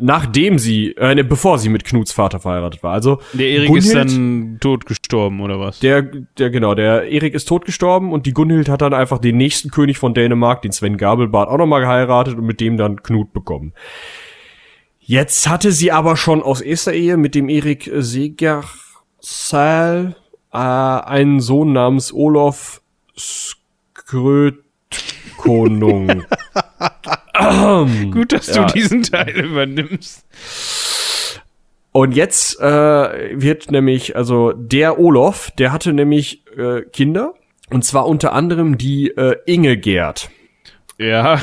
nachdem 0.00 0.58
sie, 0.58 0.92
äh, 0.96 1.14
ne, 1.14 1.24
bevor 1.24 1.58
sie 1.58 1.68
mit 1.68 1.84
Knuts 1.84 2.12
Vater 2.12 2.40
verheiratet 2.40 2.82
war. 2.82 2.92
Also 2.92 3.20
der 3.32 3.48
Erik 3.48 3.76
ist 3.76 3.94
dann 3.94 4.58
tot 4.60 4.86
gestorben 4.86 5.40
oder 5.40 5.60
was? 5.60 5.80
Der, 5.80 6.02
der 6.02 6.50
genau, 6.50 6.74
der 6.74 7.10
Erik 7.10 7.34
ist 7.34 7.46
tot 7.46 7.64
gestorben 7.64 8.12
und 8.12 8.26
die 8.26 8.32
Gunhild 8.32 8.68
hat 8.68 8.82
dann 8.82 8.94
einfach 8.94 9.18
den 9.18 9.36
nächsten 9.36 9.70
König 9.70 9.98
von 9.98 10.14
Dänemark, 10.14 10.62
den 10.62 10.72
Sven 10.72 10.96
Gabelbart, 10.96 11.48
auch 11.48 11.58
nochmal 11.58 11.82
geheiratet 11.82 12.36
und 12.36 12.46
mit 12.46 12.60
dem 12.60 12.76
dann 12.76 13.02
Knut 13.02 13.32
bekommen. 13.32 13.72
Jetzt 15.00 15.48
hatte 15.48 15.72
sie 15.72 15.90
aber 15.90 16.16
schon 16.16 16.42
aus 16.42 16.60
erster 16.60 16.92
Ehe 16.92 17.16
mit 17.16 17.34
dem 17.34 17.48
Erik 17.48 17.90
Segersal 17.92 18.66
äh, 20.52 20.56
einen 20.56 21.40
Sohn 21.40 21.72
namens 21.72 22.12
Olof 22.12 22.80
Skrötkonung. 23.16 24.62
Gut, 28.10 28.32
dass 28.32 28.48
ja. 28.48 28.64
du 28.64 28.72
diesen 28.72 29.02
Teil 29.02 29.30
übernimmst. 29.30 30.26
Und 31.92 32.12
jetzt 32.12 32.60
äh, 32.60 32.64
wird 33.40 33.70
nämlich, 33.70 34.14
also 34.14 34.52
der 34.52 34.98
Olof, 34.98 35.50
der 35.58 35.72
hatte 35.72 35.92
nämlich 35.92 36.44
äh, 36.56 36.82
Kinder. 36.82 37.34
Und 37.70 37.84
zwar 37.84 38.06
unter 38.06 38.32
anderem 38.32 38.78
die 38.78 39.10
äh, 39.10 39.36
Inge 39.46 39.76
Gerd. 39.76 40.30
Ja. 40.98 41.40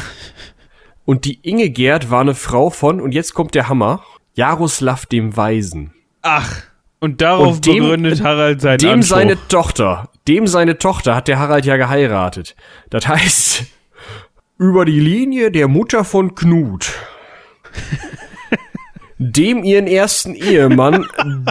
Und 1.05 1.25
die 1.25 1.39
Inge 1.41 1.69
Gerd 1.69 2.11
war 2.11 2.21
eine 2.21 2.35
Frau 2.35 2.69
von, 2.69 3.01
und 3.01 3.13
jetzt 3.13 3.33
kommt 3.33 3.55
der 3.55 3.69
Hammer, 3.69 4.03
Jaroslav 4.35 5.05
dem 5.05 5.35
Weisen. 5.35 5.93
Ach, 6.21 6.63
und 6.99 7.21
darauf 7.21 7.57
und 7.57 7.65
dem, 7.65 7.83
begründet 7.83 8.23
Harald 8.23 8.61
seinen 8.61 8.79
Dem 8.79 8.89
Anspruch. 8.89 9.17
seine 9.17 9.47
Tochter, 9.47 10.09
dem 10.27 10.47
seine 10.47 10.77
Tochter 10.77 11.15
hat 11.15 11.27
der 11.27 11.39
Harald 11.39 11.65
ja 11.65 11.77
geheiratet. 11.77 12.55
Das 12.89 13.07
heißt, 13.07 13.65
über 14.57 14.85
die 14.85 14.99
Linie 14.99 15.51
der 15.51 15.67
Mutter 15.67 16.03
von 16.03 16.35
Knut, 16.35 16.91
dem 19.17 19.63
ihren 19.63 19.87
ersten 19.87 20.33
Ehemann, 20.33 21.05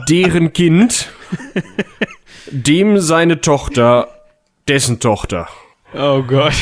deren 0.09 0.53
Kind, 0.53 1.11
dem 2.51 2.99
seine 2.99 3.41
Tochter, 3.41 4.09
dessen 4.69 5.01
Tochter. 5.01 5.49
Oh 5.95 6.23
Gott. 6.23 6.55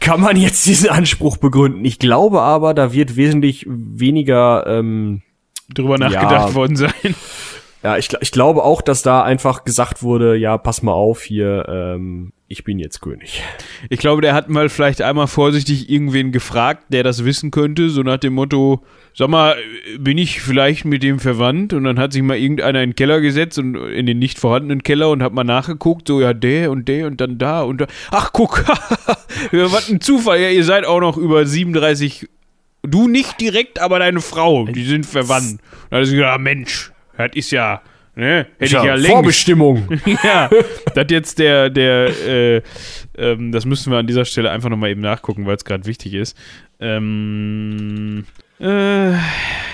Kann 0.00 0.20
man 0.20 0.36
jetzt 0.36 0.66
diesen 0.66 0.88
Anspruch 0.88 1.36
begründen? 1.36 1.84
Ich 1.84 1.98
glaube 1.98 2.42
aber, 2.42 2.74
da 2.74 2.92
wird 2.92 3.16
wesentlich 3.16 3.66
weniger 3.68 4.64
ähm, 4.66 5.22
drüber 5.72 5.98
nachgedacht 5.98 6.50
ja, 6.50 6.54
worden 6.54 6.76
sein. 6.76 7.14
Ja, 7.82 7.96
ich, 7.96 8.08
ich 8.20 8.32
glaube 8.32 8.64
auch, 8.64 8.82
dass 8.82 9.02
da 9.02 9.22
einfach 9.22 9.64
gesagt 9.64 10.02
wurde, 10.02 10.36
ja, 10.36 10.58
pass 10.58 10.82
mal 10.82 10.92
auf 10.92 11.22
hier, 11.22 11.66
ähm, 11.68 12.32
ich 12.48 12.62
bin 12.62 12.78
jetzt 12.78 13.00
König. 13.00 13.42
Ich 13.90 13.98
glaube, 13.98 14.22
der 14.22 14.32
hat 14.32 14.48
mal 14.48 14.68
vielleicht 14.68 15.02
einmal 15.02 15.26
vorsichtig 15.26 15.90
irgendwen 15.90 16.30
gefragt, 16.30 16.84
der 16.90 17.02
das 17.02 17.24
wissen 17.24 17.50
könnte, 17.50 17.90
so 17.90 18.02
nach 18.02 18.18
dem 18.18 18.34
Motto, 18.34 18.84
sag 19.14 19.28
mal, 19.28 19.56
bin 19.98 20.16
ich 20.16 20.40
vielleicht 20.40 20.84
mit 20.84 21.02
dem 21.02 21.18
verwandt? 21.18 21.72
Und 21.72 21.82
dann 21.82 21.98
hat 21.98 22.12
sich 22.12 22.22
mal 22.22 22.36
irgendeiner 22.36 22.82
in 22.82 22.90
den 22.90 22.96
Keller 22.96 23.20
gesetzt 23.20 23.58
und 23.58 23.74
in 23.74 24.06
den 24.06 24.20
nicht 24.20 24.38
vorhandenen 24.38 24.84
Keller 24.84 25.10
und 25.10 25.24
hat 25.24 25.32
mal 25.32 25.42
nachgeguckt, 25.42 26.06
so 26.06 26.20
ja, 26.20 26.32
der 26.34 26.70
und 26.70 26.86
der 26.86 27.08
und 27.08 27.20
dann 27.20 27.38
da 27.38 27.62
und 27.62 27.80
da. 27.80 27.86
Ach, 28.12 28.30
guck, 28.32 28.64
was 29.50 29.90
ein 29.90 30.00
Zufall, 30.00 30.40
ja, 30.40 30.50
ihr 30.50 30.64
seid 30.64 30.84
auch 30.84 31.00
noch 31.00 31.16
über 31.16 31.44
37, 31.44 32.28
du 32.82 33.08
nicht 33.08 33.40
direkt, 33.40 33.80
aber 33.80 33.98
deine 33.98 34.20
Frau, 34.20 34.66
die 34.66 34.84
sind 34.84 35.04
verwandt. 35.04 35.52
Und 35.54 35.60
dann 35.90 35.98
hat 36.00 36.06
er 36.06 36.12
gesagt, 36.12 36.20
ja, 36.20 36.38
Mensch, 36.38 36.92
das 37.18 37.30
ist 37.34 37.50
ja, 37.50 37.82
Ne? 38.16 38.46
Hätte 38.58 38.64
ich 38.64 38.72
ja 38.72 38.94
längst. 38.94 39.10
Vorbestimmung. 39.10 39.88
ja, 40.24 40.48
das 40.94 41.06
jetzt 41.10 41.38
der, 41.38 41.68
der, 41.68 42.06
äh, 42.26 42.62
ähm, 43.18 43.52
das 43.52 43.66
müssen 43.66 43.92
wir 43.92 43.98
an 43.98 44.06
dieser 44.06 44.24
Stelle 44.24 44.50
einfach 44.50 44.70
nochmal 44.70 44.90
eben 44.90 45.02
nachgucken, 45.02 45.44
weil 45.44 45.56
es 45.56 45.66
gerade 45.66 45.84
wichtig 45.84 46.14
ist. 46.14 46.34
Ähm, 46.80 48.24
äh, 48.58 49.12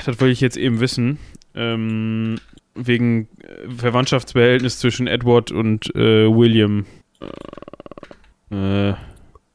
das 0.04 0.20
wollte 0.20 0.30
ich 0.32 0.40
jetzt 0.40 0.56
eben 0.56 0.80
wissen. 0.80 1.18
Ähm, 1.54 2.40
wegen 2.74 3.28
äh, 3.42 3.70
Verwandtschaftsverhältnis 3.76 4.80
zwischen 4.80 5.06
Edward 5.06 5.52
und 5.52 5.94
äh, 5.94 6.26
William. 6.28 6.86
Äh, 8.50 8.90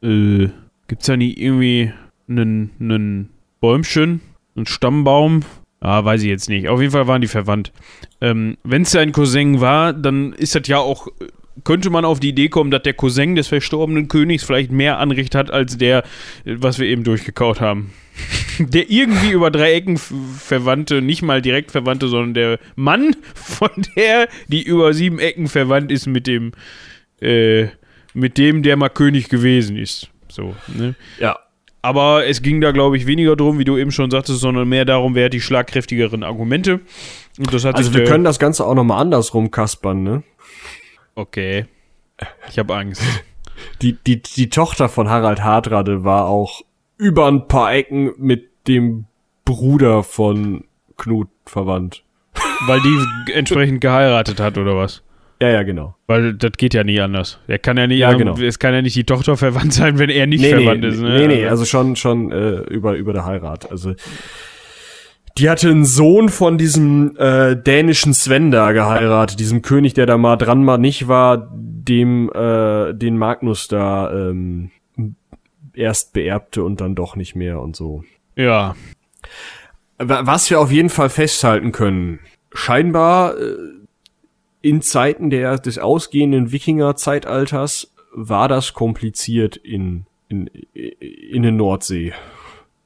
äh, 0.02 0.50
gibt's 0.88 1.08
da 1.08 1.18
nie 1.18 1.34
irgendwie 1.34 1.92
einen, 2.30 2.72
einen 2.80 3.30
Bäumchen, 3.60 4.22
einen 4.56 4.66
Stammbaum? 4.66 5.42
Ah, 5.80 6.04
weiß 6.04 6.22
ich 6.24 6.30
jetzt 6.30 6.50
nicht. 6.50 6.70
Auf 6.70 6.80
jeden 6.80 6.92
Fall 6.92 7.08
waren 7.08 7.22
die 7.22 7.28
verwandt. 7.28 7.72
Ähm, 8.22 8.58
Wenn 8.64 8.82
es 8.82 8.92
sein 8.92 9.12
Cousin 9.12 9.62
war, 9.62 9.94
dann 9.94 10.34
ist 10.34 10.56
das 10.56 10.68
ja 10.68 10.78
auch, 10.78 11.08
könnte 11.64 11.90
man 11.90 12.06
auf 12.06 12.20
die 12.20 12.30
Idee 12.30 12.50
kommen, 12.50 12.72
dass 12.72 12.84
der 12.84 12.94
Cousin 12.94 13.36
des 13.36 13.48
verstorbenen 13.48 14.08
Königs 14.08 14.44
vielleicht 14.44 14.72
mehr 14.72 15.00
Anricht 15.00 15.36
hat 15.36 15.52
als 15.52 15.78
der, 15.78 16.04
was 16.46 16.80
wir 16.80 16.88
eben 16.88 17.04
durchgekaut 17.04 17.62
haben. 17.62 17.94
Der 18.60 18.90
irgendwie 18.90 19.30
über 19.30 19.52
drei 19.52 19.74
Ecken 19.74 19.98
verwandte, 19.98 21.04
nicht 21.04 21.22
mal 21.22 21.44
direkt 21.44 21.70
verwandte, 21.70 22.08
sondern 22.08 22.34
der 22.34 22.60
Mann 22.76 23.16
von 23.36 23.70
der, 23.96 24.28
die 24.48 24.64
über 24.64 24.92
sieben 24.96 25.20
Ecken 25.20 25.48
verwandt 25.48 25.92
ist 25.92 26.08
mit 26.08 26.26
dem, 26.26 26.54
äh, 27.22 27.68
mit 28.16 28.40
dem, 28.40 28.64
der 28.64 28.76
mal 28.76 28.90
König 28.90 29.30
gewesen 29.30 29.78
ist. 29.78 30.10
So, 30.30 30.56
ne? 30.76 30.96
ja. 31.20 31.38
Aber 31.84 32.26
es 32.26 32.42
ging 32.42 32.60
da, 32.60 32.72
glaube 32.72 32.98
ich, 32.98 33.06
weniger 33.06 33.36
drum, 33.36 33.60
wie 33.60 33.64
du 33.64 33.78
eben 33.78 33.92
schon 33.92 34.12
sagtest, 34.12 34.40
sondern 34.40 34.68
mehr 34.68 34.84
darum, 34.84 35.16
wer 35.16 35.26
hat 35.26 35.34
die 35.34 35.40
schlagkräftigeren 35.40 36.24
Argumente. 36.24 36.82
Also 37.74 37.94
wir 37.94 38.04
können 38.06 38.24
das 38.24 38.40
Ganze 38.40 38.66
auch 38.66 38.74
nochmal 38.74 39.02
andersrum 39.02 39.52
kaspern, 39.52 40.04
ne? 40.04 40.24
Okay. 41.16 41.66
Ich 42.50 42.58
habe 42.58 42.76
Angst. 42.76 43.02
Die, 43.82 43.94
die, 43.94 44.22
die 44.22 44.50
Tochter 44.52 44.88
von 44.88 45.10
Harald 45.10 45.44
Hardrade 45.44 46.04
war 46.04 46.28
auch 46.28 46.62
über 47.00 47.28
ein 47.28 47.48
paar 47.48 47.74
Ecken 47.74 48.12
mit 48.18 48.50
dem 48.68 49.06
Bruder 49.46 50.04
von 50.04 50.64
Knut 50.96 51.30
verwandt. 51.46 52.04
Weil 52.68 52.82
die 52.82 53.32
entsprechend 53.34 53.82
geheiratet 53.82 54.40
hat, 54.40 54.60
oder 54.60 54.76
was? 54.76 55.02
Ja, 55.42 55.50
ja, 55.50 55.64
genau. 55.64 55.96
Weil 56.08 56.34
das 56.34 56.52
geht 56.58 56.74
ja 56.74 56.84
nicht 56.84 57.02
anders. 57.02 57.40
Er 57.48 57.60
kann 57.60 57.78
ja 57.78 57.86
nicht, 57.88 58.00
Ja, 58.00 58.14
genau. 58.14 58.36
es 58.38 58.58
kann 58.60 58.74
ja 58.74 58.82
nicht 58.82 58.96
die 58.96 59.04
Tochter 59.04 59.38
verwandt 59.38 59.74
sein, 59.74 60.00
wenn 60.00 60.10
er 60.10 60.26
nicht 60.26 60.46
verwandt 60.46 60.82
nee, 60.82 60.88
ist. 60.88 61.00
Ne? 61.00 61.20
nee, 61.20 61.28
nee, 61.28 61.48
also 61.48 61.66
schon, 61.66 61.96
schon 61.96 62.32
äh, 62.32 62.58
über, 62.62 62.96
über 62.96 63.14
der 63.14 63.26
Heirat. 63.26 63.70
Also 63.72 63.94
die 65.38 65.50
hatte 65.50 65.70
einen 65.70 65.86
Sohn 65.86 66.30
von 66.30 66.58
diesem 66.58 67.16
äh, 67.18 67.56
dänischen 67.56 68.14
Sven 68.14 68.52
da 68.52 68.72
geheiratet, 68.72 69.40
diesem 69.40 69.62
König, 69.62 69.94
der 69.94 70.06
da 70.06 70.18
mal 70.18 70.36
dran 70.38 70.64
mal 70.64 70.78
nicht 70.78 71.08
war, 71.08 71.50
dem 71.54 72.32
äh, 72.34 72.94
den 72.94 73.18
Magnus 73.18 73.68
da 73.68 74.12
ähm, 74.12 74.72
erst 75.74 76.14
beerbte 76.14 76.64
und 76.64 76.82
dann 76.82 76.96
doch 76.96 77.16
nicht 77.16 77.36
mehr 77.36 77.62
und 77.62 77.76
so. 77.76 78.04
ja. 78.36 78.76
Wa- 80.00 80.22
Was 80.26 80.50
wir 80.50 80.60
auf 80.60 80.72
jeden 80.72 80.90
Fall 80.90 81.10
festhalten 81.10 81.72
können, 81.72 82.20
scheinbar 82.54 83.38
äh, 83.38 83.56
in 84.62 84.82
Zeiten 84.82 85.30
der, 85.30 85.58
des 85.60 85.80
ausgehenden 85.80 86.52
Wikinger-Zeitalters 86.52 87.94
war 88.14 88.48
das 88.48 88.74
kompliziert 88.74 89.56
in, 89.58 90.06
in, 90.30 90.48
in 90.74 91.42
der 91.44 91.52
Nordsee. 91.52 92.14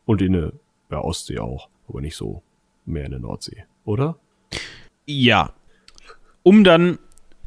Und 0.06 0.22
in 0.22 0.34
der 0.34 0.52
ja, 0.90 1.00
Ostsee 1.00 1.40
auch, 1.40 1.70
aber 1.92 2.02
nicht 2.02 2.16
so 2.16 2.42
mehr 2.86 3.06
in 3.06 3.12
der 3.12 3.20
Nordsee, 3.20 3.66
oder? 3.86 4.18
Ja. 5.06 5.54
Um 6.44 6.64
dann 6.64 6.98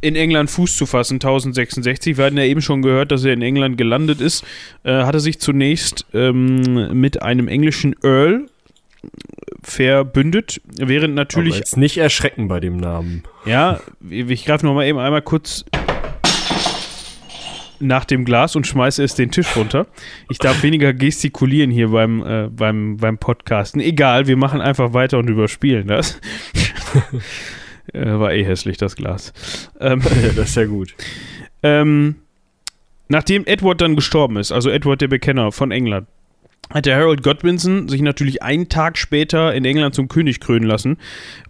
in 0.00 0.16
England 0.16 0.50
Fuß 0.50 0.76
zu 0.76 0.86
fassen, 0.86 1.14
1066, 1.14 2.18
wir 2.18 2.26
hatten 2.26 2.36
ja 2.36 2.44
eben 2.44 2.60
schon 2.60 2.82
gehört, 2.82 3.10
dass 3.10 3.24
er 3.24 3.32
in 3.32 3.42
England 3.42 3.78
gelandet 3.78 4.20
ist, 4.20 4.44
äh, 4.82 5.04
hat 5.04 5.14
er 5.14 5.20
sich 5.20 5.40
zunächst 5.40 6.06
ähm, 6.12 7.00
mit 7.00 7.22
einem 7.22 7.48
englischen 7.48 7.96
Earl 8.02 8.46
verbündet, 9.62 10.60
während 10.76 11.12
Aber 11.12 11.22
natürlich 11.22 11.56
jetzt 11.56 11.76
nicht 11.78 11.96
erschrecken 11.96 12.48
bei 12.48 12.60
dem 12.60 12.76
Namen. 12.76 13.22
Ja, 13.46 13.80
ich 14.08 14.44
greife 14.44 14.66
noch 14.66 14.74
mal 14.74 14.86
eben 14.86 14.98
einmal 14.98 15.22
kurz 15.22 15.64
nach 17.80 18.04
dem 18.04 18.24
Glas 18.24 18.56
und 18.56 18.66
schmeiße 18.66 19.02
es 19.02 19.14
den 19.14 19.30
Tisch 19.30 19.56
runter. 19.56 19.86
Ich 20.30 20.38
darf 20.38 20.62
weniger 20.62 20.92
gestikulieren 20.92 21.70
hier 21.70 21.88
beim, 21.88 22.24
äh, 22.24 22.48
beim, 22.48 22.96
beim 22.96 23.18
Podcasten. 23.18 23.80
Egal, 23.80 24.26
wir 24.26 24.36
machen 24.36 24.60
einfach 24.60 24.92
weiter 24.92 25.18
und 25.18 25.28
überspielen 25.28 25.88
das. 25.88 26.20
äh, 27.92 28.04
war 28.06 28.32
eh 28.32 28.44
hässlich, 28.44 28.76
das 28.76 28.96
Glas. 28.96 29.32
Ähm, 29.80 30.00
das 30.36 30.50
ist 30.50 30.56
ja 30.56 30.66
gut. 30.66 30.94
ähm, 31.62 32.16
nachdem 33.08 33.46
Edward 33.46 33.80
dann 33.80 33.96
gestorben 33.96 34.36
ist, 34.36 34.52
also 34.52 34.70
Edward 34.70 35.00
der 35.00 35.08
Bekenner 35.08 35.52
von 35.52 35.70
England, 35.70 36.06
hat 36.70 36.86
der 36.86 36.96
Harold 36.96 37.22
Godwinson 37.22 37.88
sich 37.88 38.00
natürlich 38.00 38.42
einen 38.42 38.68
Tag 38.68 38.96
später 38.96 39.54
in 39.54 39.64
England 39.64 39.94
zum 39.94 40.08
König 40.08 40.40
krönen 40.40 40.66
lassen, 40.66 40.96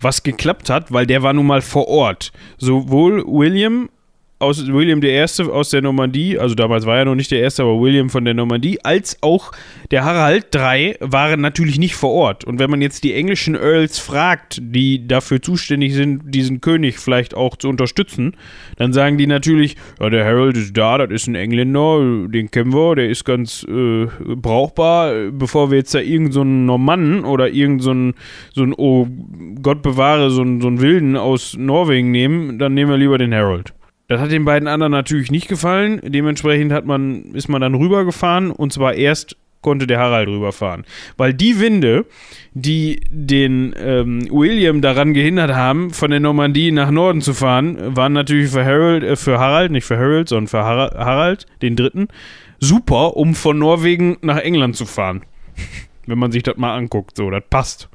was 0.01 0.22
geklappt 0.22 0.70
hat, 0.70 0.93
weil 0.93 1.07
der 1.07 1.22
war 1.22 1.33
nun 1.33 1.47
mal 1.47 1.62
vor 1.62 1.87
Ort. 1.89 2.33
Sowohl 2.59 3.25
William 3.25 3.89
aus 4.39 4.66
William 4.66 5.03
I. 5.03 5.22
aus 5.22 5.70
der 5.70 5.82
Normandie, 5.82 6.39
also 6.39 6.55
damals 6.55 6.87
war 6.87 6.99
er 6.99 7.05
noch 7.05 7.14
nicht 7.14 7.30
der 7.30 7.41
Erste, 7.41 7.62
aber 7.62 7.80
William 7.80 8.11
von 8.11 8.24
der 8.24 8.35
Normandie, 8.35 8.78
als 8.82 9.16
auch 9.22 9.53
der 9.91 10.05
Harald 10.05 10.55
III 10.55 10.97
waren 11.01 11.41
natürlich 11.41 11.78
nicht 11.78 11.95
vor 11.95 12.11
Ort. 12.11 12.45
Und 12.45 12.59
wenn 12.59 12.68
man 12.68 12.82
jetzt 12.82 13.05
die 13.05 13.14
englischen 13.14 13.55
Earls 13.55 13.99
fragt, 13.99 14.59
die 14.61 15.07
dafür 15.07 15.41
zuständig 15.41 15.95
sind, 15.95 16.35
diesen 16.35 16.61
König 16.61 16.99
vielleicht 16.99 17.35
auch 17.35 17.57
zu 17.57 17.68
unterstützen, 17.68 18.37
dann 18.76 18.93
sagen 18.93 19.18
die 19.18 19.26
natürlich, 19.26 19.76
ja, 20.01 20.11
der 20.11 20.24
Harold 20.24 20.57
ist 20.57 20.76
da, 20.76 20.99
das 20.99 21.11
ist 21.11 21.28
ein 21.28 21.37
Engländer, 21.37 22.28
den 22.28 22.51
kennen 22.51 22.74
wir, 22.74 22.97
der 22.97 23.09
ist 23.09 23.24
ganz 23.24 23.64
äh, 23.68 24.07
brauchbar. 24.37 25.30
Bevor 25.30 25.70
wir 25.70 25.78
jetzt 25.78 25.95
da 25.95 26.01
irgendeinen 26.01 26.32
so 26.32 26.45
Normannen 26.45 27.24
oder 27.24 27.49
irgendeinen 27.49 28.14
so 28.53 28.62
einen, 28.62 28.74
oh 28.76 29.07
Gott 29.62 29.82
bewahre, 29.82 30.30
so 30.30 30.43
einen, 30.43 30.61
so 30.61 30.80
Wilden 30.80 31.16
aus 31.16 31.57
Norwegen 31.57 32.11
nehmen, 32.11 32.59
dann 32.59 32.74
nehmen 32.74 32.91
wir 32.91 32.99
lieber 32.99 33.18
den 33.18 33.32
Harold. 33.32 33.72
Das 34.07 34.21
hat 34.21 34.31
den 34.31 34.45
beiden 34.45 34.69
anderen 34.69 34.93
natürlich 34.93 35.31
nicht 35.31 35.49
gefallen. 35.49 36.01
Dementsprechend 36.05 36.73
hat 36.73 36.85
man, 36.85 37.35
ist 37.35 37.49
man 37.49 37.61
dann 37.61 37.75
rübergefahren 37.75 38.51
und 38.51 38.73
zwar 38.73 38.95
erst 38.95 39.37
konnte 39.65 39.87
der 39.87 39.99
Harald 39.99 40.29
rüberfahren. 40.29 40.85
Weil 41.17 41.35
die 41.35 41.59
Winde, 41.59 42.05
die 42.53 43.01
den 43.09 43.75
ähm, 43.77 44.29
William 44.31 44.81
daran 44.83 45.15
gehindert 45.15 45.55
haben, 45.55 45.91
von 45.91 46.11
der 46.11 46.21
Normandie 46.21 46.71
nach 46.71 46.91
Norden 46.91 47.23
zu 47.23 47.33
fahren, 47.33 47.97
waren 47.97 48.13
natürlich 48.13 48.51
für 48.51 48.65
Harold, 48.65 49.03
äh, 49.03 49.17
für 49.17 49.41
Harald, 49.41 49.73
nicht 49.73 49.87
für 49.87 49.97
Harold, 49.97 50.29
sondern 50.29 50.49
für 50.49 50.63
Har 50.63 50.91
Harald, 50.95 51.47
den 51.63 51.75
Dritten, 51.75 52.09
super, 52.61 53.17
um 53.17 53.35
von 53.35 53.59
Norwegen 53.59 54.19
nach 54.21 54.39
England 54.39 54.77
zu 54.77 54.87
fahren. 54.87 55.23
Wenn 56.07 56.19
man 56.19 56.31
sich 56.31 56.43
das 56.43 56.59
mal 56.59 56.77
anguckt, 56.77 57.17
so, 57.17 57.31
das 57.31 57.43
passt. 57.49 57.89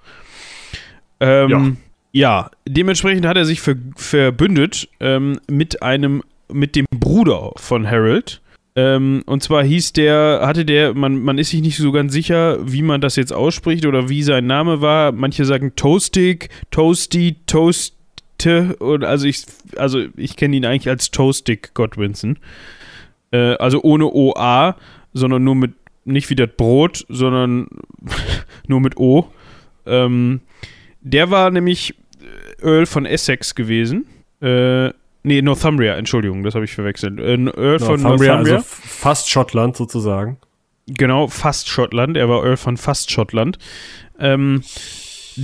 Ähm, 1.19 1.49
ja. 1.49 1.71
Ja, 2.11 2.49
dementsprechend 2.67 3.25
hat 3.25 3.37
er 3.37 3.45
sich 3.45 3.61
ver 3.61 3.75
verbündet 3.95 4.89
ähm, 4.99 5.39
mit 5.49 5.83
einem, 5.83 6.23
mit 6.51 6.75
dem 6.75 6.85
Bruder 6.91 7.51
von 7.55 7.89
Harold. 7.89 8.41
Ähm, 8.75 9.23
und 9.25 9.43
zwar 9.43 9.63
hieß 9.63 9.93
der, 9.93 10.41
hatte 10.43 10.65
der, 10.65 10.93
man, 10.93 11.21
man 11.21 11.37
ist 11.37 11.49
sich 11.49 11.61
nicht 11.61 11.77
so 11.77 11.91
ganz 11.91 12.13
sicher, 12.13 12.59
wie 12.61 12.81
man 12.81 13.01
das 13.01 13.15
jetzt 13.15 13.33
ausspricht 13.33 13.85
oder 13.85 14.09
wie 14.09 14.23
sein 14.23 14.47
Name 14.47 14.81
war. 14.81 15.11
Manche 15.11 15.45
sagen 15.45 15.73
Toastig, 15.75 16.49
Toasty, 16.71 17.35
Toaste. 17.45 18.75
Und 18.79 19.03
also 19.03 19.27
ich, 19.27 19.43
also 19.75 20.05
ich 20.15 20.35
kenne 20.35 20.55
ihn 20.55 20.65
eigentlich 20.65 20.89
als 20.89 21.11
Toastig 21.11 21.73
Godwinson. 21.73 22.37
Äh, 23.31 23.55
also 23.55 23.81
ohne 23.83 24.05
OA, 24.05 24.77
sondern 25.13 25.43
nur 25.43 25.55
mit, 25.55 25.73
nicht 26.05 26.29
wie 26.29 26.35
das 26.35 26.49
Brot, 26.55 27.05
sondern 27.09 27.67
nur 28.67 28.79
mit 28.79 28.97
O. 28.97 29.31
Ähm, 29.85 30.41
der 31.01 31.31
war 31.31 31.51
nämlich 31.51 31.95
Earl 32.61 32.85
von 32.85 33.05
Essex 33.05 33.55
gewesen. 33.55 34.05
Äh, 34.41 34.89
nee, 35.23 35.41
Northumbria, 35.41 35.95
Entschuldigung, 35.95 36.43
das 36.43 36.55
habe 36.55 36.65
ich 36.65 36.73
verwechselt. 36.73 37.19
Äh, 37.19 37.33
Earl 37.33 37.79
von 37.79 38.01
Northumbria, 38.01 38.35
Northumbria. 38.35 38.55
also 38.55 38.65
fast 38.67 39.29
Schottland 39.29 39.75
sozusagen. 39.75 40.37
Genau, 40.87 41.27
fast 41.27 41.69
Schottland. 41.69 42.17
Er 42.17 42.29
war 42.29 42.43
Earl 42.43 42.57
von 42.57 42.77
fast 42.77 43.11
Schottland. 43.11 43.57
Ähm, 44.19 44.63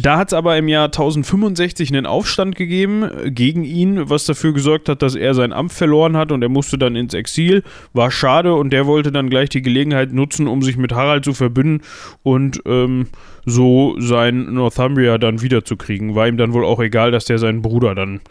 da 0.01 0.17
hat 0.17 0.29
es 0.29 0.33
aber 0.33 0.57
im 0.57 0.67
Jahr 0.67 0.85
1065 0.85 1.89
einen 1.89 2.05
Aufstand 2.05 2.55
gegeben 2.55 3.03
äh, 3.03 3.31
gegen 3.31 3.63
ihn, 3.63 4.09
was 4.09 4.25
dafür 4.25 4.53
gesorgt 4.53 4.89
hat, 4.89 5.01
dass 5.01 5.15
er 5.15 5.33
sein 5.33 5.53
Amt 5.53 5.73
verloren 5.73 6.17
hat 6.17 6.31
und 6.31 6.41
er 6.41 6.49
musste 6.49 6.77
dann 6.77 6.95
ins 6.95 7.13
Exil. 7.13 7.63
War 7.93 8.11
schade 8.11 8.53
und 8.55 8.71
der 8.71 8.87
wollte 8.87 9.11
dann 9.11 9.29
gleich 9.29 9.49
die 9.49 9.61
Gelegenheit 9.61 10.13
nutzen, 10.13 10.47
um 10.47 10.61
sich 10.61 10.77
mit 10.77 10.93
Harald 10.93 11.25
zu 11.25 11.33
verbünden 11.33 11.81
und 12.23 12.61
ähm, 12.65 13.07
so 13.45 13.95
sein 13.99 14.53
Northumbria 14.53 15.17
dann 15.17 15.41
wiederzukriegen. 15.41 16.15
War 16.15 16.27
ihm 16.27 16.37
dann 16.37 16.53
wohl 16.53 16.65
auch 16.65 16.79
egal, 16.79 17.11
dass 17.11 17.25
der 17.25 17.37
seinen 17.37 17.61
Bruder 17.61 17.95
dann 17.95 18.21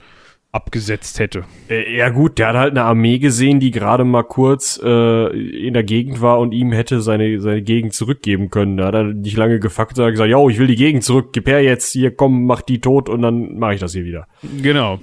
abgesetzt 0.55 1.19
hätte. 1.19 1.45
Äh, 1.69 1.97
Ja 1.97 2.11
gut, 2.11 2.39
der 2.39 2.49
hat 2.49 2.57
halt 2.57 2.71
eine 2.71 2.85
Armee 2.85 3.19
gesehen, 3.19 3.61
die 3.61 3.71
gerade 3.71 4.05
mal 4.05 4.23
kurz 4.23 4.81
äh, 4.83 5.27
in 5.67 5.75
der 5.75 5.83
Gegend 5.83 6.21
war 6.21 6.39
und 6.39 6.53
ihm 6.53 6.73
hätte 6.73 7.01
seine, 7.01 7.41
seine 7.41 7.63
Gegend 7.63 7.93
zurückgeben 7.95 8.51
können. 8.51 8.77
Da 8.77 8.87
hat 8.87 8.95
er 8.95 9.05
nicht 9.05 9.37
lange 9.37 9.59
gefuckt, 9.59 9.97
sondern 9.97 10.13
gesagt, 10.13 10.31
yo, 10.31 10.49
ich 10.49 10.59
will 10.59 10.69
die 10.69 10.77
Gegend 10.77 11.05
zurück, 11.05 11.33
gib 11.33 11.49
her 11.49 11.63
jetzt, 11.63 11.93
hier 11.93 12.15
komm, 12.15 12.47
mach 12.47 12.63
die 12.63 12.81
tot 12.81 13.09
und 13.09 13.23
dann 13.23 13.59
mache 13.59 13.75
ich 13.75 13.81
das 13.81 13.93
hier 13.93 14.05
wieder. 14.05 14.27
Genau. 14.63 15.01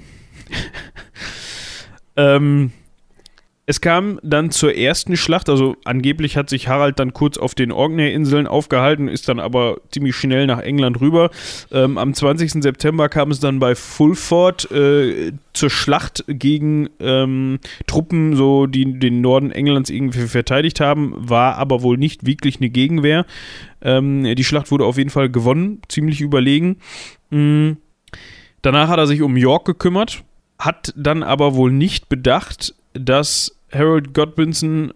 ähm, 2.16 2.72
es 3.68 3.80
kam 3.80 4.20
dann 4.24 4.50
zur 4.50 4.76
ersten 4.76 5.16
Schlacht, 5.16 5.48
also 5.48 5.76
angeblich 5.86 6.36
hat 6.36 6.50
sich 6.50 6.68
Harald 6.68 7.00
dann 7.00 7.14
kurz 7.14 7.38
auf 7.38 7.54
den 7.54 7.72
Orkney-Inseln 7.72 8.48
aufgehalten, 8.48 9.08
ist 9.08 9.30
dann 9.30 9.40
aber 9.40 9.78
ziemlich 9.92 10.16
schnell 10.16 10.48
nach 10.48 10.60
England 10.60 11.00
rüber. 11.00 11.30
Ähm, 11.72 12.00
am 12.00 12.14
20. 12.14 12.64
September 12.64 13.08
kam 13.08 13.30
es 13.30 13.40
dann 13.40 13.60
bei 13.60 13.76
Fulford 13.76 14.72
äh, 14.72 15.34
zur 15.54 15.70
Schlacht 15.70 16.26
gegen 16.28 16.90
ähm, 17.00 17.60
Truppen, 17.86 18.36
so 18.36 18.66
die 18.66 19.00
den 19.00 19.22
Norden 19.22 19.52
Englands 19.52 19.92
irgendwie 19.92 20.28
verteidigt 20.28 20.80
haben, 20.80 21.14
war 21.18 21.56
aber 21.56 21.84
wohl 21.84 21.98
nicht 21.98 22.26
wirklich 22.26 22.58
eine 22.58 22.70
Gegenwehr. 22.70 23.26
Ähm, 23.84 24.24
die 24.36 24.44
Schlacht 24.44 24.72
wurde 24.72 24.86
auf 24.86 24.98
jeden 24.98 25.12
Fall 25.12 25.30
gewonnen, 25.30 25.82
ziemlich 25.88 26.20
überlegen. 26.20 26.78
Mhm. 27.30 27.78
Danach 28.64 28.90
hat 28.90 28.98
er 28.98 29.08
sich 29.08 29.22
um 29.22 29.38
York 29.38 29.66
gekümmert, 29.66 30.24
hat 30.58 30.94
dann 30.96 31.24
aber 31.24 31.56
wohl 31.56 31.72
nicht 31.72 32.10
bedacht, 32.10 32.76
dass 32.94 33.56
Harold 33.72 34.14
Godwinson 34.14 34.94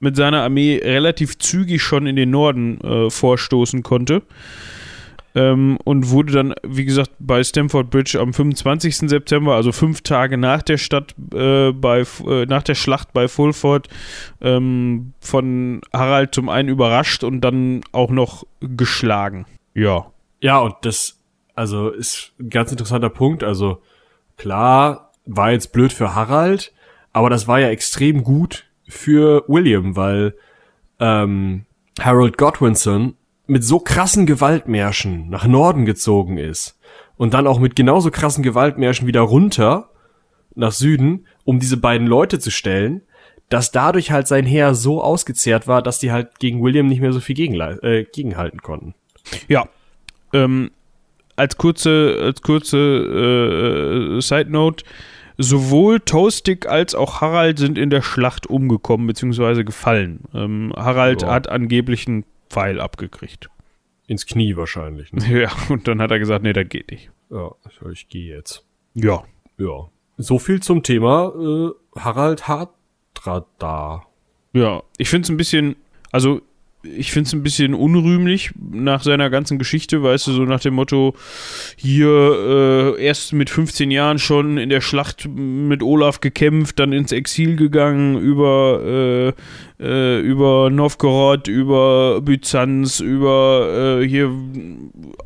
mit 0.00 0.16
seiner 0.16 0.42
Armee 0.42 0.80
relativ 0.82 1.38
zügig 1.38 1.82
schon 1.82 2.06
in 2.06 2.16
den 2.16 2.30
Norden 2.30 2.80
äh, 2.80 3.10
vorstoßen 3.10 3.82
konnte. 3.82 4.22
Ähm, 5.34 5.78
und 5.84 6.10
wurde 6.10 6.32
dann, 6.32 6.54
wie 6.62 6.84
gesagt, 6.84 7.12
bei 7.18 7.44
Stamford 7.44 7.90
Bridge 7.90 8.18
am 8.18 8.32
25. 8.32 8.96
September, 9.08 9.54
also 9.54 9.72
fünf 9.72 10.00
Tage 10.00 10.38
nach 10.38 10.62
der 10.62 10.78
Stadt, 10.78 11.14
äh, 11.34 11.70
bei, 11.72 12.04
äh, 12.26 12.46
nach 12.46 12.62
der 12.62 12.74
Schlacht 12.74 13.12
bei 13.12 13.28
Fulford, 13.28 13.88
ähm, 14.40 15.12
von 15.20 15.80
Harald 15.92 16.34
zum 16.34 16.48
einen 16.48 16.68
überrascht 16.68 17.24
und 17.24 17.42
dann 17.42 17.82
auch 17.92 18.10
noch 18.10 18.46
geschlagen. 18.60 19.46
Ja. 19.74 20.06
Ja, 20.40 20.58
und 20.60 20.74
das, 20.82 21.20
also 21.54 21.90
ist 21.90 22.32
ein 22.40 22.48
ganz 22.48 22.70
interessanter 22.70 23.10
Punkt. 23.10 23.44
Also 23.44 23.82
klar, 24.36 25.12
war 25.26 25.52
jetzt 25.52 25.72
blöd 25.72 25.92
für 25.92 26.14
Harald, 26.14 26.72
aber 27.18 27.30
das 27.30 27.48
war 27.48 27.58
ja 27.58 27.68
extrem 27.68 28.22
gut 28.22 28.66
für 28.86 29.42
William, 29.48 29.96
weil 29.96 30.36
ähm, 31.00 31.64
Harold 31.98 32.38
Godwinson 32.38 33.16
mit 33.48 33.64
so 33.64 33.80
krassen 33.80 34.24
Gewaltmärschen 34.24 35.28
nach 35.28 35.44
Norden 35.44 35.84
gezogen 35.84 36.38
ist 36.38 36.78
und 37.16 37.34
dann 37.34 37.48
auch 37.48 37.58
mit 37.58 37.74
genauso 37.74 38.12
krassen 38.12 38.44
Gewaltmärschen 38.44 39.08
wieder 39.08 39.22
runter 39.22 39.90
nach 40.54 40.70
Süden, 40.70 41.26
um 41.42 41.58
diese 41.58 41.76
beiden 41.76 42.06
Leute 42.06 42.38
zu 42.38 42.52
stellen, 42.52 43.02
dass 43.48 43.72
dadurch 43.72 44.12
halt 44.12 44.28
sein 44.28 44.46
Heer 44.46 44.76
so 44.76 45.02
ausgezehrt 45.02 45.66
war, 45.66 45.82
dass 45.82 45.98
die 45.98 46.12
halt 46.12 46.38
gegen 46.38 46.62
William 46.62 46.86
nicht 46.86 47.00
mehr 47.00 47.12
so 47.12 47.18
viel 47.18 47.36
äh, 47.36 48.04
gegenhalten 48.04 48.62
konnten. 48.62 48.94
Ja. 49.48 49.68
Ähm, 50.32 50.70
als 51.34 51.56
kurze, 51.56 52.16
als 52.22 52.42
kurze 52.42 52.78
äh, 52.78 54.20
Side 54.20 54.52
Note, 54.52 54.84
sowohl 55.38 56.00
Toastig 56.00 56.66
als 56.66 56.94
auch 56.94 57.20
Harald 57.20 57.58
sind 57.58 57.78
in 57.78 57.90
der 57.90 58.02
Schlacht 58.02 58.46
umgekommen 58.48 59.06
bzw. 59.06 59.64
gefallen. 59.64 60.24
Ähm, 60.34 60.72
Harald 60.76 61.22
ja. 61.22 61.28
hat 61.28 61.48
angeblich 61.48 62.06
einen 62.06 62.24
Pfeil 62.50 62.80
abgekriegt. 62.80 63.48
Ins 64.08 64.26
Knie 64.26 64.56
wahrscheinlich. 64.56 65.12
Ne? 65.12 65.42
Ja, 65.42 65.52
und 65.68 65.86
dann 65.86 66.02
hat 66.02 66.10
er 66.10 66.18
gesagt, 66.18 66.42
nee, 66.42 66.52
das 66.52 66.68
geht 66.68 66.90
nicht. 66.90 67.10
Ja, 67.30 67.52
ich 67.92 68.08
gehe 68.08 68.34
jetzt. 68.36 68.64
Ja. 68.94 69.22
Ja. 69.58 69.88
So 70.16 70.38
viel 70.38 70.60
zum 70.60 70.82
Thema 70.82 71.32
äh, 71.38 72.00
Harald 72.00 72.48
Hardrada. 72.48 74.04
Ja, 74.52 74.82
ich 74.96 75.08
finde 75.08 75.26
es 75.26 75.30
ein 75.30 75.36
bisschen, 75.36 75.76
also 76.10 76.40
ich 76.82 77.10
finde 77.10 77.26
es 77.26 77.32
ein 77.32 77.42
bisschen 77.42 77.74
unrühmlich 77.74 78.52
nach 78.70 79.02
seiner 79.02 79.30
ganzen 79.30 79.58
Geschichte, 79.58 80.02
weißt 80.02 80.28
du, 80.28 80.32
so 80.32 80.42
nach 80.42 80.60
dem 80.60 80.74
Motto, 80.74 81.14
hier 81.76 82.94
äh, 82.96 83.04
erst 83.04 83.32
mit 83.32 83.50
15 83.50 83.90
Jahren 83.90 84.20
schon 84.20 84.58
in 84.58 84.68
der 84.68 84.80
Schlacht 84.80 85.28
mit 85.28 85.82
Olaf 85.82 86.20
gekämpft, 86.20 86.78
dann 86.78 86.92
ins 86.92 87.10
Exil 87.10 87.56
gegangen, 87.56 88.16
über, 88.18 89.34
äh, 89.80 89.82
äh, 89.82 90.20
über 90.20 90.70
Novgorod, 90.70 91.48
über 91.48 92.20
Byzanz, 92.20 93.00
über 93.00 94.00
äh, 94.00 94.06
hier 94.06 94.30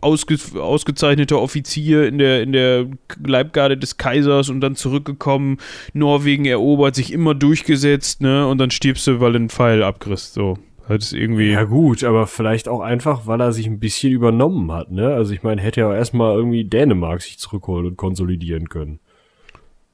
ausge 0.00 0.38
ausgezeichneter 0.54 1.38
Offizier 1.38 2.08
in 2.08 2.16
der, 2.16 2.42
in 2.42 2.52
der 2.52 2.86
Leibgarde 3.22 3.76
des 3.76 3.98
Kaisers 3.98 4.48
und 4.48 4.62
dann 4.62 4.74
zurückgekommen, 4.74 5.58
Norwegen 5.92 6.46
erobert, 6.46 6.94
sich 6.94 7.12
immer 7.12 7.34
durchgesetzt, 7.34 8.22
ne, 8.22 8.46
und 8.46 8.56
dann 8.56 8.70
stirbst 8.70 9.06
du, 9.06 9.20
weil 9.20 9.36
ein 9.36 9.50
Pfeil 9.50 9.82
abgriff, 9.82 10.20
so. 10.20 10.56
Hat 10.88 11.00
es 11.00 11.12
irgendwie. 11.12 11.52
Ja, 11.52 11.64
gut, 11.64 12.02
aber 12.02 12.26
vielleicht 12.26 12.68
auch 12.68 12.80
einfach, 12.80 13.26
weil 13.26 13.40
er 13.40 13.52
sich 13.52 13.66
ein 13.66 13.78
bisschen 13.78 14.12
übernommen 14.12 14.72
hat, 14.72 14.90
ne? 14.90 15.14
Also 15.14 15.32
ich 15.32 15.42
meine, 15.42 15.62
hätte 15.62 15.80
ja 15.80 15.88
auch 15.88 15.94
erstmal 15.94 16.34
irgendwie 16.34 16.64
Dänemark 16.64 17.22
sich 17.22 17.38
zurückholen 17.38 17.86
und 17.86 17.96
konsolidieren 17.96 18.68
können. 18.68 18.98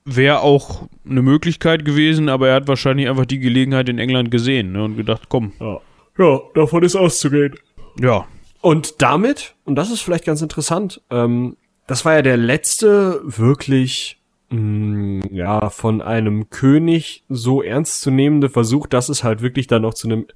Wäre 0.04 0.40
auch 0.40 0.88
eine 1.08 1.20
Möglichkeit 1.20 1.84
gewesen, 1.84 2.30
aber 2.30 2.48
er 2.48 2.54
hat 2.54 2.68
wahrscheinlich 2.68 3.08
einfach 3.08 3.26
die 3.26 3.38
Gelegenheit 3.38 3.90
in 3.90 3.98
England 3.98 4.30
gesehen 4.30 4.72
ne, 4.72 4.84
und 4.84 4.96
gedacht, 4.96 5.28
komm. 5.28 5.52
Ja. 5.60 5.80
ja, 6.18 6.40
davon 6.54 6.82
ist 6.82 6.96
auszugehen. 6.96 7.54
Ja. 8.00 8.26
Und 8.62 9.02
damit, 9.02 9.54
und 9.64 9.74
das 9.76 9.90
ist 9.90 10.00
vielleicht 10.00 10.24
ganz 10.24 10.40
interessant, 10.40 11.02
ähm, 11.10 11.56
das 11.86 12.04
war 12.04 12.14
ja 12.14 12.22
der 12.22 12.38
letzte 12.38 13.20
wirklich 13.24 14.18
mh, 14.50 14.58
mm, 14.58 15.22
ja, 15.30 15.70
von 15.70 16.00
einem 16.00 16.48
König 16.50 17.24
so 17.28 17.62
ernstzunehmende 17.62 18.48
Versuch, 18.48 18.86
dass 18.86 19.08
es 19.08 19.24
halt 19.24 19.42
wirklich 19.42 19.66
dann 19.66 19.82
noch 19.82 19.94
zu 19.94 20.08
einem 20.08 20.26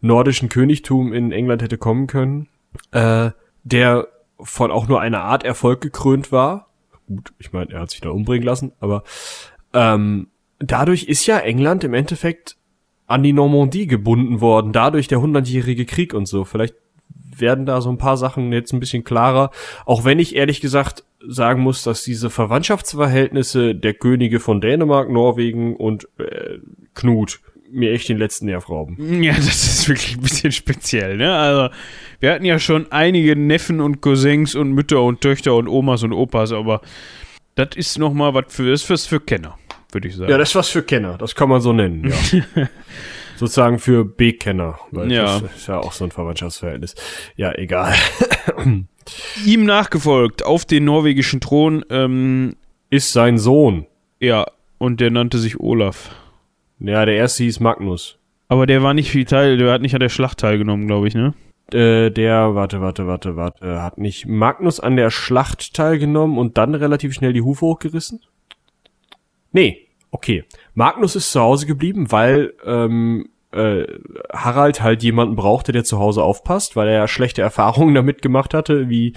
nordischen 0.00 0.48
Königtum 0.48 1.12
in 1.12 1.32
England 1.32 1.62
hätte 1.62 1.78
kommen 1.78 2.06
können, 2.06 2.48
äh, 2.92 3.30
der 3.64 4.08
von 4.38 4.70
auch 4.70 4.86
nur 4.88 5.00
einer 5.00 5.22
Art 5.22 5.44
Erfolg 5.44 5.80
gekrönt 5.80 6.30
war. 6.32 6.68
Gut, 7.06 7.32
ich 7.38 7.52
meine, 7.52 7.72
er 7.72 7.80
hat 7.80 7.90
sich 7.90 8.00
da 8.00 8.10
umbringen 8.10 8.44
lassen, 8.44 8.72
aber 8.80 9.04
ähm, 9.72 10.28
dadurch 10.58 11.04
ist 11.04 11.26
ja 11.26 11.38
England 11.38 11.84
im 11.84 11.94
Endeffekt 11.94 12.56
an 13.06 13.22
die 13.22 13.32
Normandie 13.32 13.86
gebunden 13.86 14.40
worden, 14.40 14.72
dadurch 14.72 15.08
der 15.08 15.20
hundertjährige 15.20 15.86
Krieg 15.86 16.12
und 16.12 16.26
so. 16.26 16.44
Vielleicht 16.44 16.74
werden 17.38 17.66
da 17.66 17.80
so 17.80 17.90
ein 17.90 17.98
paar 17.98 18.16
Sachen 18.16 18.52
jetzt 18.52 18.72
ein 18.72 18.80
bisschen 18.80 19.04
klarer, 19.04 19.50
auch 19.84 20.04
wenn 20.04 20.18
ich 20.18 20.34
ehrlich 20.34 20.60
gesagt 20.60 21.04
sagen 21.26 21.62
muss, 21.62 21.82
dass 21.82 22.02
diese 22.02 22.30
Verwandtschaftsverhältnisse 22.30 23.74
der 23.74 23.94
Könige 23.94 24.40
von 24.40 24.60
Dänemark, 24.60 25.10
Norwegen 25.10 25.76
und 25.76 26.08
äh, 26.18 26.58
Knut 26.94 27.40
mir 27.76 27.92
echt 27.92 28.08
den 28.08 28.18
letzten 28.18 28.46
Nerv 28.46 28.68
rauben. 28.68 28.96
Ja, 29.22 29.34
das 29.34 29.46
ist 29.46 29.88
wirklich 29.88 30.16
ein 30.16 30.22
bisschen 30.22 30.52
speziell, 30.52 31.16
ne? 31.16 31.36
Also, 31.36 31.74
wir 32.20 32.32
hatten 32.32 32.44
ja 32.44 32.58
schon 32.58 32.90
einige 32.92 33.36
Neffen 33.36 33.80
und 33.80 34.00
Cousins 34.00 34.54
und 34.54 34.72
Mütter 34.72 35.02
und 35.02 35.20
Töchter 35.20 35.54
und 35.54 35.68
Omas 35.68 36.02
und 36.02 36.12
Opas, 36.12 36.52
aber 36.52 36.80
das 37.54 37.70
ist 37.76 37.98
nochmal 37.98 38.34
was 38.34 38.44
für, 38.48 38.70
das 38.70 38.82
ist 38.82 38.90
was 38.90 39.06
für 39.06 39.20
Kenner, 39.20 39.58
würde 39.92 40.08
ich 40.08 40.16
sagen. 40.16 40.30
Ja, 40.30 40.38
das 40.38 40.50
ist 40.50 40.54
was 40.54 40.68
für 40.68 40.82
Kenner, 40.82 41.18
das 41.18 41.34
kann 41.34 41.48
man 41.48 41.60
so 41.60 41.72
nennen, 41.72 42.08
ja. 42.08 42.68
Sozusagen 43.36 43.78
für 43.78 44.04
B-Kenner, 44.04 44.78
weil 44.92 45.12
ja. 45.12 45.40
das 45.40 45.56
ist 45.56 45.68
ja 45.68 45.78
auch 45.78 45.92
so 45.92 46.04
ein 46.04 46.10
Verwandtschaftsverhältnis. 46.10 46.94
Ja, 47.36 47.52
egal. 47.52 47.94
Ihm 49.44 49.64
nachgefolgt 49.64 50.42
auf 50.42 50.64
den 50.64 50.84
norwegischen 50.84 51.40
Thron 51.40 51.84
ähm, 51.90 52.56
ist 52.88 53.12
sein 53.12 53.36
Sohn. 53.36 53.86
Ja, 54.20 54.46
und 54.78 55.00
der 55.00 55.10
nannte 55.10 55.38
sich 55.38 55.60
Olaf. 55.60 56.10
Ja, 56.78 57.04
der 57.04 57.16
erste 57.16 57.44
hieß 57.44 57.60
Magnus. 57.60 58.18
Aber 58.48 58.66
der 58.66 58.82
war 58.82 58.94
nicht 58.94 59.10
viel 59.10 59.24
Teil, 59.24 59.56
der 59.56 59.72
hat 59.72 59.82
nicht 59.82 59.94
an 59.94 60.00
der 60.00 60.08
Schlacht 60.08 60.38
teilgenommen, 60.38 60.86
glaube 60.86 61.08
ich, 61.08 61.14
ne? 61.14 61.34
Äh, 61.72 62.10
der, 62.10 62.54
warte, 62.54 62.80
warte, 62.80 63.06
warte, 63.08 63.34
warte, 63.34 63.82
hat 63.82 63.98
nicht 63.98 64.26
Magnus 64.26 64.78
an 64.78 64.96
der 64.96 65.10
Schlacht 65.10 65.74
teilgenommen 65.74 66.38
und 66.38 66.58
dann 66.58 66.74
relativ 66.76 67.12
schnell 67.12 67.32
die 67.32 67.42
Hufe 67.42 67.66
hochgerissen? 67.66 68.20
Nee, 69.50 69.88
okay. 70.12 70.44
Magnus 70.74 71.16
ist 71.16 71.32
zu 71.32 71.40
Hause 71.40 71.66
geblieben, 71.66 72.12
weil 72.12 72.54
ähm, 72.64 73.28
äh, 73.50 73.84
Harald 74.32 74.82
halt 74.82 75.02
jemanden 75.02 75.34
brauchte, 75.34 75.72
der 75.72 75.82
zu 75.82 75.98
Hause 75.98 76.22
aufpasst, 76.22 76.76
weil 76.76 76.88
er 76.88 76.94
ja 76.94 77.08
schlechte 77.08 77.42
Erfahrungen 77.42 77.94
damit 77.96 78.22
gemacht 78.22 78.54
hatte, 78.54 78.88
wie 78.88 79.14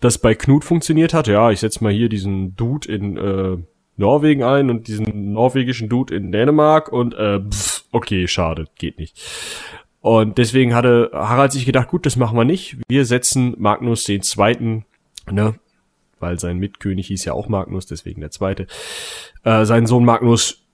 das 0.00 0.18
bei 0.18 0.34
Knut 0.34 0.64
funktioniert 0.64 1.14
hat. 1.14 1.28
Ja, 1.28 1.50
ich 1.50 1.60
setz 1.60 1.80
mal 1.80 1.92
hier 1.92 2.10
diesen 2.10 2.56
Dude 2.56 2.92
in 2.92 3.16
äh, 3.16 3.56
Norwegen 3.96 4.42
ein 4.42 4.70
und 4.70 4.88
diesen 4.88 5.32
norwegischen 5.32 5.88
Dude 5.88 6.14
in 6.14 6.32
Dänemark 6.32 6.92
und 6.92 7.14
äh, 7.14 7.40
pff, 7.40 7.84
okay, 7.92 8.28
schade, 8.28 8.66
geht 8.76 8.98
nicht. 8.98 9.20
Und 10.00 10.38
deswegen 10.38 10.74
hatte 10.74 11.10
Harald 11.12 11.52
sich 11.52 11.66
gedacht, 11.66 11.88
gut, 11.88 12.06
das 12.06 12.16
machen 12.16 12.36
wir 12.36 12.44
nicht. 12.44 12.76
Wir 12.88 13.04
setzen 13.04 13.54
Magnus 13.58 14.04
den 14.04 14.22
Zweiten, 14.22 14.84
ne, 15.30 15.54
weil 16.20 16.38
sein 16.38 16.58
Mitkönig 16.58 17.08
hieß 17.08 17.24
ja 17.24 17.32
auch 17.32 17.48
Magnus, 17.48 17.86
deswegen 17.86 18.20
der 18.20 18.30
Zweite, 18.30 18.66
äh, 19.44 19.64
seinen 19.64 19.86
Sohn 19.86 20.04
Magnus 20.04 20.66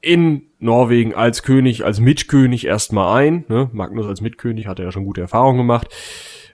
in 0.00 0.42
Norwegen 0.58 1.14
als 1.14 1.42
König, 1.42 1.84
als 1.84 2.00
Mitkönig 2.00 2.66
erstmal 2.66 3.20
ein. 3.20 3.44
Ne? 3.48 3.68
Magnus 3.72 4.06
als 4.06 4.20
Mitkönig 4.20 4.66
hat 4.66 4.78
er 4.78 4.86
ja 4.86 4.92
schon 4.92 5.04
gute 5.04 5.20
Erfahrungen 5.20 5.58
gemacht. 5.58 5.88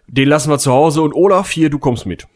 Den 0.07 0.29
lassen 0.29 0.51
wir 0.51 0.59
zu 0.59 0.73
Hause 0.73 1.03
und 1.03 1.15
Olaf, 1.15 1.51
hier, 1.51 1.71
du 1.71 1.79
kommst 1.79 2.07
mit. 2.07 2.27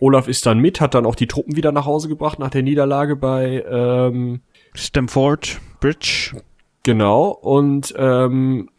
Olaf 0.00 0.28
ist 0.28 0.46
dann 0.46 0.58
mit, 0.58 0.80
hat 0.80 0.94
dann 0.94 1.06
auch 1.06 1.14
die 1.14 1.26
Truppen 1.26 1.56
wieder 1.56 1.72
nach 1.72 1.86
Hause 1.86 2.08
gebracht 2.08 2.38
nach 2.38 2.50
der 2.50 2.62
Niederlage 2.62 3.16
bei 3.16 3.64
ähm, 3.70 4.40
Stamford 4.74 5.60
Bridge. 5.80 6.36
Genau, 6.82 7.28
und 7.28 7.94
ähm, 7.96 8.70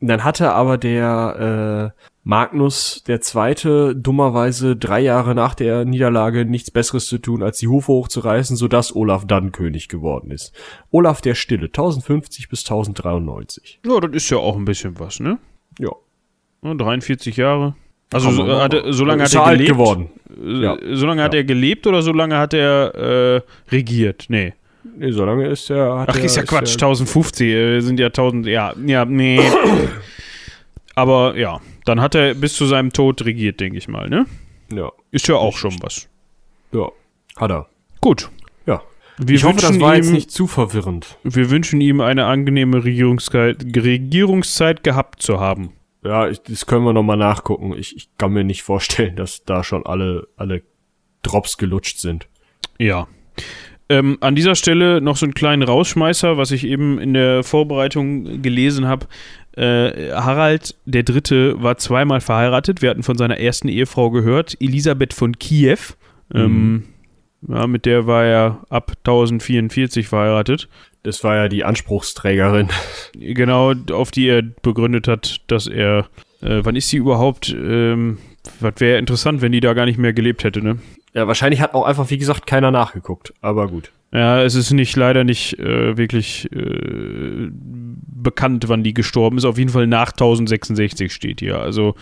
dann 0.00 0.22
hatte 0.22 0.52
aber 0.52 0.78
der 0.78 1.92
äh, 1.96 2.02
Magnus 2.22 3.02
der 3.06 3.20
Zweite 3.20 3.96
dummerweise 3.96 4.76
drei 4.76 5.00
Jahre 5.00 5.34
nach 5.34 5.54
der 5.54 5.84
Niederlage 5.84 6.44
nichts 6.44 6.70
Besseres 6.70 7.06
zu 7.06 7.18
tun, 7.18 7.42
als 7.42 7.58
die 7.58 7.68
Hufe 7.68 7.90
hochzureißen, 7.90 8.56
sodass 8.56 8.94
Olaf 8.94 9.26
dann 9.26 9.50
König 9.50 9.88
geworden 9.88 10.30
ist. 10.30 10.52
Olaf 10.90 11.20
der 11.20 11.34
Stille, 11.34 11.66
1050 11.66 12.48
bis 12.48 12.60
1093. 12.60 13.80
Ja, 13.84 13.98
das 13.98 14.12
ist 14.12 14.30
ja 14.30 14.36
auch 14.38 14.56
ein 14.56 14.66
bisschen 14.66 15.00
was, 15.00 15.20
ne? 15.20 15.38
Ja. 15.78 15.90
43 16.62 17.36
Jahre. 17.36 17.74
Also 18.12 18.30
so, 18.30 18.46
hat 18.60 18.72
er, 18.74 18.92
so 18.92 19.04
lange 19.04 19.24
Ist 19.24 19.36
hat 19.36 19.46
er 19.46 19.52
gelebt. 19.56 19.70
geworden. 19.70 20.10
Ja. 20.44 20.76
So 20.92 21.06
lange 21.06 21.22
hat 21.22 21.34
Ja. 21.34 21.38
er 21.40 21.44
gelebt 21.44 21.86
oder 21.86 22.00
so 22.02 22.12
lange 22.12 22.38
hat 22.38 22.54
er 22.54 22.94
äh, 22.94 23.40
regiert? 23.70 24.26
Nee. 24.28 24.54
Nee, 24.96 25.10
so 25.12 25.24
lange 25.24 25.46
ist 25.48 25.68
er. 25.70 26.06
Ach, 26.08 26.16
ist 26.18 26.36
ja 26.36 26.42
Quatsch, 26.42 26.70
er- 26.76 26.88
1050 26.88 27.46
äh, 27.48 27.80
sind 27.80 28.00
ja 28.00 28.06
1000, 28.06 28.46
ja, 28.46 28.72
ja, 28.86 29.04
nee. 29.04 29.40
Aber 30.94 31.36
ja, 31.36 31.60
dann 31.84 32.00
hat 32.00 32.14
er 32.14 32.34
bis 32.34 32.54
zu 32.54 32.66
seinem 32.66 32.92
Tod 32.92 33.24
regiert, 33.24 33.60
denke 33.60 33.78
ich 33.78 33.88
mal, 33.88 34.08
ne? 34.08 34.26
Ja, 34.72 34.90
Ist 35.10 35.28
ja 35.28 35.36
auch 35.36 35.56
schon 35.56 35.76
was. 35.82 36.08
ja. 36.72 36.88
Hat 37.36 37.50
er. 37.52 37.66
Gut. 38.00 38.30
Ja. 38.66 38.82
Wir 39.18 39.36
ich 39.36 39.44
hoffe, 39.44 39.56
das 39.60 39.68
wünschen 39.70 39.80
war 39.80 39.94
ihm, 39.94 40.02
jetzt 40.02 40.10
nicht 40.12 40.30
zu 40.32 40.46
verwirrend. 40.48 41.16
Wir 41.22 41.50
wünschen 41.50 41.80
ihm 41.80 42.00
eine 42.00 42.24
angenehme 42.26 42.82
Regierungszeit, 42.84 43.64
Regierungszeit 43.76 44.82
gehabt 44.82 45.22
zu 45.22 45.38
haben. 45.38 45.70
Ja, 46.04 46.28
ich, 46.28 46.40
das 46.42 46.66
können 46.66 46.84
wir 46.84 46.92
nochmal 46.92 47.16
nachgucken. 47.16 47.74
Ich, 47.76 47.96
ich 47.96 48.08
kann 48.18 48.32
mir 48.32 48.44
nicht 48.44 48.62
vorstellen, 48.62 49.16
dass 49.16 49.44
da 49.44 49.64
schon 49.64 49.84
alle, 49.84 50.28
alle 50.36 50.62
Drops 51.22 51.58
gelutscht 51.58 51.98
sind. 51.98 52.28
Ja. 52.78 53.08
Ähm, 53.90 54.18
an 54.20 54.34
dieser 54.34 54.54
Stelle 54.54 55.00
noch 55.00 55.16
so 55.16 55.24
einen 55.24 55.34
kleinen 55.34 55.62
Rausschmeißer, 55.62 56.36
was 56.36 56.50
ich 56.50 56.64
eben 56.64 56.98
in 56.98 57.14
der 57.14 57.42
Vorbereitung 57.42 58.42
gelesen 58.42 58.86
habe. 58.86 59.06
Äh, 59.56 60.12
Harald 60.12 60.76
der 60.84 61.02
Dritte 61.02 61.60
war 61.62 61.78
zweimal 61.78 62.20
verheiratet. 62.20 62.82
Wir 62.82 62.90
hatten 62.90 63.02
von 63.02 63.16
seiner 63.16 63.38
ersten 63.38 63.68
Ehefrau 63.68 64.10
gehört, 64.10 64.56
Elisabeth 64.60 65.14
von 65.14 65.38
Kiew. 65.38 65.78
Ähm, 66.34 66.84
ja, 67.46 67.66
mit 67.66 67.86
der 67.86 68.06
war 68.06 68.24
er 68.24 68.60
ab 68.68 68.92
1044 68.98 70.06
verheiratet. 70.06 70.68
Das 71.02 71.22
war 71.24 71.36
ja 71.36 71.48
die 71.48 71.64
Anspruchsträgerin. 71.64 72.68
Genau, 73.14 73.72
auf 73.92 74.10
die 74.10 74.28
er 74.28 74.42
begründet 74.42 75.08
hat, 75.08 75.40
dass 75.46 75.66
er. 75.66 76.08
Äh, 76.40 76.60
wann 76.62 76.76
ist 76.76 76.88
sie 76.88 76.98
überhaupt? 76.98 77.50
Ähm, 77.50 78.18
was 78.60 78.74
wäre 78.78 78.98
interessant, 78.98 79.40
wenn 79.42 79.52
die 79.52 79.60
da 79.60 79.74
gar 79.74 79.86
nicht 79.86 79.98
mehr 79.98 80.12
gelebt 80.12 80.44
hätte, 80.44 80.62
ne? 80.62 80.78
Ja, 81.14 81.26
wahrscheinlich 81.26 81.60
hat 81.60 81.74
auch 81.74 81.84
einfach, 81.84 82.10
wie 82.10 82.18
gesagt, 82.18 82.46
keiner 82.46 82.70
nachgeguckt. 82.70 83.32
Aber 83.40 83.68
gut. 83.68 83.90
Ja, 84.12 84.42
es 84.42 84.54
ist 84.54 84.70
nicht 84.70 84.96
leider 84.96 85.24
nicht 85.24 85.58
äh, 85.58 85.96
wirklich 85.96 86.50
äh, 86.52 87.50
bekannt, 87.50 88.68
wann 88.68 88.82
die 88.82 88.94
gestorben 88.94 89.36
ist. 89.36 89.44
Auf 89.44 89.58
jeden 89.58 89.70
Fall 89.70 89.86
nach 89.86 90.12
1066 90.12 91.12
steht 91.12 91.40
hier. 91.40 91.58
Also, 91.58 91.94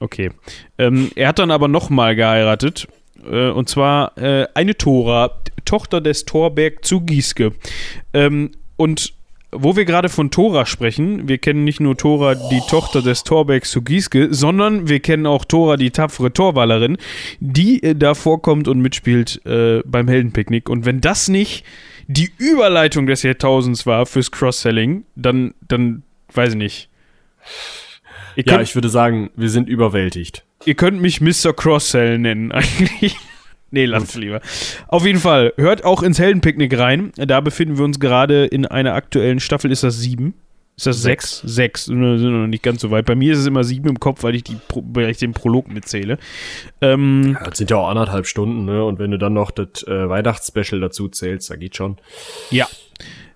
okay. 0.00 0.30
Ähm, 0.76 1.10
er 1.14 1.28
hat 1.28 1.38
dann 1.38 1.50
aber 1.50 1.68
nochmal 1.68 2.14
geheiratet. 2.14 2.88
Äh, 3.28 3.50
und 3.50 3.68
zwar 3.68 4.16
äh, 4.18 4.46
eine 4.54 4.76
Tora, 4.76 5.30
Tochter 5.64 6.00
des 6.00 6.24
Thorberg 6.24 6.84
zu 6.84 7.00
Gieske. 7.00 7.52
Ähm, 8.12 8.50
und 8.76 9.14
wo 9.52 9.76
wir 9.76 9.84
gerade 9.84 10.08
von 10.08 10.30
Tora 10.30 10.64
sprechen, 10.64 11.28
wir 11.28 11.38
kennen 11.38 11.64
nicht 11.64 11.80
nur 11.80 11.96
Tora, 11.96 12.34
die 12.34 12.60
Tochter 12.68 13.02
des 13.02 13.24
Thorbergs 13.24 13.70
zu 13.70 13.82
Gieske, 13.82 14.32
sondern 14.32 14.88
wir 14.88 15.00
kennen 15.00 15.26
auch 15.26 15.44
Tora, 15.44 15.76
die 15.76 15.90
tapfere 15.90 16.32
Torwallerin, 16.32 16.96
die 17.40 17.82
äh, 17.82 17.94
da 17.94 18.14
vorkommt 18.14 18.68
und 18.68 18.80
mitspielt 18.80 19.44
äh, 19.46 19.82
beim 19.84 20.08
Heldenpicknick. 20.08 20.68
Und 20.68 20.84
wenn 20.84 21.00
das 21.00 21.28
nicht 21.28 21.64
die 22.06 22.30
Überleitung 22.38 23.06
des 23.06 23.22
Jahrtausends 23.22 23.86
war 23.86 24.06
fürs 24.06 24.30
Cross-Selling, 24.30 25.04
dann, 25.16 25.54
dann 25.66 26.02
weiß 26.32 26.50
ich 26.50 26.56
nicht. 26.56 26.88
Ihr 28.36 28.44
Ja, 28.46 28.60
ich 28.60 28.74
würde 28.74 28.88
sagen, 28.88 29.30
wir 29.34 29.50
sind 29.50 29.68
überwältigt. 29.68 30.44
Ihr 30.64 30.74
könnt 30.74 31.00
mich 31.00 31.20
Mr. 31.20 31.52
Cross-Sell 31.52 32.18
nennen, 32.18 32.52
eigentlich. 32.52 33.16
Nee, 33.72 33.84
lasst 33.86 34.16
lieber. 34.16 34.40
Auf 34.88 35.06
jeden 35.06 35.20
Fall, 35.20 35.52
hört 35.56 35.84
auch 35.84 36.02
ins 36.02 36.18
Heldenpicknick 36.18 36.76
rein. 36.76 37.12
Da 37.16 37.40
befinden 37.40 37.78
wir 37.78 37.84
uns 37.84 38.00
gerade 38.00 38.46
in 38.46 38.66
einer 38.66 38.94
aktuellen 38.94 39.38
Staffel. 39.38 39.70
Ist 39.70 39.84
das 39.84 39.98
sieben? 40.00 40.34
Ist 40.76 40.86
das 40.86 41.02
sechs? 41.02 41.40
Sechs. 41.44 41.88
Wir 41.88 42.18
sind 42.18 42.32
noch 42.32 42.46
nicht 42.48 42.62
ganz 42.64 42.80
so 42.80 42.90
weit. 42.90 43.04
Bei 43.04 43.14
mir 43.14 43.32
ist 43.32 43.38
es 43.40 43.46
immer 43.46 43.62
sieben 43.62 43.88
im 43.88 44.00
Kopf, 44.00 44.22
weil 44.24 44.34
ich, 44.34 44.42
die, 44.44 44.56
weil 44.74 45.10
ich 45.10 45.18
den 45.18 45.34
Prolog 45.34 45.68
mitzähle. 45.68 46.18
Ähm, 46.80 47.36
Ja, 47.38 47.44
das 47.48 47.58
sind 47.58 47.70
ja 47.70 47.76
auch 47.76 47.88
anderthalb 47.88 48.26
Stunden, 48.26 48.64
ne? 48.64 48.82
Und 48.84 48.98
wenn 48.98 49.10
du 49.10 49.18
dann 49.18 49.34
noch 49.34 49.50
das 49.52 49.84
äh, 49.86 50.08
Weihnachtsspecial 50.08 50.80
dazu 50.80 51.08
zählst, 51.08 51.50
da 51.50 51.56
geht 51.56 51.76
schon. 51.76 51.98
Ja. 52.50 52.66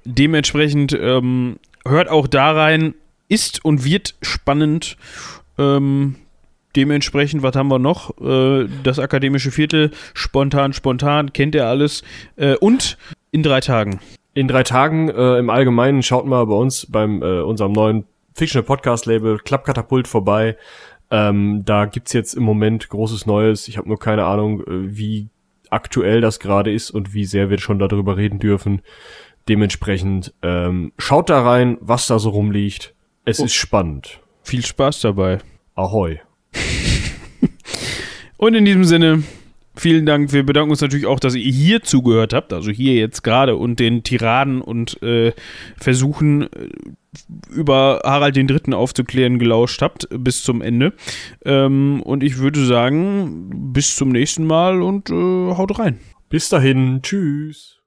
Dementsprechend 0.05 0.99
ähm, 1.01 1.59
hört 1.87 2.09
auch 2.09 2.27
da 2.27 2.53
rein, 2.53 2.95
ist 3.29 3.65
und 3.65 3.85
wird 3.85 4.15
spannend. 4.23 4.97
Ähm, 5.59 6.17
dementsprechend, 6.77 7.43
was 7.43 7.57
haben 7.57 7.69
wir 7.69 7.79
noch? 7.79 8.19
Äh, 8.21 8.69
das 8.83 8.99
akademische 8.99 9.51
Viertel, 9.51 9.91
spontan, 10.15 10.73
spontan, 10.73 11.33
kennt 11.33 11.55
ihr 11.55 11.67
alles. 11.67 12.03
Äh, 12.37 12.57
und 12.57 12.99
in 13.31 13.43
drei 13.43 13.61
Tagen. 13.61 14.01
In 14.35 14.49
drei 14.49 14.63
Tagen 14.63 15.09
äh, 15.09 15.39
im 15.39 15.51
Allgemeinen 15.51 16.03
schaut 16.03 16.27
mal 16.27 16.45
bei 16.47 16.55
uns 16.55 16.87
beim 16.91 17.23
äh, 17.23 17.41
unserem 17.41 17.73
neuen 17.73 18.05
Fictional 18.35 18.65
Podcast 18.65 19.07
Label 19.07 19.39
Klappkatapult 19.39 20.09
vorbei. 20.09 20.57
Ähm, 21.11 21.63
da 21.65 21.87
gibt's 21.87 22.13
jetzt 22.13 22.35
im 22.35 22.43
Moment 22.43 22.89
großes 22.89 23.27
Neues. 23.27 23.69
Ich 23.69 23.77
habe 23.79 23.89
nur 23.89 23.99
keine 23.99 24.25
Ahnung, 24.25 24.61
äh, 24.63 24.97
wie 24.97 25.29
aktuell 25.71 26.21
das 26.21 26.41
gerade 26.41 26.73
ist 26.73 26.91
und 26.91 27.15
wie 27.15 27.25
sehr 27.25 27.51
wir 27.51 27.59
schon 27.59 27.79
darüber 27.79 28.17
reden 28.17 28.39
dürfen. 28.39 28.83
Dementsprechend 29.49 30.33
ähm, 30.43 30.93
schaut 30.99 31.31
da 31.31 31.43
rein, 31.43 31.77
was 31.81 32.07
da 32.07 32.19
so 32.19 32.31
rumliegt. 32.31 32.95
Es 33.25 33.39
ist 33.39 33.55
spannend. 33.55 34.21
Viel 34.43 34.65
Spaß 34.65 35.01
dabei. 35.01 35.39
Ahoi. 35.75 36.21
Und 38.37 38.55
in 38.55 38.65
diesem 38.65 38.85
Sinne, 38.85 39.23
vielen 39.77 40.07
Dank. 40.07 40.33
Wir 40.33 40.45
bedanken 40.45 40.71
uns 40.71 40.81
natürlich 40.81 41.07
auch, 41.07 41.21
dass 41.21 41.35
ihr 41.35 41.53
hier 41.53 41.83
zugehört 41.83 42.33
habt, 42.33 42.53
also 42.53 42.71
hier 42.71 42.95
jetzt 42.95 43.23
gerade 43.23 43.57
und 43.57 43.81
den 43.81 44.03
Tiraden 44.03 44.61
und 44.61 45.03
äh, 45.03 45.33
Versuchen 45.77 46.43
äh, 46.43 46.49
über 47.55 48.01
Harald 48.05 48.37
den 48.37 48.47
Dritten 48.47 48.75
aufzuklären 48.75 49.39
gelauscht 49.39 49.83
habt 49.83 50.09
bis 50.11 50.43
zum 50.43 50.63
Ende. 50.63 50.93
Ähm, 51.45 52.03
und 52.03 52.23
ich 52.23 52.39
würde 52.39 52.65
sagen, 52.65 53.73
bis 53.73 53.97
zum 53.97 54.11
nächsten 54.11 54.45
Mal 54.47 54.83
und 54.83 55.11
äh, 55.11 55.13
haut 55.13 55.79
rein. 55.79 55.99
Bis 56.29 56.49
dahin. 56.49 57.01
Tschüss. 57.03 57.84